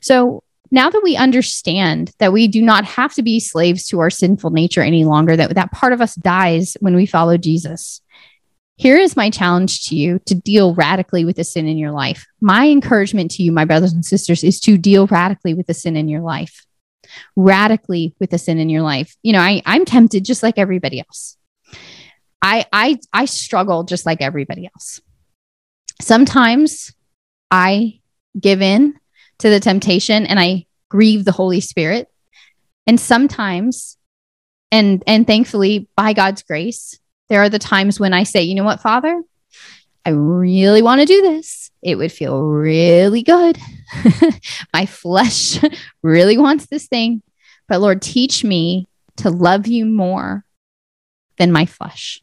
So 0.00 0.42
now 0.70 0.90
that 0.90 1.02
we 1.02 1.16
understand 1.16 2.12
that 2.18 2.32
we 2.32 2.48
do 2.48 2.62
not 2.62 2.84
have 2.84 3.14
to 3.14 3.22
be 3.22 3.40
slaves 3.40 3.86
to 3.86 4.00
our 4.00 4.10
sinful 4.10 4.50
nature 4.50 4.82
any 4.82 5.04
longer, 5.04 5.36
that 5.36 5.54
that 5.54 5.72
part 5.72 5.92
of 5.92 6.00
us 6.00 6.14
dies 6.14 6.76
when 6.80 6.94
we 6.94 7.06
follow 7.06 7.36
Jesus. 7.36 8.00
Here 8.76 8.96
is 8.96 9.16
my 9.16 9.30
challenge 9.30 9.86
to 9.88 9.96
you 9.96 10.18
to 10.26 10.34
deal 10.34 10.74
radically 10.74 11.24
with 11.24 11.36
the 11.36 11.44
sin 11.44 11.66
in 11.66 11.78
your 11.78 11.92
life. 11.92 12.26
My 12.40 12.68
encouragement 12.68 13.30
to 13.32 13.42
you, 13.42 13.52
my 13.52 13.64
brothers 13.64 13.92
and 13.92 14.04
sisters, 14.04 14.42
is 14.42 14.60
to 14.60 14.78
deal 14.78 15.06
radically 15.06 15.54
with 15.54 15.66
the 15.66 15.74
sin 15.74 15.96
in 15.96 16.08
your 16.08 16.22
life 16.22 16.66
radically 17.36 18.14
with 18.20 18.30
the 18.30 18.38
sin 18.38 18.58
in 18.58 18.68
your 18.68 18.82
life. 18.82 19.16
You 19.22 19.32
know, 19.32 19.40
I, 19.40 19.62
I'm 19.66 19.84
tempted 19.84 20.24
just 20.24 20.42
like 20.42 20.58
everybody 20.58 21.00
else. 21.00 21.36
I 22.40 22.66
I 22.72 22.98
I 23.12 23.24
struggle 23.26 23.84
just 23.84 24.04
like 24.04 24.20
everybody 24.20 24.68
else. 24.74 25.00
Sometimes 26.00 26.92
I 27.50 28.00
give 28.38 28.60
in 28.60 28.98
to 29.38 29.48
the 29.48 29.60
temptation 29.60 30.26
and 30.26 30.40
I 30.40 30.66
grieve 30.88 31.24
the 31.24 31.32
Holy 31.32 31.60
Spirit. 31.60 32.08
And 32.86 32.98
sometimes 32.98 33.96
and 34.72 35.04
and 35.06 35.26
thankfully 35.26 35.88
by 35.96 36.12
God's 36.12 36.42
grace, 36.42 36.98
there 37.28 37.42
are 37.42 37.48
the 37.48 37.58
times 37.58 38.00
when 38.00 38.12
I 38.12 38.24
say, 38.24 38.42
"You 38.42 38.56
know 38.56 38.64
what, 38.64 38.80
Father? 38.80 39.22
I 40.04 40.10
really 40.10 40.82
want 40.82 41.00
to 41.00 41.06
do 41.06 41.22
this. 41.22 41.61
It 41.82 41.96
would 41.96 42.12
feel 42.12 42.40
really 42.42 43.22
good. 43.22 43.58
My 44.72 44.86
flesh 44.86 45.58
really 46.02 46.38
wants 46.38 46.66
this 46.66 46.86
thing. 46.86 47.22
But 47.68 47.80
Lord, 47.80 48.02
teach 48.02 48.44
me 48.44 48.86
to 49.16 49.30
love 49.30 49.66
you 49.66 49.84
more 49.84 50.44
than 51.38 51.52
my 51.52 51.66
flesh. 51.66 52.22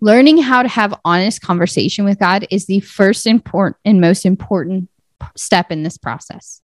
Learning 0.00 0.38
how 0.38 0.62
to 0.62 0.68
have 0.68 1.00
honest 1.04 1.40
conversation 1.40 2.04
with 2.04 2.18
God 2.18 2.46
is 2.50 2.66
the 2.66 2.80
first 2.80 3.26
important 3.26 3.76
and 3.84 4.00
most 4.00 4.26
important 4.26 4.88
step 5.36 5.72
in 5.72 5.82
this 5.82 5.96
process. 5.96 6.60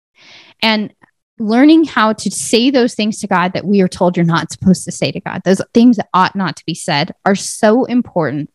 And 0.62 0.92
learning 1.38 1.84
how 1.84 2.12
to 2.12 2.30
say 2.30 2.70
those 2.70 2.94
things 2.94 3.20
to 3.20 3.26
God 3.26 3.55
that 3.55 3.64
we 3.64 3.80
are 3.80 3.88
told 3.88 4.16
you're 4.16 4.26
not 4.26 4.53
supposed 4.53 4.84
to 4.84 4.92
say 4.92 5.11
to 5.11 5.20
God, 5.20 5.42
those 5.44 5.62
things 5.72 5.96
that 5.96 6.11
ought 6.12 6.36
not 6.36 6.57
to 6.57 6.66
be 6.66 6.74
said, 6.74 7.14
are 7.24 7.34
so 7.34 7.86
important. 7.86 8.51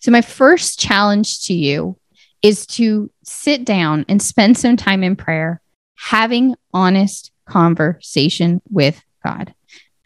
So, 0.00 0.10
my 0.10 0.22
first 0.22 0.78
challenge 0.78 1.44
to 1.44 1.54
you 1.54 1.98
is 2.42 2.66
to 2.66 3.10
sit 3.24 3.64
down 3.64 4.04
and 4.08 4.20
spend 4.22 4.56
some 4.56 4.76
time 4.76 5.02
in 5.02 5.16
prayer, 5.16 5.60
having 5.96 6.54
honest 6.72 7.32
conversation 7.46 8.60
with 8.70 9.02
God. 9.24 9.54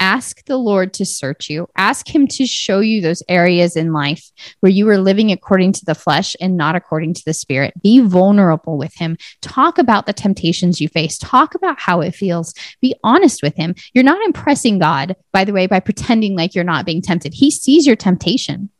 Ask 0.02 0.42
the 0.46 0.56
Lord 0.56 0.94
to 0.94 1.04
search 1.04 1.50
you. 1.50 1.68
Ask 1.76 2.12
Him 2.12 2.26
to 2.28 2.46
show 2.46 2.80
you 2.80 3.02
those 3.02 3.22
areas 3.28 3.76
in 3.76 3.92
life 3.92 4.30
where 4.60 4.72
you 4.72 4.88
are 4.88 4.96
living 4.96 5.30
according 5.30 5.72
to 5.74 5.84
the 5.84 5.94
flesh 5.94 6.34
and 6.40 6.56
not 6.56 6.74
according 6.74 7.12
to 7.14 7.22
the 7.26 7.34
spirit. 7.34 7.74
Be 7.82 8.00
vulnerable 8.00 8.78
with 8.78 8.94
Him. 8.94 9.18
Talk 9.42 9.76
about 9.76 10.06
the 10.06 10.14
temptations 10.14 10.80
you 10.80 10.88
face. 10.88 11.18
Talk 11.18 11.54
about 11.54 11.78
how 11.78 12.00
it 12.00 12.14
feels. 12.14 12.54
Be 12.80 12.94
honest 13.04 13.42
with 13.42 13.54
Him. 13.56 13.74
You're 13.92 14.02
not 14.02 14.24
impressing 14.24 14.78
God, 14.78 15.16
by 15.32 15.44
the 15.44 15.52
way, 15.52 15.66
by 15.66 15.80
pretending 15.80 16.34
like 16.34 16.54
you're 16.54 16.64
not 16.64 16.86
being 16.86 17.02
tempted. 17.02 17.34
He 17.34 17.50
sees 17.50 17.86
your 17.86 17.96
temptation. 17.96 18.70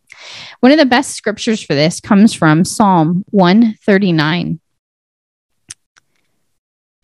One 0.61 0.73
of 0.73 0.79
the 0.79 0.87
best 0.87 1.13
scriptures 1.13 1.63
for 1.63 1.75
this 1.75 2.01
comes 2.01 2.33
from 2.33 2.65
Psalm 2.65 3.25
139. 3.31 4.61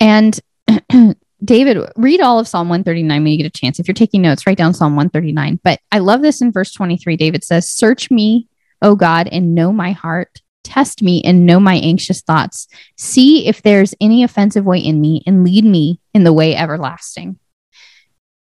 And 0.01 0.41
David, 1.45 1.79
read 1.97 2.21
all 2.21 2.39
of 2.39 2.49
Psalm 2.49 2.69
139 2.69 3.23
when 3.23 3.33
you 3.33 3.39
get 3.39 3.47
a 3.47 3.51
chance. 3.51 3.79
If 3.79 3.89
you're 3.89 3.95
taking 3.95 4.23
notes, 4.23 4.47
write 4.47 4.59
down 4.59 4.75
Psalm 4.75 4.97
139. 4.97 5.61
But 5.63 5.81
I 5.93 5.99
love 5.99 6.23
this 6.23 6.41
in 6.41 6.53
verse 6.53 6.73
23. 6.73 7.17
David 7.17 7.45
says, 7.45 7.69
Search 7.69 8.11
me, 8.11 8.49
O 8.83 8.95
God, 8.95 9.29
and 9.29 9.55
know 9.55 9.73
my 9.73 9.93
heart. 9.93 10.41
Test 10.65 11.03
me 11.03 11.23
and 11.25 11.47
know 11.47 11.61
my 11.61 11.77
anxious 11.77 12.23
thoughts. 12.23 12.67
See 12.97 13.47
if 13.47 13.63
there's 13.63 13.95
any 14.01 14.25
offensive 14.25 14.65
way 14.65 14.79
in 14.79 15.01
me 15.01 15.23
and 15.27 15.45
lead 15.45 15.65
me 15.65 16.01
in 16.13 16.25
the 16.25 16.33
way 16.33 16.57
everlasting. 16.57 17.39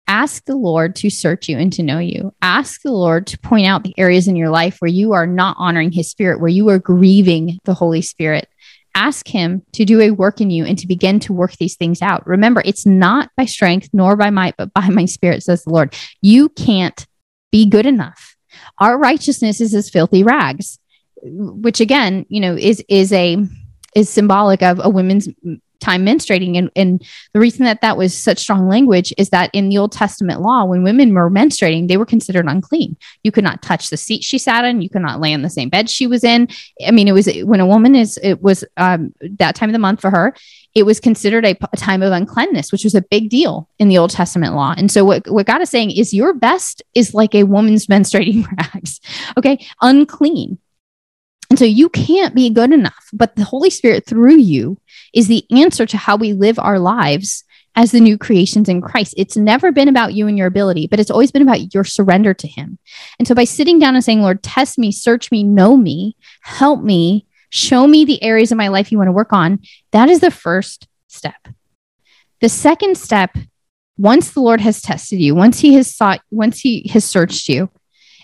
Ask 0.08 0.45
the 0.45 0.56
Lord 0.56 0.95
to 0.97 1.10
search 1.10 1.49
you 1.49 1.58
and 1.58 1.74
to 1.74 1.84
know 1.84 1.99
you. 1.99 2.34
Ask 2.41 2.82
the 2.82 2.91
Lord 2.91 3.28
to 3.28 3.39
point 3.39 3.66
out 3.66 3.84
the 3.84 3.97
areas 3.97 4.28
in 4.28 4.36
your 4.36 4.49
life 4.49 4.78
where 4.80 4.91
you 4.91 5.14
are 5.14 5.26
not 5.26 5.56
honoring 5.60 5.91
his 5.91 6.10
spirit, 6.10 6.39
where 6.39 6.49
you 6.49 6.70
are 6.70 6.80
grieving 6.80 7.60
the 7.66 7.74
Holy 7.74 8.01
Spirit 8.01 8.47
ask 8.95 9.28
him 9.28 9.62
to 9.74 9.86
do 9.86 10.01
a 10.01 10.12
work 10.12 10.41
in 10.41 10.49
you 10.49 10.66
and 10.66 10.80
to 10.80 10.88
begin 10.88 11.20
to 11.20 11.34
work 11.34 11.51
these 11.58 11.76
things 11.76 12.01
out. 12.01 12.26
Remember, 12.26 12.62
it's 12.66 12.86
not 12.86 13.30
by 13.38 13.45
strength 13.45 13.89
nor 13.93 14.16
by 14.16 14.30
might, 14.30 14.56
but 14.58 14.74
by 14.74 14.88
my 14.89 15.06
spirit, 15.06 15.43
says 15.43 15.64
the 15.64 15.70
Lord. 15.70 15.93
You 16.22 16.49
can't 16.49 17.06
be 17.51 17.70
good 17.70 17.86
enough. 17.86 18.36
Our 18.80 18.97
righteousness 18.97 19.62
is 19.62 19.76
as 19.76 19.89
filthy 19.89 20.24
rags, 20.24 20.80
which 21.22 21.82
again, 21.82 22.26
you 22.30 22.39
know, 22.39 22.56
is 22.56 22.84
is 22.88 23.12
a 23.12 23.38
is 23.95 24.10
symbolic 24.10 24.64
of 24.64 24.80
a 24.84 24.89
woman's 24.89 25.28
time 25.80 26.05
menstruating. 26.05 26.57
And, 26.57 26.71
and 26.76 27.05
the 27.34 27.39
reason 27.39 27.65
that 27.65 27.82
that 27.82 27.97
was 27.97 28.17
such 28.17 28.39
strong 28.39 28.67
language 28.67 29.13
is 29.17 29.30
that 29.30 29.49
in 29.53 29.69
the 29.69 29.78
Old 29.78 29.91
Testament 29.91 30.41
law, 30.41 30.65
when 30.65 30.84
women 30.84 31.13
were 31.13 31.30
menstruating, 31.30 31.88
they 31.88 31.97
were 31.97 32.05
considered 32.05 32.45
unclean. 32.47 32.97
You 33.23 33.32
could 33.32 33.43
not 33.43 33.61
touch 33.61 33.89
the 33.89 33.97
seat 33.97 34.23
she 34.23 34.38
sat 34.38 34.65
in. 34.65 34.82
You 34.82 34.89
could 34.89 35.01
not 35.01 35.19
lay 35.19 35.34
on 35.34 35.41
the 35.41 35.49
same 35.49 35.69
bed 35.69 35.89
she 35.89 36.07
was 36.07 36.23
in. 36.23 36.47
I 36.86 36.91
mean, 36.91 37.07
it 37.07 37.13
was 37.13 37.30
when 37.43 37.59
a 37.59 37.67
woman 37.67 37.95
is, 37.95 38.19
it 38.21 38.41
was 38.41 38.63
um, 38.78 39.13
that 39.39 39.55
time 39.55 39.69
of 39.69 39.73
the 39.73 39.80
month 39.80 40.01
for 40.01 40.09
her, 40.09 40.34
it 40.76 40.84
was 40.84 40.99
considered 40.99 41.45
a, 41.45 41.55
a 41.71 41.78
time 41.78 42.03
of 42.03 42.11
uncleanness, 42.11 42.71
which 42.71 42.84
was 42.84 42.95
a 42.95 43.01
big 43.01 43.30
deal 43.30 43.69
in 43.80 43.88
the 43.88 43.97
Old 43.97 44.11
Testament 44.11 44.53
law. 44.53 44.73
And 44.78 44.91
so 44.91 45.05
what, 45.05 45.30
what 45.30 45.45
God 45.45 45.61
is 45.61 45.69
saying 45.69 45.91
is 45.91 46.13
your 46.13 46.34
best 46.34 46.84
is 46.93 47.13
like 47.13 47.34
a 47.34 47.43
woman's 47.43 47.88
menstruating 47.95 48.45
rags. 48.57 48.99
Okay. 49.38 49.65
Unclean. 49.82 50.59
And 51.49 51.59
so 51.59 51.65
you 51.65 51.89
can't 51.89 52.35
be 52.35 52.49
good 52.49 52.71
enough, 52.71 53.09
but 53.13 53.35
the 53.35 53.43
Holy 53.43 53.69
Spirit 53.69 54.05
through 54.05 54.37
you 54.37 54.77
is 55.13 55.27
the 55.27 55.45
answer 55.51 55.85
to 55.85 55.97
how 55.97 56.15
we 56.15 56.33
live 56.33 56.57
our 56.59 56.79
lives 56.79 57.43
as 57.75 57.91
the 57.91 57.99
new 57.99 58.17
creations 58.17 58.69
in 58.69 58.81
Christ. 58.81 59.13
It's 59.17 59.35
never 59.35 59.71
been 59.71 59.87
about 59.87 60.13
you 60.13 60.27
and 60.27 60.37
your 60.37 60.47
ability, 60.47 60.87
but 60.87 60.99
it's 60.99 61.11
always 61.11 61.31
been 61.31 61.41
about 61.41 61.73
your 61.73 61.83
surrender 61.83 62.33
to 62.33 62.47
Him. 62.47 62.79
And 63.19 63.27
so 63.27 63.35
by 63.35 63.43
sitting 63.43 63.79
down 63.79 63.95
and 63.95 64.03
saying, 64.03 64.21
Lord, 64.21 64.41
test 64.41 64.77
me, 64.77 64.91
search 64.91 65.31
me, 65.31 65.43
know 65.43 65.75
me, 65.75 66.15
help 66.41 66.81
me, 66.81 67.27
show 67.49 67.85
me 67.85 68.05
the 68.05 68.23
areas 68.23 68.51
of 68.51 68.57
my 68.57 68.69
life 68.69 68.91
you 68.91 68.97
want 68.97 69.09
to 69.09 69.13
work 69.13 69.33
on, 69.33 69.59
that 69.91 70.09
is 70.09 70.21
the 70.21 70.31
first 70.31 70.87
step. 71.07 71.47
The 72.41 72.49
second 72.49 72.97
step, 72.97 73.37
once 73.97 74.31
the 74.31 74.41
Lord 74.41 74.61
has 74.61 74.81
tested 74.81 75.19
you, 75.19 75.35
once 75.35 75.59
He 75.59 75.73
has 75.75 75.93
sought, 75.93 76.21
once 76.31 76.59
He 76.59 76.87
has 76.89 77.05
searched 77.05 77.49
you, 77.49 77.69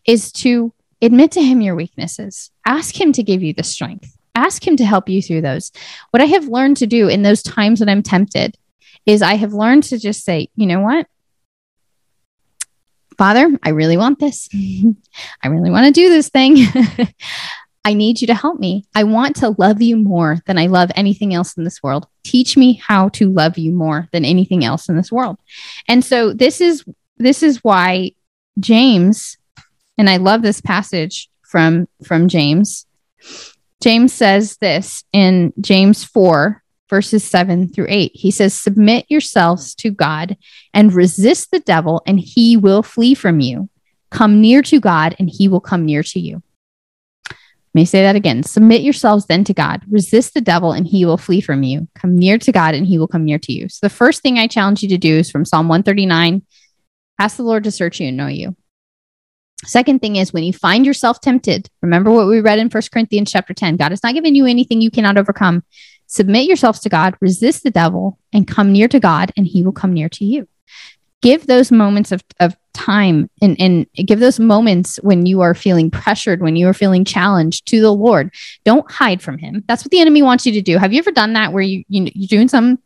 is 0.06 0.32
to 0.34 0.74
admit 1.02 1.32
to 1.32 1.42
him 1.42 1.62
your 1.62 1.76
weaknesses. 1.76 2.52
Ask 2.66 3.00
him 3.00 3.12
to 3.14 3.24
give 3.24 3.42
you 3.42 3.54
the 3.54 3.64
strength. 3.64 4.16
Ask 4.36 4.66
him 4.66 4.78
to 4.78 4.86
help 4.86 5.10
you 5.10 5.22
through 5.22 5.42
those. 5.42 5.72
What 6.12 6.22
I 6.22 6.26
have 6.26 6.48
learned 6.48 6.78
to 6.78 6.88
do 6.88 7.08
in 7.08 7.22
those 7.22 7.44
times 7.44 7.80
when 7.80 7.90
I'm 7.90 8.04
tempted 8.04 8.58
is 9.06 9.22
I 9.22 9.36
have 9.36 9.54
learned 9.54 9.84
to 9.86 9.98
just 9.98 10.24
say, 10.24 10.50
you 10.56 10.68
know 10.68 10.80
what? 10.80 11.08
Father, 13.18 13.50
I 13.64 13.70
really 13.70 13.98
want 13.98 14.20
this. 14.20 14.48
I 15.44 15.48
really 15.48 15.70
want 15.70 15.88
to 15.88 15.92
do 15.92 16.10
this 16.10 16.30
thing. 16.30 16.58
I 17.86 17.94
need 17.94 18.22
you 18.22 18.28
to 18.28 18.36
help 18.36 18.60
me. 18.60 18.86
I 18.96 19.04
want 19.04 19.38
to 19.38 19.56
love 19.58 19.82
you 19.82 19.98
more 19.98 20.38
than 20.46 20.58
I 20.58 20.68
love 20.68 20.92
anything 20.96 21.34
else 21.34 21.58
in 21.58 21.64
this 21.64 21.82
world. 21.82 22.08
Teach 22.24 22.56
me 22.56 22.74
how 22.74 23.10
to 23.10 23.30
love 23.30 23.58
you 23.58 23.72
more 23.72 24.08
than 24.12 24.24
anything 24.24 24.64
else 24.64 24.88
in 24.88 24.98
this 24.98 25.12
world. 25.12 25.40
And 25.88 26.06
so 26.06 26.32
this 26.32 26.62
is 26.62 26.86
this 27.18 27.44
is 27.44 27.64
why 27.64 28.12
James 28.60 29.38
and 30.02 30.10
I 30.10 30.18
love 30.18 30.42
this 30.42 30.62
passage 30.62 31.30
from 31.44 31.88
from 32.04 32.28
James. 32.28 32.88
James 33.84 34.12
says 34.12 34.58
this 34.58 35.04
in 35.14 35.54
James 35.62 36.04
4 36.04 36.62
verses 36.90 37.24
7 37.24 37.70
through 37.70 37.86
8. 37.88 38.12
He 38.16 38.32
says, 38.32 38.54
Submit 38.54 39.06
yourselves 39.10 39.76
to 39.76 39.92
God 39.92 40.38
and 40.74 40.92
resist 40.92 41.52
the 41.52 41.60
devil, 41.60 42.02
and 42.08 42.20
he 42.20 42.58
will 42.58 42.82
flee 42.82 43.14
from 43.14 43.40
you. 43.40 43.70
Come 44.10 44.42
near 44.42 44.64
to 44.64 44.80
God, 44.80 45.16
and 45.20 45.30
he 45.30 45.48
will 45.48 45.62
come 45.62 45.86
near 45.86 46.02
to 46.02 46.20
you. 46.20 46.42
Let 47.30 47.36
me 47.76 47.86
say 47.86 48.02
that 48.02 48.16
again. 48.16 48.42
Submit 48.42 48.82
yourselves 48.82 49.28
then 49.28 49.44
to 49.46 49.54
God. 49.54 49.84
Resist 49.88 50.34
the 50.34 50.42
devil, 50.42 50.72
and 50.72 50.88
he 50.88 51.06
will 51.06 51.18
flee 51.18 51.42
from 51.42 51.62
you. 51.62 51.88
Come 51.94 52.18
near 52.18 52.40
to 52.40 52.52
God, 52.52 52.74
and 52.74 52.88
he 52.88 52.98
will 52.98 53.08
come 53.08 53.24
near 53.24 53.40
to 53.40 53.54
you. 53.54 53.70
So, 53.70 53.80
the 53.84 53.90
first 53.94 54.24
thing 54.24 54.40
I 54.40 54.48
challenge 54.48 54.82
you 54.82 54.90
to 54.90 54.98
do 54.98 55.20
is 55.20 55.30
from 55.30 55.46
Psalm 55.46 55.68
139 55.68 56.42
ask 57.20 57.38
the 57.38 57.44
Lord 57.44 57.64
to 57.66 57.72
search 57.72 58.00
you 58.00 58.08
and 58.08 58.18
know 58.18 58.26
you. 58.26 58.56
Second 59.66 60.00
thing 60.00 60.16
is 60.16 60.34
when 60.34 60.44
you 60.44 60.54
find 60.54 60.86
yourself 60.86 61.22
tempted, 61.22 61.70
remember 61.82 62.12
what 62.12 62.28
we 62.28 62.42
read 62.42 62.60
in 62.60 62.70
First 62.70 62.92
Corinthians 62.92 63.32
chapter 63.32 63.54
10. 63.54 63.78
God 63.78 63.92
has 63.92 64.04
not 64.04 64.14
given 64.14 64.36
you 64.36 64.46
anything 64.46 64.82
you 64.82 64.92
cannot 64.92 65.18
overcome. 65.18 65.64
Submit 66.08 66.48
yourselves 66.48 66.80
to 66.82 66.90
God, 66.90 67.16
resist 67.22 67.64
the 67.64 67.72
devil, 67.72 68.18
and 68.34 68.48
come 68.48 68.72
near 68.72 68.88
to 68.88 69.00
God, 69.00 69.32
and 69.38 69.48
he 69.48 69.64
will 69.64 69.72
come 69.72 69.94
near 69.94 70.10
to 70.10 70.26
you. 70.26 70.48
Give 71.22 71.46
those 71.46 71.72
moments 71.72 72.12
of, 72.12 72.24
of 72.40 72.56
time 72.74 73.30
and, 73.42 73.56
and 73.62 73.86
give 73.94 74.20
those 74.20 74.40
moments 74.40 74.98
when 75.04 75.26
you 75.26 75.42
are 75.42 75.54
feeling 75.54 75.92
pressured, 75.92 76.42
when 76.42 76.56
you 76.56 76.68
are 76.68 76.74
feeling 76.74 77.06
challenged 77.06 77.68
to 77.68 77.80
the 77.80 77.94
Lord. 77.94 78.34
Don't 78.66 78.90
hide 78.90 79.22
from 79.22 79.38
him. 79.38 79.64
That's 79.68 79.84
what 79.84 79.92
the 79.92 80.02
enemy 80.02 80.24
wants 80.24 80.46
you 80.46 80.52
to 80.54 80.62
do. 80.62 80.80
Have 80.80 80.92
you 80.92 81.00
ever 81.00 81.12
done 81.12 81.34
that 81.34 81.54
where 81.54 81.64
you, 81.64 81.84
you 81.88 82.10
you're 82.14 82.28
doing 82.28 82.48
some 82.48 82.80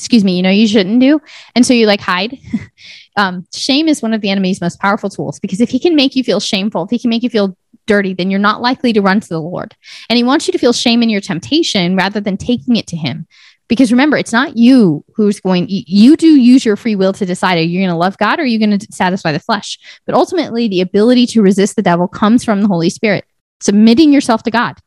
excuse 0.00 0.24
me, 0.24 0.36
you 0.36 0.42
know, 0.42 0.50
you 0.50 0.66
shouldn't 0.66 0.98
do. 0.98 1.20
And 1.54 1.66
so 1.66 1.74
you 1.74 1.86
like 1.86 2.00
hide. 2.00 2.38
um, 3.16 3.46
shame 3.52 3.86
is 3.86 4.00
one 4.00 4.14
of 4.14 4.22
the 4.22 4.30
enemy's 4.30 4.60
most 4.60 4.80
powerful 4.80 5.10
tools 5.10 5.38
because 5.38 5.60
if 5.60 5.68
he 5.68 5.78
can 5.78 5.94
make 5.94 6.16
you 6.16 6.24
feel 6.24 6.40
shameful, 6.40 6.84
if 6.84 6.90
he 6.90 6.98
can 6.98 7.10
make 7.10 7.22
you 7.22 7.28
feel 7.28 7.54
dirty, 7.86 8.14
then 8.14 8.30
you're 8.30 8.40
not 8.40 8.62
likely 8.62 8.94
to 8.94 9.02
run 9.02 9.20
to 9.20 9.28
the 9.28 9.40
Lord. 9.40 9.76
And 10.08 10.16
he 10.16 10.24
wants 10.24 10.48
you 10.48 10.52
to 10.52 10.58
feel 10.58 10.72
shame 10.72 11.02
in 11.02 11.10
your 11.10 11.20
temptation 11.20 11.96
rather 11.96 12.18
than 12.18 12.38
taking 12.38 12.76
it 12.76 12.86
to 12.86 12.96
him. 12.96 13.26
Because 13.68 13.92
remember, 13.92 14.16
it's 14.16 14.32
not 14.32 14.56
you 14.56 15.04
who's 15.14 15.38
going, 15.38 15.66
you 15.68 16.16
do 16.16 16.26
use 16.26 16.64
your 16.64 16.76
free 16.76 16.96
will 16.96 17.12
to 17.12 17.26
decide 17.26 17.58
are 17.58 17.62
you 17.62 17.78
going 17.78 17.90
to 17.90 17.96
love 17.96 18.16
God 18.18 18.38
or 18.38 18.42
are 18.42 18.46
you 18.46 18.58
going 18.58 18.76
to 18.76 18.86
satisfy 18.90 19.32
the 19.32 19.38
flesh? 19.38 19.78
But 20.06 20.16
ultimately, 20.16 20.66
the 20.66 20.80
ability 20.80 21.26
to 21.26 21.42
resist 21.42 21.76
the 21.76 21.82
devil 21.82 22.08
comes 22.08 22.42
from 22.42 22.62
the 22.62 22.68
Holy 22.68 22.90
Spirit, 22.90 23.24
submitting 23.60 24.12
yourself 24.12 24.42
to 24.44 24.50
God. 24.50 24.78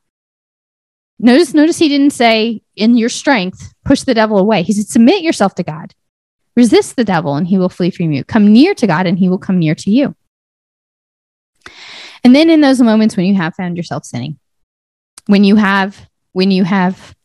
Notice, 1.19 1.53
notice 1.53 1.77
he 1.77 1.89
didn't 1.89 2.11
say, 2.11 2.61
in 2.75 2.97
your 2.97 3.09
strength, 3.09 3.73
push 3.85 4.01
the 4.01 4.13
devil 4.13 4.37
away. 4.37 4.63
He 4.63 4.73
said, 4.73 4.87
submit 4.87 5.21
yourself 5.21 5.55
to 5.55 5.63
God. 5.63 5.93
Resist 6.55 6.95
the 6.95 7.03
devil 7.03 7.35
and 7.35 7.47
he 7.47 7.57
will 7.57 7.69
flee 7.69 7.91
from 7.91 8.11
you. 8.11 8.23
Come 8.23 8.51
near 8.51 8.73
to 8.75 8.87
God 8.87 9.07
and 9.07 9.17
he 9.17 9.29
will 9.29 9.37
come 9.37 9.59
near 9.59 9.75
to 9.75 9.89
you. 9.89 10.15
And 12.23 12.35
then 12.35 12.49
in 12.49 12.61
those 12.61 12.81
moments 12.81 13.17
when 13.17 13.25
you 13.25 13.35
have 13.35 13.55
found 13.55 13.77
yourself 13.77 14.05
sinning, 14.05 14.39
when 15.27 15.43
you 15.43 15.55
have, 15.55 16.09
when 16.33 16.51
you 16.51 16.63
have 16.63 17.15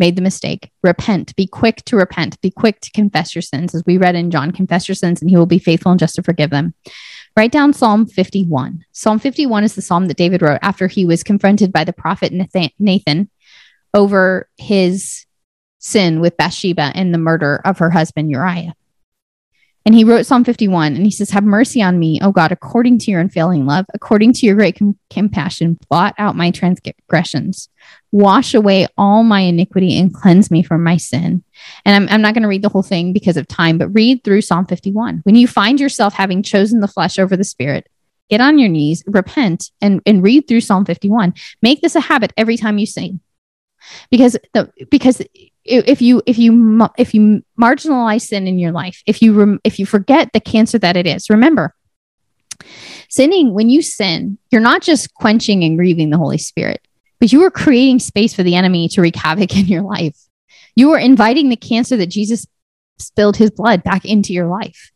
made 0.00 0.16
the 0.16 0.22
mistake, 0.22 0.72
repent, 0.82 1.36
be 1.36 1.46
quick 1.46 1.84
to 1.84 1.96
repent, 1.96 2.40
be 2.40 2.50
quick 2.50 2.80
to 2.80 2.90
confess 2.90 3.34
your 3.34 3.42
sins. 3.42 3.74
As 3.74 3.84
we 3.86 3.98
read 3.98 4.16
in 4.16 4.32
John, 4.32 4.50
confess 4.50 4.88
your 4.88 4.96
sins 4.96 5.20
and 5.20 5.30
he 5.30 5.36
will 5.36 5.46
be 5.46 5.60
faithful 5.60 5.92
and 5.92 6.00
just 6.00 6.16
to 6.16 6.22
forgive 6.22 6.50
them. 6.50 6.74
Write 7.36 7.52
down 7.52 7.72
Psalm 7.72 8.06
51. 8.06 8.84
Psalm 8.90 9.20
51 9.20 9.62
is 9.62 9.74
the 9.76 9.82
psalm 9.82 10.06
that 10.06 10.16
David 10.16 10.42
wrote 10.42 10.58
after 10.62 10.88
he 10.88 11.04
was 11.04 11.22
confronted 11.22 11.72
by 11.72 11.84
the 11.84 11.92
prophet 11.92 12.32
Nathan 12.80 13.30
over 13.94 14.48
his 14.56 15.26
sin 15.78 16.20
with 16.20 16.36
Bathsheba 16.36 16.92
and 16.94 17.14
the 17.14 17.18
murder 17.18 17.60
of 17.64 17.78
her 17.78 17.90
husband 17.90 18.30
Uriah. 18.30 18.74
And 19.86 19.94
he 19.94 20.04
wrote 20.04 20.26
Psalm 20.26 20.44
51 20.44 20.94
and 20.94 21.04
he 21.04 21.10
says, 21.10 21.30
Have 21.30 21.44
mercy 21.44 21.80
on 21.80 21.98
me, 21.98 22.20
O 22.22 22.32
God, 22.32 22.52
according 22.52 22.98
to 22.98 23.10
your 23.10 23.20
unfailing 23.20 23.64
love, 23.64 23.86
according 23.94 24.34
to 24.34 24.46
your 24.46 24.54
great 24.54 24.78
com- 24.78 24.98
compassion, 25.08 25.78
blot 25.88 26.14
out 26.18 26.36
my 26.36 26.50
transgressions, 26.50 27.68
wash 28.12 28.52
away 28.52 28.86
all 28.98 29.22
my 29.22 29.40
iniquity, 29.40 29.98
and 29.98 30.12
cleanse 30.12 30.50
me 30.50 30.62
from 30.62 30.84
my 30.84 30.98
sin. 30.98 31.42
And 31.84 31.96
I'm, 31.96 32.14
I'm 32.14 32.22
not 32.22 32.34
going 32.34 32.42
to 32.42 32.48
read 32.48 32.62
the 32.62 32.68
whole 32.68 32.82
thing 32.82 33.12
because 33.12 33.38
of 33.38 33.48
time, 33.48 33.78
but 33.78 33.88
read 33.88 34.22
through 34.22 34.42
Psalm 34.42 34.66
51. 34.66 35.20
When 35.24 35.34
you 35.34 35.48
find 35.48 35.80
yourself 35.80 36.12
having 36.12 36.42
chosen 36.42 36.80
the 36.80 36.88
flesh 36.88 37.18
over 37.18 37.36
the 37.36 37.44
spirit, 37.44 37.88
get 38.28 38.42
on 38.42 38.58
your 38.58 38.68
knees, 38.68 39.02
repent, 39.06 39.70
and, 39.80 40.02
and 40.04 40.22
read 40.22 40.46
through 40.46 40.60
Psalm 40.60 40.84
51. 40.84 41.32
Make 41.62 41.80
this 41.80 41.96
a 41.96 42.00
habit 42.00 42.32
every 42.36 42.58
time 42.58 42.76
you 42.76 42.86
sing. 42.86 43.20
Because 44.10 44.36
the 44.54 44.70
because 44.90 45.22
if 45.64 46.02
you 46.02 46.22
if 46.26 46.38
you 46.38 46.62
if 46.98 47.14
you 47.14 47.42
marginalize 47.60 48.22
sin 48.22 48.46
in 48.46 48.58
your 48.58 48.72
life 48.72 49.02
if 49.06 49.22
you 49.22 49.32
rem, 49.32 49.60
if 49.64 49.78
you 49.78 49.86
forget 49.86 50.32
the 50.32 50.40
cancer 50.40 50.78
that 50.78 50.96
it 50.96 51.06
is 51.06 51.28
remember 51.30 51.74
sinning 53.08 53.52
when 53.52 53.68
you 53.68 53.82
sin 53.82 54.38
you're 54.50 54.60
not 54.60 54.82
just 54.82 55.12
quenching 55.14 55.62
and 55.64 55.76
grieving 55.76 56.10
the 56.10 56.18
holy 56.18 56.38
spirit 56.38 56.86
but 57.18 57.32
you 57.32 57.42
are 57.44 57.50
creating 57.50 57.98
space 57.98 58.32
for 58.32 58.42
the 58.42 58.54
enemy 58.54 58.88
to 58.88 59.02
wreak 59.02 59.16
havoc 59.16 59.54
in 59.56 59.66
your 59.66 59.82
life. 59.82 60.16
You 60.74 60.92
are 60.92 60.98
inviting 60.98 61.48
the 61.48 61.56
cancer 61.56 61.96
that 61.96 62.06
jesus 62.08 62.46
spilled 62.98 63.36
his 63.36 63.50
blood 63.50 63.82
back 63.82 64.04
into 64.04 64.32
your 64.32 64.46
life 64.46 64.92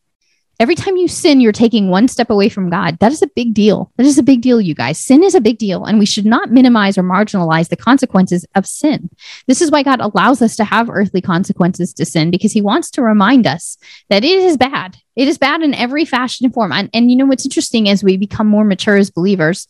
Every 0.59 0.75
time 0.75 0.95
you 0.95 1.07
sin, 1.07 1.41
you're 1.41 1.51
taking 1.51 1.89
one 1.89 2.07
step 2.07 2.29
away 2.29 2.47
from 2.47 2.69
God. 2.69 2.97
That 2.99 3.11
is 3.11 3.21
a 3.21 3.27
big 3.35 3.53
deal. 3.53 3.91
That 3.97 4.05
is 4.05 4.17
a 4.17 4.23
big 4.23 4.41
deal, 4.41 4.61
you 4.61 4.73
guys. 4.73 4.97
Sin 4.97 5.23
is 5.23 5.35
a 5.35 5.41
big 5.41 5.57
deal, 5.57 5.83
and 5.83 5.99
we 5.99 6.05
should 6.05 6.25
not 6.25 6.51
minimize 6.51 6.97
or 6.97 7.03
marginalize 7.03 7.69
the 7.69 7.75
consequences 7.75 8.45
of 8.55 8.65
sin. 8.65 9.09
This 9.47 9.61
is 9.61 9.69
why 9.69 9.83
God 9.83 9.99
allows 9.99 10.41
us 10.41 10.55
to 10.55 10.63
have 10.63 10.89
earthly 10.89 11.21
consequences 11.21 11.93
to 11.95 12.05
sin 12.05 12.31
because 12.31 12.53
He 12.53 12.61
wants 12.61 12.89
to 12.91 13.01
remind 13.01 13.45
us 13.45 13.77
that 14.09 14.23
it 14.23 14.39
is 14.39 14.55
bad. 14.55 14.97
It 15.15 15.27
is 15.27 15.37
bad 15.37 15.61
in 15.61 15.73
every 15.73 16.05
fashion 16.05 16.45
and 16.45 16.53
form. 16.53 16.71
And, 16.71 16.89
and 16.93 17.09
you 17.09 17.17
know 17.17 17.25
what's 17.25 17.45
interesting 17.45 17.89
as 17.89 18.03
we 18.03 18.17
become 18.17 18.47
more 18.47 18.65
mature 18.65 18.97
as 18.97 19.09
believers, 19.09 19.67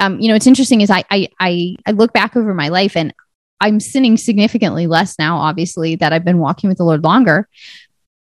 um, 0.00 0.20
you 0.20 0.28
know, 0.28 0.34
it's 0.34 0.46
interesting 0.46 0.80
is 0.80 0.90
I, 0.90 1.04
I 1.10 1.28
I 1.40 1.76
I 1.86 1.92
look 1.92 2.12
back 2.12 2.36
over 2.36 2.52
my 2.52 2.68
life 2.68 2.96
and 2.96 3.14
I'm 3.60 3.80
sinning 3.80 4.16
significantly 4.16 4.86
less 4.86 5.18
now, 5.18 5.38
obviously, 5.38 5.96
that 5.96 6.12
I've 6.12 6.24
been 6.24 6.38
walking 6.38 6.68
with 6.68 6.78
the 6.78 6.84
Lord 6.84 7.04
longer 7.04 7.48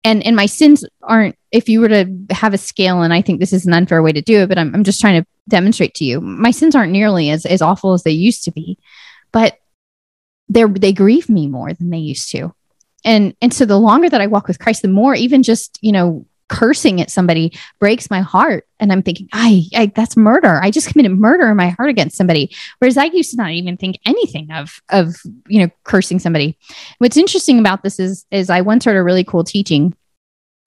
and 0.05 0.25
and 0.25 0.37
my 0.37 0.47
sins 0.47 0.85
aren't 1.03 1.37
if 1.51 1.69
you 1.69 1.81
were 1.81 1.89
to 1.89 2.07
have 2.31 2.55
a 2.55 2.59
scale 2.59 3.03
and 3.03 3.13
i 3.13 3.21
think 3.21 3.41
this 3.41 3.53
is 3.53 3.67
an 3.67 3.73
unfair 3.73 4.03
way 4.03 4.13
to 4.13 4.23
do 4.23 4.41
it 4.41 4.49
but 4.49 4.59
i'm, 4.59 4.75
I'm 4.75 4.85
just 4.85 5.01
trying 5.01 5.23
to 5.23 5.29
demonstrate 5.49 5.95
to 5.95 6.05
you 6.05 6.21
my 6.21 6.51
sins 6.51 6.75
aren't 6.75 6.93
nearly 6.93 7.31
as, 7.31 7.45
as 7.45 7.61
awful 7.61 7.93
as 7.93 8.03
they 8.03 8.11
used 8.11 8.45
to 8.45 8.53
be 8.53 8.79
but 9.33 9.59
they 10.49 10.65
they 10.65 10.93
grieve 10.93 11.29
me 11.29 11.49
more 11.49 11.73
than 11.73 11.91
they 11.91 11.99
used 11.99 12.31
to. 12.31 12.55
And 13.05 13.35
and 13.43 13.53
so 13.53 13.67
the 13.67 13.79
longer 13.79 14.09
that 14.09 14.21
i 14.21 14.27
walk 14.27 14.49
with 14.49 14.59
christ 14.59 14.83
the 14.83 14.89
more 14.89 15.15
even 15.15 15.43
just 15.43 15.79
you 15.83 15.93
know 15.93 16.27
cursing 16.55 17.01
at 17.01 17.11
somebody 17.11 17.53
breaks 17.81 18.11
my 18.11 18.21
heart. 18.21 18.67
And 18.81 18.93
i'm 18.93 19.03
thinking 19.03 19.29
I, 19.33 19.65
I 19.75 19.87
that's 19.95 20.17
murder. 20.17 20.61
I 20.63 20.71
just 20.71 20.89
committed 20.89 21.13
murder 21.19 21.49
in 21.49 21.57
my 21.57 21.71
heart 21.71 21.89
against 21.89 22.17
somebody. 22.17 22.55
Whereas 22.79 22.97
i 22.97 23.05
used 23.05 23.31
to 23.33 23.37
not 23.37 23.51
even 23.51 23.77
think 23.77 23.99
anything 24.07 24.51
of 24.53 24.81
of 24.91 25.17
you 25.49 25.61
know 25.61 25.71
cursing 25.85 26.19
somebody. 26.19 26.57
What's 26.99 27.17
interesting 27.17 27.59
about 27.59 27.83
this 27.83 27.99
is 27.99 28.25
is 28.31 28.51
i 28.51 28.61
once 28.61 28.85
heard 28.85 28.97
a 28.97 29.03
really 29.03 29.25
cool 29.25 29.45
teaching 29.45 29.95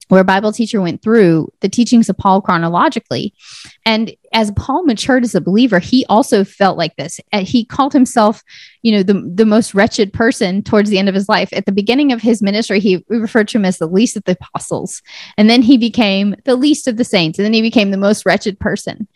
where 0.08 0.24
Bible 0.24 0.52
teacher 0.52 0.80
went 0.80 1.02
through 1.02 1.52
the 1.60 1.68
teachings 1.68 2.08
of 2.08 2.16
Paul 2.16 2.40
chronologically. 2.40 3.34
And 3.84 4.14
as 4.32 4.50
Paul 4.52 4.84
matured 4.84 5.24
as 5.24 5.34
a 5.34 5.40
believer, 5.40 5.78
he 5.78 6.04
also 6.06 6.44
felt 6.44 6.76
like 6.76 6.96
this. 6.96 7.20
Uh, 7.32 7.44
he 7.44 7.64
called 7.64 7.92
himself, 7.92 8.42
you 8.82 8.92
know, 8.92 9.02
the, 9.02 9.30
the 9.34 9.46
most 9.46 9.74
wretched 9.74 10.12
person 10.12 10.62
towards 10.62 10.90
the 10.90 10.98
end 10.98 11.08
of 11.08 11.14
his 11.14 11.28
life. 11.28 11.48
At 11.52 11.66
the 11.66 11.72
beginning 11.72 12.12
of 12.12 12.20
his 12.20 12.42
ministry, 12.42 12.80
he 12.80 13.04
referred 13.08 13.48
to 13.48 13.58
him 13.58 13.64
as 13.64 13.78
the 13.78 13.86
least 13.86 14.16
of 14.16 14.24
the 14.24 14.36
apostles. 14.40 15.02
And 15.36 15.48
then 15.48 15.62
he 15.62 15.76
became 15.76 16.34
the 16.44 16.56
least 16.56 16.88
of 16.88 16.96
the 16.96 17.04
saints. 17.04 17.38
And 17.38 17.44
then 17.44 17.52
he 17.52 17.62
became 17.62 17.90
the 17.90 17.96
most 17.96 18.26
wretched 18.26 18.58
person 18.58 19.08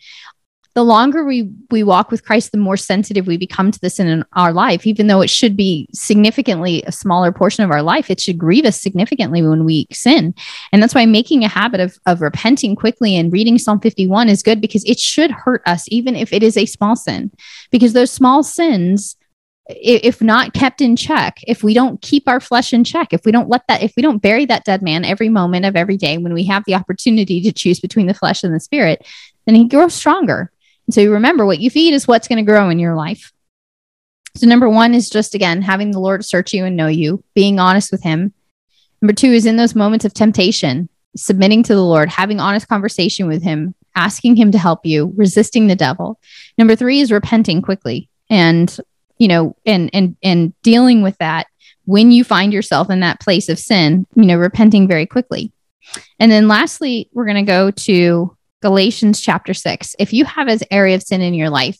the 0.75 0.83
longer 0.83 1.23
we 1.23 1.51
we 1.69 1.83
walk 1.83 2.09
with 2.09 2.25
Christ, 2.25 2.51
the 2.51 2.57
more 2.57 2.77
sensitive 2.77 3.27
we 3.27 3.37
become 3.37 3.71
to 3.71 3.79
this 3.79 3.99
in 3.99 4.25
our 4.33 4.51
life. 4.51 4.87
Even 4.87 5.07
though 5.07 5.21
it 5.21 5.29
should 5.29 5.55
be 5.55 5.87
significantly 5.93 6.83
a 6.87 6.91
smaller 6.91 7.31
portion 7.31 7.63
of 7.63 7.69
our 7.69 7.83
life, 7.83 8.09
it 8.09 8.19
should 8.19 8.39
grieve 8.39 8.65
us 8.65 8.81
significantly 8.81 9.41
when 9.41 9.65
we 9.65 9.87
sin. 9.91 10.33
And 10.71 10.81
that's 10.81 10.95
why 10.95 11.05
making 11.05 11.43
a 11.43 11.47
habit 11.47 11.79
of 11.79 11.97
of 12.07 12.21
repenting 12.21 12.75
quickly 12.75 13.15
and 13.15 13.31
reading 13.31 13.59
Psalm 13.59 13.79
51 13.79 14.29
is 14.29 14.41
good 14.41 14.61
because 14.61 14.83
it 14.85 14.99
should 14.99 15.29
hurt 15.29 15.61
us, 15.67 15.85
even 15.89 16.15
if 16.15 16.33
it 16.33 16.41
is 16.41 16.57
a 16.57 16.65
small 16.65 16.95
sin, 16.95 17.31
because 17.71 17.93
those 17.93 18.11
small 18.11 18.41
sins 18.41 19.15
if 19.69 20.21
not 20.21 20.53
kept 20.53 20.81
in 20.81 20.95
check, 20.95 21.39
if 21.47 21.63
we 21.63 21.73
don't 21.73 22.01
keep 22.01 22.27
our 22.27 22.41
flesh 22.41 22.73
in 22.73 22.83
check, 22.83 23.13
if 23.13 23.21
we 23.23 23.31
don't 23.31 23.47
let 23.47 23.65
that, 23.67 23.81
if 23.81 23.93
we 23.95 24.03
don't 24.03 24.21
bury 24.21 24.45
that 24.45 24.65
dead 24.65 24.81
man 24.81 25.05
every 25.05 25.29
moment 25.29 25.65
of 25.65 25.77
every 25.77 25.95
day 25.95 26.17
when 26.17 26.33
we 26.33 26.43
have 26.43 26.63
the 26.65 26.75
opportunity 26.75 27.41
to 27.41 27.51
choose 27.53 27.79
between 27.79 28.07
the 28.07 28.13
flesh 28.13 28.43
and 28.43 28.53
the 28.53 28.59
spirit, 28.59 29.07
then 29.45 29.55
he 29.55 29.67
grows 29.67 29.93
stronger. 29.93 30.51
So 30.89 31.05
remember 31.09 31.45
what 31.45 31.59
you 31.59 31.69
feed 31.69 31.93
is 31.93 32.07
what's 32.07 32.27
going 32.27 32.43
to 32.43 32.49
grow 32.49 32.69
in 32.69 32.79
your 32.79 32.95
life. 32.95 33.31
So, 34.35 34.47
number 34.47 34.67
one 34.67 34.95
is 34.95 35.09
just 35.09 35.35
again 35.35 35.61
having 35.61 35.91
the 35.91 35.99
Lord 35.99 36.25
search 36.25 36.53
you 36.53 36.65
and 36.65 36.75
know 36.75 36.87
you, 36.87 37.23
being 37.35 37.59
honest 37.59 37.91
with 37.91 38.01
Him. 38.01 38.33
Number 39.01 39.13
two 39.13 39.31
is 39.31 39.45
in 39.45 39.57
those 39.57 39.75
moments 39.75 40.05
of 40.05 40.13
temptation, 40.13 40.89
submitting 41.15 41.61
to 41.63 41.75
the 41.75 41.83
Lord, 41.83 42.09
having 42.09 42.39
honest 42.39 42.67
conversation 42.67 43.27
with 43.27 43.43
Him, 43.43 43.75
asking 43.95 44.35
Him 44.35 44.51
to 44.51 44.57
help 44.57 44.85
you, 44.85 45.13
resisting 45.15 45.67
the 45.67 45.75
devil. 45.75 46.19
Number 46.57 46.75
three 46.75 46.99
is 46.99 47.11
repenting 47.11 47.61
quickly 47.61 48.09
and, 48.29 48.75
you 49.19 49.27
know, 49.27 49.55
and, 49.65 49.89
and, 49.93 50.15
and 50.23 50.59
dealing 50.63 51.03
with 51.03 51.17
that 51.19 51.45
when 51.85 52.11
you 52.11 52.23
find 52.23 52.53
yourself 52.53 52.89
in 52.89 53.01
that 53.01 53.19
place 53.19 53.49
of 53.49 53.59
sin, 53.59 54.07
you 54.15 54.25
know, 54.25 54.37
repenting 54.37 54.87
very 54.87 55.05
quickly. 55.05 55.51
And 56.19 56.31
then 56.31 56.47
lastly, 56.47 57.09
we're 57.13 57.25
going 57.25 57.45
to 57.45 57.51
go 57.51 57.71
to 57.71 58.37
Galatians 58.63 59.19
chapter 59.19 59.53
6. 59.53 59.97
If 59.99 60.13
you 60.13 60.23
have 60.23 60.47
an 60.47 60.59
area 60.71 60.95
of 60.95 61.03
sin 61.03 61.19
in 61.19 61.33
your 61.33 61.49
life 61.49 61.77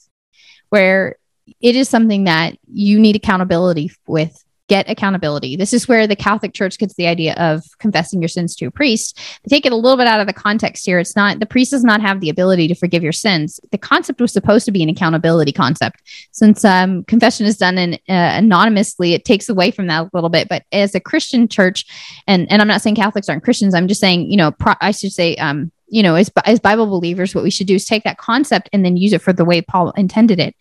where 0.67 1.15
it 1.61 1.77
is 1.77 1.87
something 1.87 2.25
that 2.25 2.57
you 2.67 2.99
need 2.99 3.15
accountability 3.15 3.89
with, 4.05 4.37
get 4.67 4.89
accountability. 4.89 5.55
This 5.55 5.71
is 5.71 5.87
where 5.87 6.07
the 6.07 6.15
Catholic 6.15 6.53
Church 6.53 6.77
gets 6.77 6.95
the 6.95 7.07
idea 7.07 7.35
of 7.35 7.63
confessing 7.79 8.21
your 8.21 8.27
sins 8.27 8.53
to 8.57 8.65
a 8.65 8.71
priest. 8.71 9.17
They 9.43 9.55
take 9.55 9.65
it 9.65 9.71
a 9.71 9.77
little 9.77 9.95
bit 9.95 10.07
out 10.07 10.19
of 10.19 10.27
the 10.27 10.33
context 10.33 10.85
here. 10.85 10.99
It's 10.99 11.15
not 11.15 11.39
the 11.39 11.45
priest 11.45 11.71
does 11.71 11.85
not 11.85 12.01
have 12.01 12.19
the 12.19 12.29
ability 12.29 12.67
to 12.69 12.75
forgive 12.75 13.03
your 13.03 13.11
sins. 13.11 13.61
The 13.71 13.77
concept 13.77 14.21
was 14.21 14.33
supposed 14.33 14.65
to 14.65 14.71
be 14.71 14.81
an 14.81 14.89
accountability 14.89 15.51
concept. 15.51 16.01
Since 16.31 16.65
um, 16.65 17.03
confession 17.05 17.45
is 17.45 17.57
done 17.57 17.77
in, 17.77 17.93
uh, 17.93 17.97
anonymously, 18.09 19.13
it 19.13 19.23
takes 19.23 19.47
away 19.47 19.71
from 19.71 19.87
that 19.87 20.03
a 20.03 20.09
little 20.13 20.29
bit. 20.29 20.49
But 20.49 20.63
as 20.71 20.95
a 20.95 20.99
Christian 20.99 21.47
church, 21.47 21.85
and 22.27 22.49
and 22.51 22.61
I'm 22.61 22.67
not 22.67 22.81
saying 22.81 22.95
Catholics 22.95 23.29
aren't 23.29 23.43
Christians. 23.43 23.73
I'm 23.73 23.87
just 23.87 24.01
saying 24.01 24.29
you 24.29 24.37
know 24.37 24.51
pro- 24.51 24.75
I 24.81 24.91
should 24.91 25.11
say 25.11 25.35
um, 25.35 25.72
you 25.87 26.03
know, 26.03 26.15
as, 26.15 26.31
as 26.45 26.59
Bible 26.59 26.87
believers, 26.87 27.35
what 27.35 27.43
we 27.43 27.51
should 27.51 27.67
do 27.67 27.75
is 27.75 27.85
take 27.85 28.03
that 28.03 28.17
concept 28.17 28.69
and 28.73 28.83
then 28.83 28.97
use 28.97 29.13
it 29.13 29.21
for 29.21 29.33
the 29.33 29.45
way 29.45 29.61
Paul 29.61 29.91
intended 29.91 30.39
it, 30.39 30.55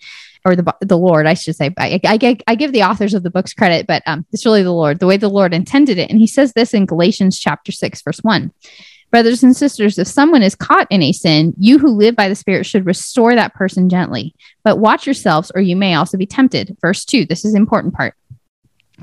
or 0.45 0.57
the 0.57 0.75
the 0.81 0.99
Lord, 0.99 1.27
I 1.27 1.35
should 1.35 1.57
say. 1.57 1.73
I, 1.79 2.01
I, 2.05 2.39
I 2.47 2.55
give 2.55 2.73
the 2.73 2.83
authors 2.83 3.15
of 3.15 3.23
the 3.23 3.31
books 3.31 3.55
credit, 3.55 3.87
but 3.87 4.03
um, 4.07 4.27
it's 4.33 4.45
really 4.45 4.63
the 4.63 4.73
Lord, 4.73 4.99
the 4.99 5.07
way 5.07 5.17
the 5.17 5.29
Lord 5.29 5.55
intended 5.55 5.99
it. 5.99 6.11
And 6.11 6.19
he 6.19 6.27
says 6.27 6.53
this 6.53 6.75
in 6.75 6.87
Galatians 6.87 7.39
chapter 7.39 7.73
6, 7.73 8.03
verse 8.03 8.19
1. 8.19 8.53
Brothers 9.13 9.43
and 9.43 9.55
sisters, 9.55 9.99
if 9.99 10.09
someone 10.09 10.43
is 10.43 10.55
caught 10.55 10.87
in 10.89 11.03
a 11.03 11.13
sin, 11.13 11.53
you 11.59 11.79
who 11.79 11.89
live 11.89 12.17
by 12.17 12.31
the 12.31 12.35
Spirit 12.35 12.65
should 12.65 12.87
restore 12.87 13.35
that 13.35 13.55
person 13.55 13.91
gently. 13.91 14.35
But 14.65 14.79
watch 14.79 15.07
yourselves, 15.07 15.53
or 15.55 15.61
you 15.61 15.77
may 15.77 15.95
also 15.95 16.17
be 16.17 16.25
tempted. 16.25 16.79
Verse 16.81 17.05
2, 17.05 17.27
this 17.27 17.45
is 17.45 17.55
important 17.55 17.93
part. 17.93 18.15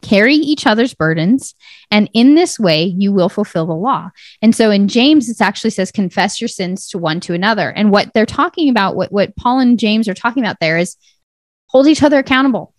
Carry 0.02 0.36
each 0.36 0.66
other's 0.66 0.94
burdens, 0.94 1.56
and 1.92 2.10
in 2.14 2.36
this 2.36 2.60
way 2.60 2.84
you 2.84 3.12
will 3.12 3.30
fulfill 3.30 3.66
the 3.66 3.74
law. 3.74 4.10
And 4.42 4.56
so 4.56 4.72
in 4.72 4.88
James, 4.88 5.30
it 5.30 5.42
actually 5.42 5.72
says, 5.72 5.92
confess 5.92 6.40
your 6.40 6.48
sins 6.48 6.88
to 6.90 6.98
one 6.98 7.20
to 7.22 7.34
another. 7.34 7.70
And 7.70 7.92
what 7.92 8.14
they're 8.14 8.26
talking 8.26 8.70
about, 8.70 8.96
what, 8.96 9.12
what 9.12 9.36
Paul 9.36 9.60
and 9.60 9.80
James 9.80 10.08
are 10.08 10.14
talking 10.14 10.44
about 10.44 10.58
there 10.60 10.78
is 10.78 10.96
hold 11.68 11.88
each 11.88 12.04
other 12.04 12.18
accountable. 12.18 12.74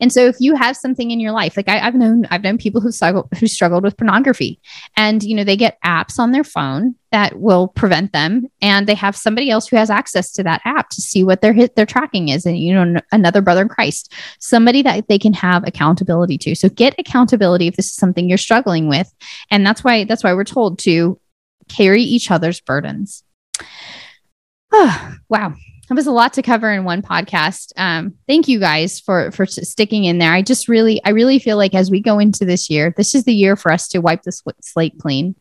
And 0.00 0.12
so 0.12 0.26
if 0.26 0.36
you 0.40 0.56
have 0.56 0.76
something 0.76 1.10
in 1.10 1.20
your 1.20 1.32
life, 1.32 1.56
like 1.56 1.68
I, 1.68 1.78
have 1.78 1.94
known, 1.94 2.26
I've 2.30 2.42
known 2.42 2.58
people 2.58 2.80
who 2.80 2.90
struggle 2.90 3.28
who 3.38 3.46
struggled 3.46 3.84
with 3.84 3.96
pornography, 3.96 4.60
and 4.96 5.22
you 5.22 5.34
know 5.34 5.44
they 5.44 5.56
get 5.56 5.78
apps 5.84 6.18
on 6.18 6.32
their 6.32 6.44
phone 6.44 6.96
that 7.12 7.38
will 7.38 7.68
prevent 7.68 8.12
them, 8.12 8.46
and 8.60 8.86
they 8.86 8.94
have 8.94 9.16
somebody 9.16 9.50
else 9.50 9.68
who 9.68 9.76
has 9.76 9.90
access 9.90 10.32
to 10.32 10.42
that 10.42 10.60
app 10.64 10.90
to 10.90 11.00
see 11.00 11.22
what 11.22 11.40
their 11.40 11.52
hit 11.52 11.76
their 11.76 11.86
tracking 11.86 12.28
is, 12.28 12.44
and 12.44 12.58
you 12.58 12.74
know 12.74 13.00
another 13.12 13.40
brother 13.40 13.62
in 13.62 13.68
Christ, 13.68 14.12
somebody 14.40 14.82
that 14.82 15.06
they 15.08 15.18
can 15.18 15.32
have 15.32 15.66
accountability 15.66 16.38
to. 16.38 16.54
So 16.54 16.68
get 16.68 16.94
accountability 16.98 17.68
if 17.68 17.76
this 17.76 17.86
is 17.86 17.94
something 17.94 18.28
you're 18.28 18.38
struggling 18.38 18.88
with, 18.88 19.12
and 19.50 19.64
that's 19.64 19.84
why 19.84 20.04
that's 20.04 20.24
why 20.24 20.34
we're 20.34 20.44
told 20.44 20.78
to 20.80 21.20
carry 21.68 22.02
each 22.02 22.30
other's 22.30 22.60
burdens. 22.60 23.22
Oh, 24.72 25.14
wow 25.28 25.54
that 25.88 25.94
was 25.94 26.06
a 26.06 26.12
lot 26.12 26.32
to 26.34 26.42
cover 26.42 26.72
in 26.72 26.84
one 26.84 27.02
podcast. 27.02 27.72
Um, 27.76 28.14
thank 28.26 28.48
you 28.48 28.58
guys 28.58 29.00
for 29.00 29.30
for 29.32 29.46
sticking 29.46 30.04
in 30.04 30.18
there. 30.18 30.32
I 30.32 30.42
just 30.42 30.68
really, 30.68 31.02
I 31.04 31.10
really 31.10 31.38
feel 31.38 31.56
like 31.56 31.74
as 31.74 31.90
we 31.90 32.00
go 32.00 32.18
into 32.18 32.44
this 32.44 32.70
year, 32.70 32.94
this 32.96 33.14
is 33.14 33.24
the 33.24 33.34
year 33.34 33.54
for 33.54 33.70
us 33.70 33.88
to 33.88 34.00
wipe 34.00 34.22
the 34.22 34.32
slate 34.62 34.98
clean, 34.98 35.34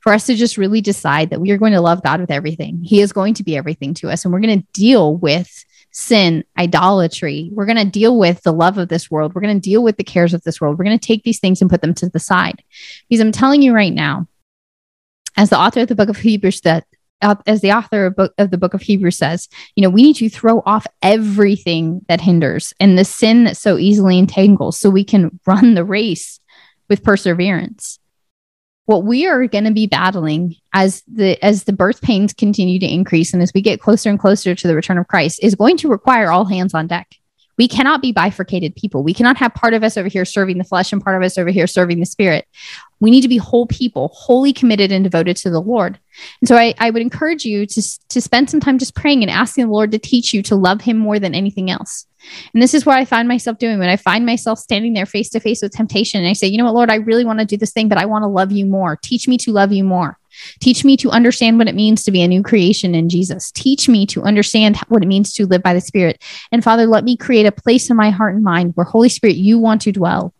for 0.00 0.12
us 0.12 0.26
to 0.26 0.34
just 0.34 0.58
really 0.58 0.80
decide 0.80 1.30
that 1.30 1.40
we 1.40 1.50
are 1.52 1.58
going 1.58 1.72
to 1.72 1.80
love 1.80 2.02
God 2.02 2.20
with 2.20 2.30
everything. 2.30 2.80
He 2.82 3.00
is 3.00 3.12
going 3.12 3.34
to 3.34 3.44
be 3.44 3.56
everything 3.56 3.94
to 3.94 4.10
us, 4.10 4.24
and 4.24 4.34
we're 4.34 4.40
going 4.40 4.60
to 4.60 4.66
deal 4.72 5.16
with 5.16 5.64
sin, 5.92 6.42
idolatry. 6.58 7.50
We're 7.52 7.66
going 7.66 7.76
to 7.76 7.84
deal 7.84 8.18
with 8.18 8.42
the 8.42 8.52
love 8.52 8.78
of 8.78 8.88
this 8.88 9.10
world. 9.10 9.32
We're 9.32 9.42
going 9.42 9.60
to 9.60 9.70
deal 9.70 9.84
with 9.84 9.96
the 9.96 10.02
cares 10.02 10.34
of 10.34 10.42
this 10.42 10.60
world. 10.60 10.76
We're 10.76 10.86
going 10.86 10.98
to 10.98 11.06
take 11.06 11.22
these 11.22 11.38
things 11.38 11.60
and 11.60 11.70
put 11.70 11.82
them 11.82 11.94
to 11.94 12.08
the 12.08 12.18
side, 12.18 12.64
because 13.08 13.20
I'm 13.20 13.30
telling 13.30 13.62
you 13.62 13.72
right 13.72 13.94
now, 13.94 14.26
As 15.36 15.50
the 15.50 15.58
author 15.58 15.80
of 15.80 15.88
the 15.88 15.96
book 15.96 16.08
of 16.08 16.18
Hebrews 16.18 16.60
that 16.60 16.84
as 17.46 17.60
the 17.60 17.72
author 17.72 18.06
of, 18.06 18.16
book, 18.16 18.34
of 18.38 18.50
the 18.50 18.58
book 18.58 18.74
of 18.74 18.82
Hebrews 18.82 19.18
says, 19.18 19.48
you 19.76 19.82
know, 19.82 19.90
we 19.90 20.02
need 20.02 20.16
to 20.16 20.28
throw 20.28 20.62
off 20.66 20.86
everything 21.02 22.04
that 22.08 22.20
hinders 22.20 22.72
and 22.80 22.98
the 22.98 23.04
sin 23.04 23.44
that 23.44 23.56
so 23.56 23.78
easily 23.78 24.18
entangles 24.18 24.78
so 24.78 24.90
we 24.90 25.04
can 25.04 25.38
run 25.46 25.74
the 25.74 25.84
race 25.84 26.40
with 26.88 27.02
perseverance 27.02 27.98
what 28.86 29.04
we 29.04 29.26
are 29.26 29.46
going 29.46 29.64
to 29.64 29.72
be 29.72 29.86
battling 29.86 30.56
as 30.72 31.02
the 31.12 31.42
as 31.44 31.64
the 31.64 31.72
birth 31.72 32.02
pains 32.02 32.32
continue 32.32 32.78
to 32.78 32.86
increase 32.86 33.32
and 33.32 33.42
as 33.42 33.52
we 33.54 33.62
get 33.62 33.80
closer 33.80 34.10
and 34.10 34.18
closer 34.18 34.54
to 34.54 34.68
the 34.68 34.74
return 34.74 34.98
of 34.98 35.08
Christ 35.08 35.40
is 35.42 35.54
going 35.54 35.76
to 35.78 35.88
require 35.88 36.30
all 36.30 36.44
hands 36.44 36.74
on 36.74 36.86
deck. 36.86 37.14
We 37.56 37.68
cannot 37.68 38.02
be 38.02 38.12
bifurcated 38.12 38.74
people. 38.74 39.02
We 39.02 39.14
cannot 39.14 39.36
have 39.36 39.54
part 39.54 39.74
of 39.74 39.84
us 39.84 39.96
over 39.96 40.08
here 40.08 40.24
serving 40.24 40.58
the 40.58 40.64
flesh 40.64 40.92
and 40.92 41.02
part 41.02 41.16
of 41.16 41.24
us 41.24 41.38
over 41.38 41.50
here 41.50 41.66
serving 41.66 42.00
the 42.00 42.06
spirit. 42.06 42.46
We 43.00 43.10
need 43.10 43.20
to 43.20 43.28
be 43.28 43.36
whole 43.36 43.66
people, 43.66 44.08
wholly 44.14 44.52
committed 44.52 44.90
and 44.90 45.04
devoted 45.04 45.36
to 45.38 45.50
the 45.50 45.60
Lord. 45.60 45.98
And 46.40 46.48
so 46.48 46.56
I, 46.56 46.74
I 46.78 46.90
would 46.90 47.02
encourage 47.02 47.44
you 47.44 47.66
to, 47.66 47.82
to 48.08 48.20
spend 48.20 48.50
some 48.50 48.60
time 48.60 48.78
just 48.78 48.94
praying 48.94 49.22
and 49.22 49.30
asking 49.30 49.66
the 49.66 49.72
Lord 49.72 49.92
to 49.92 49.98
teach 49.98 50.32
you 50.32 50.42
to 50.44 50.56
love 50.56 50.80
him 50.80 50.96
more 50.96 51.18
than 51.18 51.34
anything 51.34 51.70
else. 51.70 52.06
And 52.54 52.62
this 52.62 52.74
is 52.74 52.86
what 52.86 52.96
I 52.96 53.04
find 53.04 53.28
myself 53.28 53.58
doing 53.58 53.78
when 53.78 53.88
I 53.88 53.96
find 53.96 54.24
myself 54.24 54.58
standing 54.58 54.94
there 54.94 55.06
face 55.06 55.28
to 55.30 55.40
face 55.40 55.62
with 55.62 55.72
temptation. 55.72 56.20
And 56.20 56.28
I 56.28 56.32
say, 56.32 56.46
you 56.46 56.56
know 56.56 56.64
what, 56.64 56.74
Lord, 56.74 56.90
I 56.90 56.96
really 56.96 57.24
want 57.24 57.40
to 57.40 57.44
do 57.44 57.56
this 57.56 57.72
thing, 57.72 57.88
but 57.88 57.98
I 57.98 58.06
want 58.06 58.22
to 58.22 58.28
love 58.28 58.52
you 58.52 58.64
more. 58.64 58.96
Teach 58.96 59.28
me 59.28 59.36
to 59.38 59.52
love 59.52 59.72
you 59.72 59.84
more. 59.84 60.18
Teach 60.60 60.84
me 60.84 60.96
to 60.98 61.10
understand 61.10 61.58
what 61.58 61.68
it 61.68 61.74
means 61.74 62.02
to 62.04 62.10
be 62.10 62.22
a 62.22 62.28
new 62.28 62.42
creation 62.42 62.94
in 62.94 63.08
Jesus. 63.08 63.50
Teach 63.50 63.88
me 63.88 64.06
to 64.06 64.22
understand 64.22 64.76
what 64.88 65.02
it 65.02 65.06
means 65.08 65.32
to 65.34 65.46
live 65.46 65.62
by 65.62 65.74
the 65.74 65.80
Spirit. 65.80 66.22
And 66.52 66.62
Father, 66.62 66.86
let 66.86 67.04
me 67.04 67.16
create 67.16 67.46
a 67.46 67.52
place 67.52 67.90
in 67.90 67.96
my 67.96 68.10
heart 68.10 68.34
and 68.34 68.44
mind 68.44 68.72
where, 68.74 68.84
Holy 68.84 69.08
Spirit, 69.08 69.36
you 69.36 69.58
want 69.58 69.82
to 69.82 69.92
dwell. 69.92 70.34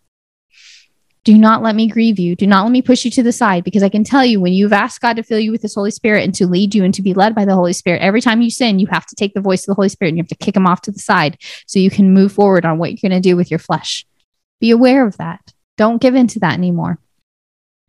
Do 1.25 1.39
not 1.39 1.63
let 1.63 1.75
me 1.75 1.89
grieve 1.89 2.19
you. 2.19 2.37
Do 2.37 2.47
not 2.47 2.65
let 2.65 2.73
me 2.73 2.83
push 2.83 3.07
you 3.07 3.11
to 3.13 3.23
the 3.23 3.33
side 3.33 3.65
because 3.65 3.83
I 3.83 3.89
can 3.89 4.05
tell 4.05 4.27
you 4.27 4.41
when 4.41 4.53
you've 4.53 4.75
asked 4.75 5.01
God 5.01 5.17
to 5.17 5.23
fill 5.23 5.39
you 5.39 5.53
with 5.53 5.63
His 5.63 5.75
Holy 5.75 5.91
Spirit 5.91 6.23
and 6.23 6.35
to 6.35 6.47
lead 6.47 6.75
you 6.75 6.85
and 6.85 6.93
to 6.93 7.01
be 7.01 7.15
led 7.15 7.35
by 7.35 7.47
the 7.47 7.55
Holy 7.55 7.73
Spirit, 7.73 8.03
every 8.03 8.21
time 8.21 8.43
you 8.43 8.51
sin, 8.51 8.79
you 8.79 8.87
have 8.89 9.07
to 9.07 9.15
take 9.15 9.33
the 9.33 9.41
voice 9.41 9.63
of 9.63 9.69
the 9.69 9.75
Holy 9.75 9.89
Spirit 9.89 10.11
and 10.11 10.19
you 10.19 10.23
have 10.23 10.29
to 10.29 10.35
kick 10.35 10.55
him 10.55 10.67
off 10.67 10.83
to 10.83 10.93
the 10.93 10.99
side 10.99 11.39
so 11.67 11.79
you 11.79 11.89
can 11.89 12.13
move 12.13 12.33
forward 12.33 12.67
on 12.67 12.77
what 12.77 12.91
you're 12.91 13.09
going 13.09 13.23
to 13.23 13.27
do 13.27 13.37
with 13.37 13.51
your 13.51 13.59
flesh. 13.59 14.05
Be 14.61 14.71
aware 14.71 15.07
of 15.07 15.17
that. 15.17 15.55
Don't 15.79 16.01
give 16.01 16.15
in 16.15 16.27
to 16.29 16.41
that 16.41 16.55
anymore. 16.55 16.99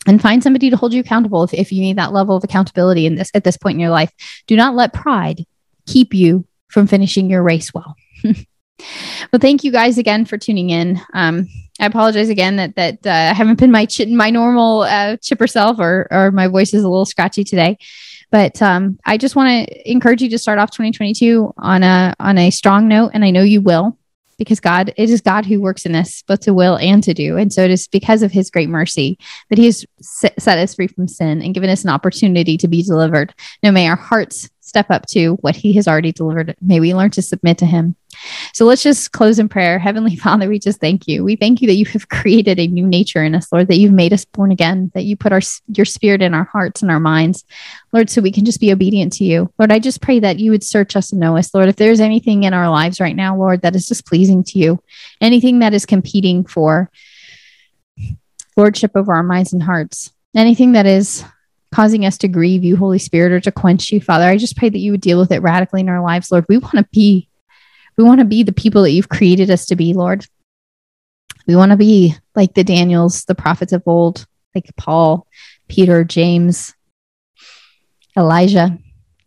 And 0.07 0.21
find 0.21 0.43
somebody 0.43 0.69
to 0.69 0.77
hold 0.77 0.93
you 0.93 0.99
accountable 0.99 1.43
if, 1.43 1.53
if 1.53 1.71
you 1.71 1.81
need 1.81 1.97
that 1.97 2.13
level 2.13 2.35
of 2.35 2.43
accountability 2.43 3.05
in 3.05 3.15
this 3.15 3.31
at 3.33 3.43
this 3.43 3.57
point 3.57 3.75
in 3.75 3.79
your 3.79 3.89
life. 3.89 4.11
Do 4.45 4.55
not 4.55 4.75
let 4.75 4.93
pride 4.93 5.45
keep 5.87 6.13
you 6.13 6.45
from 6.67 6.87
finishing 6.87 7.29
your 7.29 7.41
race 7.41 7.73
well. 7.73 7.95
well, 8.23 9.39
thank 9.39 9.63
you 9.63 9.71
guys 9.71 9.97
again 9.97 10.25
for 10.25 10.37
tuning 10.37 10.69
in. 10.69 11.01
Um, 11.13 11.47
I 11.79 11.85
apologize 11.85 12.29
again 12.29 12.55
that 12.57 12.75
that 12.75 13.05
uh, 13.05 13.31
I 13.31 13.33
haven't 13.33 13.59
been 13.59 13.71
my 13.71 13.85
ch- 13.85 14.07
my 14.07 14.29
normal 14.29 14.81
uh, 14.81 15.17
chipper 15.17 15.47
self, 15.47 15.79
or 15.79 16.07
or 16.11 16.31
my 16.31 16.47
voice 16.47 16.73
is 16.73 16.83
a 16.83 16.89
little 16.89 17.05
scratchy 17.05 17.43
today. 17.43 17.77
But 18.31 18.61
um, 18.61 18.99
I 19.05 19.17
just 19.17 19.35
want 19.35 19.67
to 19.67 19.91
encourage 19.91 20.21
you 20.21 20.29
to 20.29 20.37
start 20.37 20.59
off 20.59 20.71
2022 20.71 21.53
on 21.57 21.83
a 21.83 22.15
on 22.19 22.37
a 22.37 22.51
strong 22.51 22.87
note, 22.87 23.11
and 23.13 23.25
I 23.25 23.31
know 23.31 23.43
you 23.43 23.61
will, 23.61 23.97
because 24.37 24.59
God 24.59 24.93
it 24.97 25.09
is 25.09 25.21
God 25.21 25.45
who 25.45 25.61
works 25.61 25.85
in 25.85 25.95
us 25.95 26.23
both 26.27 26.41
to 26.41 26.53
will 26.53 26.77
and 26.77 27.03
to 27.03 27.13
do, 27.13 27.37
and 27.37 27.51
so 27.51 27.63
it 27.63 27.71
is 27.71 27.87
because 27.87 28.21
of 28.21 28.31
His 28.31 28.49
great 28.49 28.69
mercy 28.69 29.17
that 29.49 29.57
He 29.57 29.65
has 29.65 29.85
set 30.01 30.57
us 30.57 30.75
free 30.75 30.87
from 30.87 31.07
sin 31.07 31.41
and 31.41 31.53
given 31.53 31.69
us 31.69 31.83
an 31.83 31.89
opportunity 31.89 32.57
to 32.57 32.67
be 32.67 32.83
delivered. 32.83 33.33
Now 33.63 33.71
may 33.71 33.87
our 33.87 33.95
hearts 33.95 34.49
step 34.65 34.87
up 34.89 35.05
to 35.05 35.35
what 35.35 35.55
he 35.55 35.73
has 35.73 35.87
already 35.87 36.11
delivered. 36.11 36.55
May 36.59 36.79
we 36.79 36.95
learn 36.95 37.11
to 37.11 37.21
submit 37.21 37.59
to 37.59 37.67
him. 37.67 37.95
So 38.51 38.65
let's 38.65 38.81
just 38.81 39.11
close 39.11 39.37
in 39.37 39.47
prayer. 39.47 39.77
Heavenly 39.77 40.15
Father, 40.15 40.49
we 40.49 40.57
just 40.57 40.79
thank 40.79 41.07
you. 41.07 41.23
We 41.23 41.35
thank 41.35 41.61
you 41.61 41.67
that 41.67 41.75
you 41.75 41.85
have 41.85 42.09
created 42.09 42.59
a 42.59 42.67
new 42.67 42.87
nature 42.87 43.23
in 43.23 43.35
us, 43.35 43.51
Lord, 43.53 43.67
that 43.67 43.77
you've 43.77 43.93
made 43.93 44.11
us 44.11 44.25
born 44.25 44.51
again, 44.51 44.91
that 44.95 45.03
you 45.03 45.15
put 45.15 45.31
our 45.31 45.41
your 45.67 45.85
spirit 45.85 46.23
in 46.23 46.33
our 46.33 46.45
hearts 46.45 46.81
and 46.81 46.89
our 46.89 46.99
minds, 46.99 47.45
Lord, 47.93 48.09
so 48.09 48.21
we 48.21 48.31
can 48.31 48.43
just 48.43 48.59
be 48.59 48.73
obedient 48.73 49.13
to 49.13 49.23
you. 49.23 49.53
Lord, 49.59 49.71
I 49.71 49.77
just 49.77 50.01
pray 50.01 50.19
that 50.19 50.39
you 50.39 50.49
would 50.49 50.63
search 50.63 50.95
us 50.95 51.11
and 51.11 51.21
know 51.21 51.37
us, 51.37 51.53
Lord. 51.53 51.69
If 51.69 51.75
there's 51.75 51.99
anything 51.99 52.43
in 52.43 52.53
our 52.53 52.69
lives 52.69 52.99
right 52.99 53.15
now, 53.15 53.37
Lord, 53.37 53.61
that 53.61 53.75
is 53.75 53.85
displeasing 53.85 54.43
to 54.45 54.59
you, 54.59 54.83
anything 55.21 55.59
that 55.59 55.75
is 55.75 55.85
competing 55.85 56.43
for 56.43 56.89
lordship 58.57 58.91
over 58.95 59.13
our 59.13 59.23
minds 59.23 59.53
and 59.53 59.61
hearts, 59.61 60.11
anything 60.35 60.71
that 60.71 60.85
is 60.87 61.23
causing 61.75 62.05
us 62.05 62.17
to 62.17 62.29
grieve 62.29 62.63
you, 62.63 62.77
Holy 62.77 62.99
Spirit, 62.99 63.33
or 63.33 63.41
to 63.41 63.51
quench 63.51 63.91
you, 63.91 63.99
Father. 63.99 64.23
I 64.23 64.37
just 64.37 64.55
pray 64.55 64.69
that 64.69 64.79
you 64.79 64.91
would 64.91 65.01
deal 65.01 65.19
with 65.19 65.33
it 65.33 65.41
radically 65.41 65.81
in 65.81 65.89
our 65.89 66.01
lives, 66.01 66.31
Lord. 66.31 66.45
We 66.47 66.57
want 66.57 66.75
to 66.75 66.87
be, 66.93 67.27
we 67.97 68.05
want 68.05 68.19
to 68.19 68.25
be 68.25 68.43
the 68.43 68.53
people 68.53 68.83
that 68.83 68.91
you've 68.91 69.09
created 69.09 69.49
us 69.49 69.65
to 69.65 69.75
be, 69.75 69.93
Lord. 69.93 70.25
We 71.47 71.57
want 71.57 71.71
to 71.71 71.77
be 71.77 72.15
like 72.33 72.53
the 72.53 72.63
Daniels, 72.63 73.25
the 73.25 73.35
prophets 73.35 73.73
of 73.73 73.83
old, 73.85 74.25
like 74.55 74.73
Paul, 74.77 75.27
Peter, 75.67 76.05
James, 76.05 76.73
Elijah. 78.17 78.77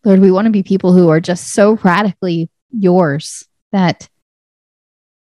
Lord, 0.03 0.21
we 0.21 0.31
want 0.31 0.47
to 0.47 0.51
be 0.51 0.63
people 0.63 0.95
who 0.95 1.11
are 1.11 1.21
just 1.21 1.53
so 1.53 1.77
radically 1.85 2.49
yours 2.71 3.47
that 3.73 4.09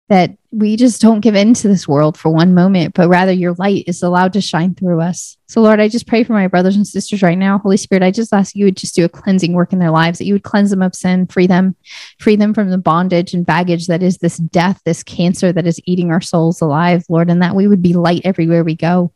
that 0.09 0.37
we 0.51 0.77
just 0.77 1.03
don't 1.03 1.21
give 1.21 1.35
in 1.35 1.53
to 1.53 1.69
this 1.69 1.87
world 1.87 2.17
for 2.17 2.31
one 2.31 2.55
moment, 2.55 2.95
but 2.95 3.09
rather 3.09 3.33
your 3.33 3.53
light 3.55 3.85
is 3.87 4.03
allowed 4.03 4.33
to 4.33 4.41
shine 4.41 4.75
through 4.75 5.03
us. 5.03 5.37
So, 5.49 5.61
Lord, 5.61 5.81
I 5.81 5.89
just 5.89 6.07
pray 6.07 6.25
for 6.25 6.33
my 6.33 6.47
brothers 6.47 6.77
and 6.77 6.87
sisters 6.87 7.23
right 7.23 7.37
now. 7.37 7.59
Holy 7.59 7.77
Spirit, 7.77 8.03
I 8.03 8.11
just 8.11 8.33
ask 8.33 8.57
you 8.57 8.65
would 8.65 8.77
just 8.77 8.95
do 8.95 9.05
a 9.05 9.09
cleansing 9.09 9.53
work 9.53 9.73
in 9.75 9.79
their 9.79 9.91
lives, 9.91 10.19
that 10.19 10.25
you 10.25 10.33
would 10.33 10.45
cleanse 10.45 10.71
them 10.71 10.81
of 10.81 10.95
sin, 10.95 11.27
free 11.27 11.47
them, 11.47 11.77
free 12.19 12.37
them 12.37 12.55
from 12.55 12.71
the 12.71 12.79
bondage 12.79 13.35
and 13.35 13.45
baggage 13.45 13.87
that 13.89 14.03
is 14.03 14.19
this 14.19 14.39
death, 14.39 14.81
this 14.85 15.03
cancer 15.03 15.53
that 15.53 15.67
is 15.67 15.81
eating 15.85 16.11
our 16.11 16.23
souls 16.23 16.63
alive, 16.63 17.05
Lord, 17.11 17.29
and 17.29 17.43
that 17.43 17.55
we 17.55 17.69
would 17.69 17.83
be 17.83 17.93
light 17.93 18.23
everywhere 18.25 18.65
we 18.65 18.75
go, 18.75 19.13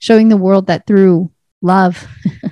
showing 0.00 0.28
the 0.28 0.36
world 0.36 0.66
that 0.66 0.88
through 0.88 1.30
love, 1.60 2.04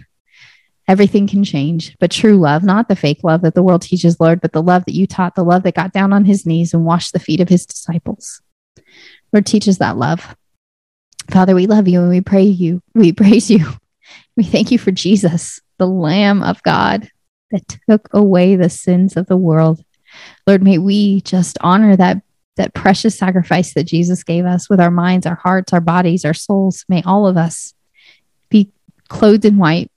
everything 0.91 1.29
can 1.29 1.45
change. 1.45 1.97
But 2.01 2.11
true 2.11 2.37
love, 2.37 2.65
not 2.65 2.89
the 2.89 2.97
fake 2.97 3.21
love 3.23 3.43
that 3.43 3.55
the 3.55 3.63
world 3.63 3.81
teaches, 3.81 4.19
Lord, 4.19 4.41
but 4.41 4.53
the 4.53 4.63
love 4.63 4.85
that 4.87 4.95
you 4.95 5.07
taught, 5.07 5.37
the 5.37 5.45
love 5.45 5.63
that 5.63 5.77
got 5.77 5.93
down 5.93 6.13
on 6.13 6.25
his 6.25 6.45
knees 6.45 6.75
and 6.75 6.85
washed 6.85 7.13
the 7.13 7.21
feet 7.21 7.39
of 7.41 7.49
his 7.49 7.65
disciples. 7.65 8.43
Lord, 9.33 9.47
teach 9.47 9.69
us 9.69 9.79
that 9.79 9.97
love. 9.97 10.35
Father, 11.31 11.55
we 11.55 11.69
love 11.69 11.87
you 11.87 12.01
and 12.01 12.11
we 12.11 12.21
pray 12.21 12.43
you. 12.43 12.83
We 12.93 13.13
praise 13.23 13.49
you. 13.49 13.67
We 14.37 14.43
thank 14.43 14.73
you 14.73 14.79
for 14.79 14.91
Jesus, 14.91 15.61
the 15.79 15.87
Lamb 15.87 16.43
of 16.43 16.61
God 16.65 17.09
that 17.53 17.79
took 17.89 18.09
away 18.13 18.57
the 18.57 18.69
sins 18.69 19.17
of 19.17 19.27
the 19.27 19.37
world. 19.37 19.85
Lord, 20.45 20.65
may 20.65 20.79
we 20.79 21.21
just 21.21 21.57
honor 21.61 21.95
that 21.97 22.21
that 22.57 22.75
precious 22.75 23.17
sacrifice 23.17 23.75
that 23.75 23.85
Jesus 23.85 24.25
gave 24.25 24.45
us 24.45 24.69
with 24.69 24.81
our 24.81 24.91
minds, 24.91 25.25
our 25.25 25.37
hearts, 25.37 25.73
our 25.73 25.81
bodies, 25.81 26.25
our 26.25 26.35
souls. 26.35 26.85
May 26.89 27.01
all 27.05 27.29
of 27.29 27.37
us 27.37 27.75
be 28.51 28.73
clothed 29.09 29.45
in 29.45 29.57
white 29.57 29.91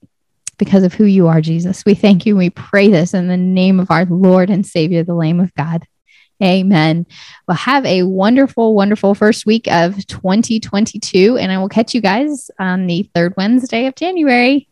because 0.58 0.82
of 0.82 0.94
who 0.94 1.04
you 1.04 1.26
are, 1.26 1.40
Jesus. 1.40 1.84
We 1.84 1.94
thank 1.94 2.26
you. 2.26 2.36
We 2.36 2.50
pray 2.50 2.88
this 2.88 3.14
in 3.14 3.28
the 3.28 3.36
name 3.36 3.80
of 3.80 3.90
our 3.90 4.04
Lord 4.06 4.50
and 4.50 4.64
Savior, 4.66 5.02
the 5.02 5.14
Lamb 5.14 5.40
of 5.40 5.54
God. 5.54 5.86
Amen. 6.42 7.06
Well, 7.46 7.56
have 7.56 7.86
a 7.86 8.02
wonderful, 8.02 8.74
wonderful 8.74 9.14
first 9.14 9.46
week 9.46 9.66
of 9.70 10.06
2022. 10.06 11.38
And 11.38 11.52
I 11.52 11.58
will 11.58 11.68
catch 11.68 11.94
you 11.94 12.00
guys 12.00 12.50
on 12.58 12.86
the 12.86 13.08
third 13.14 13.34
Wednesday 13.36 13.86
of 13.86 13.94
January. 13.94 14.68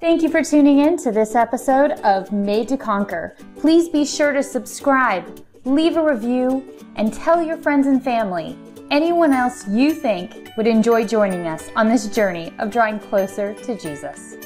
Thank 0.00 0.22
you 0.22 0.30
for 0.30 0.42
tuning 0.42 0.78
in 0.78 0.96
to 0.98 1.12
this 1.12 1.34
episode 1.34 1.92
of 2.00 2.32
Made 2.32 2.68
to 2.68 2.78
Conquer. 2.78 3.36
Please 3.58 3.88
be 3.88 4.06
sure 4.06 4.32
to 4.32 4.42
subscribe, 4.42 5.44
leave 5.64 5.98
a 5.98 6.02
review, 6.02 6.64
and 6.96 7.12
tell 7.12 7.42
your 7.42 7.58
friends 7.58 7.86
and 7.86 8.02
family, 8.02 8.58
anyone 8.90 9.34
else 9.34 9.68
you 9.68 9.92
think 9.92 10.50
would 10.56 10.66
enjoy 10.66 11.06
joining 11.06 11.46
us 11.46 11.68
on 11.76 11.88
this 11.88 12.06
journey 12.08 12.50
of 12.58 12.70
drawing 12.70 12.98
closer 12.98 13.52
to 13.52 13.76
Jesus. 13.76 14.39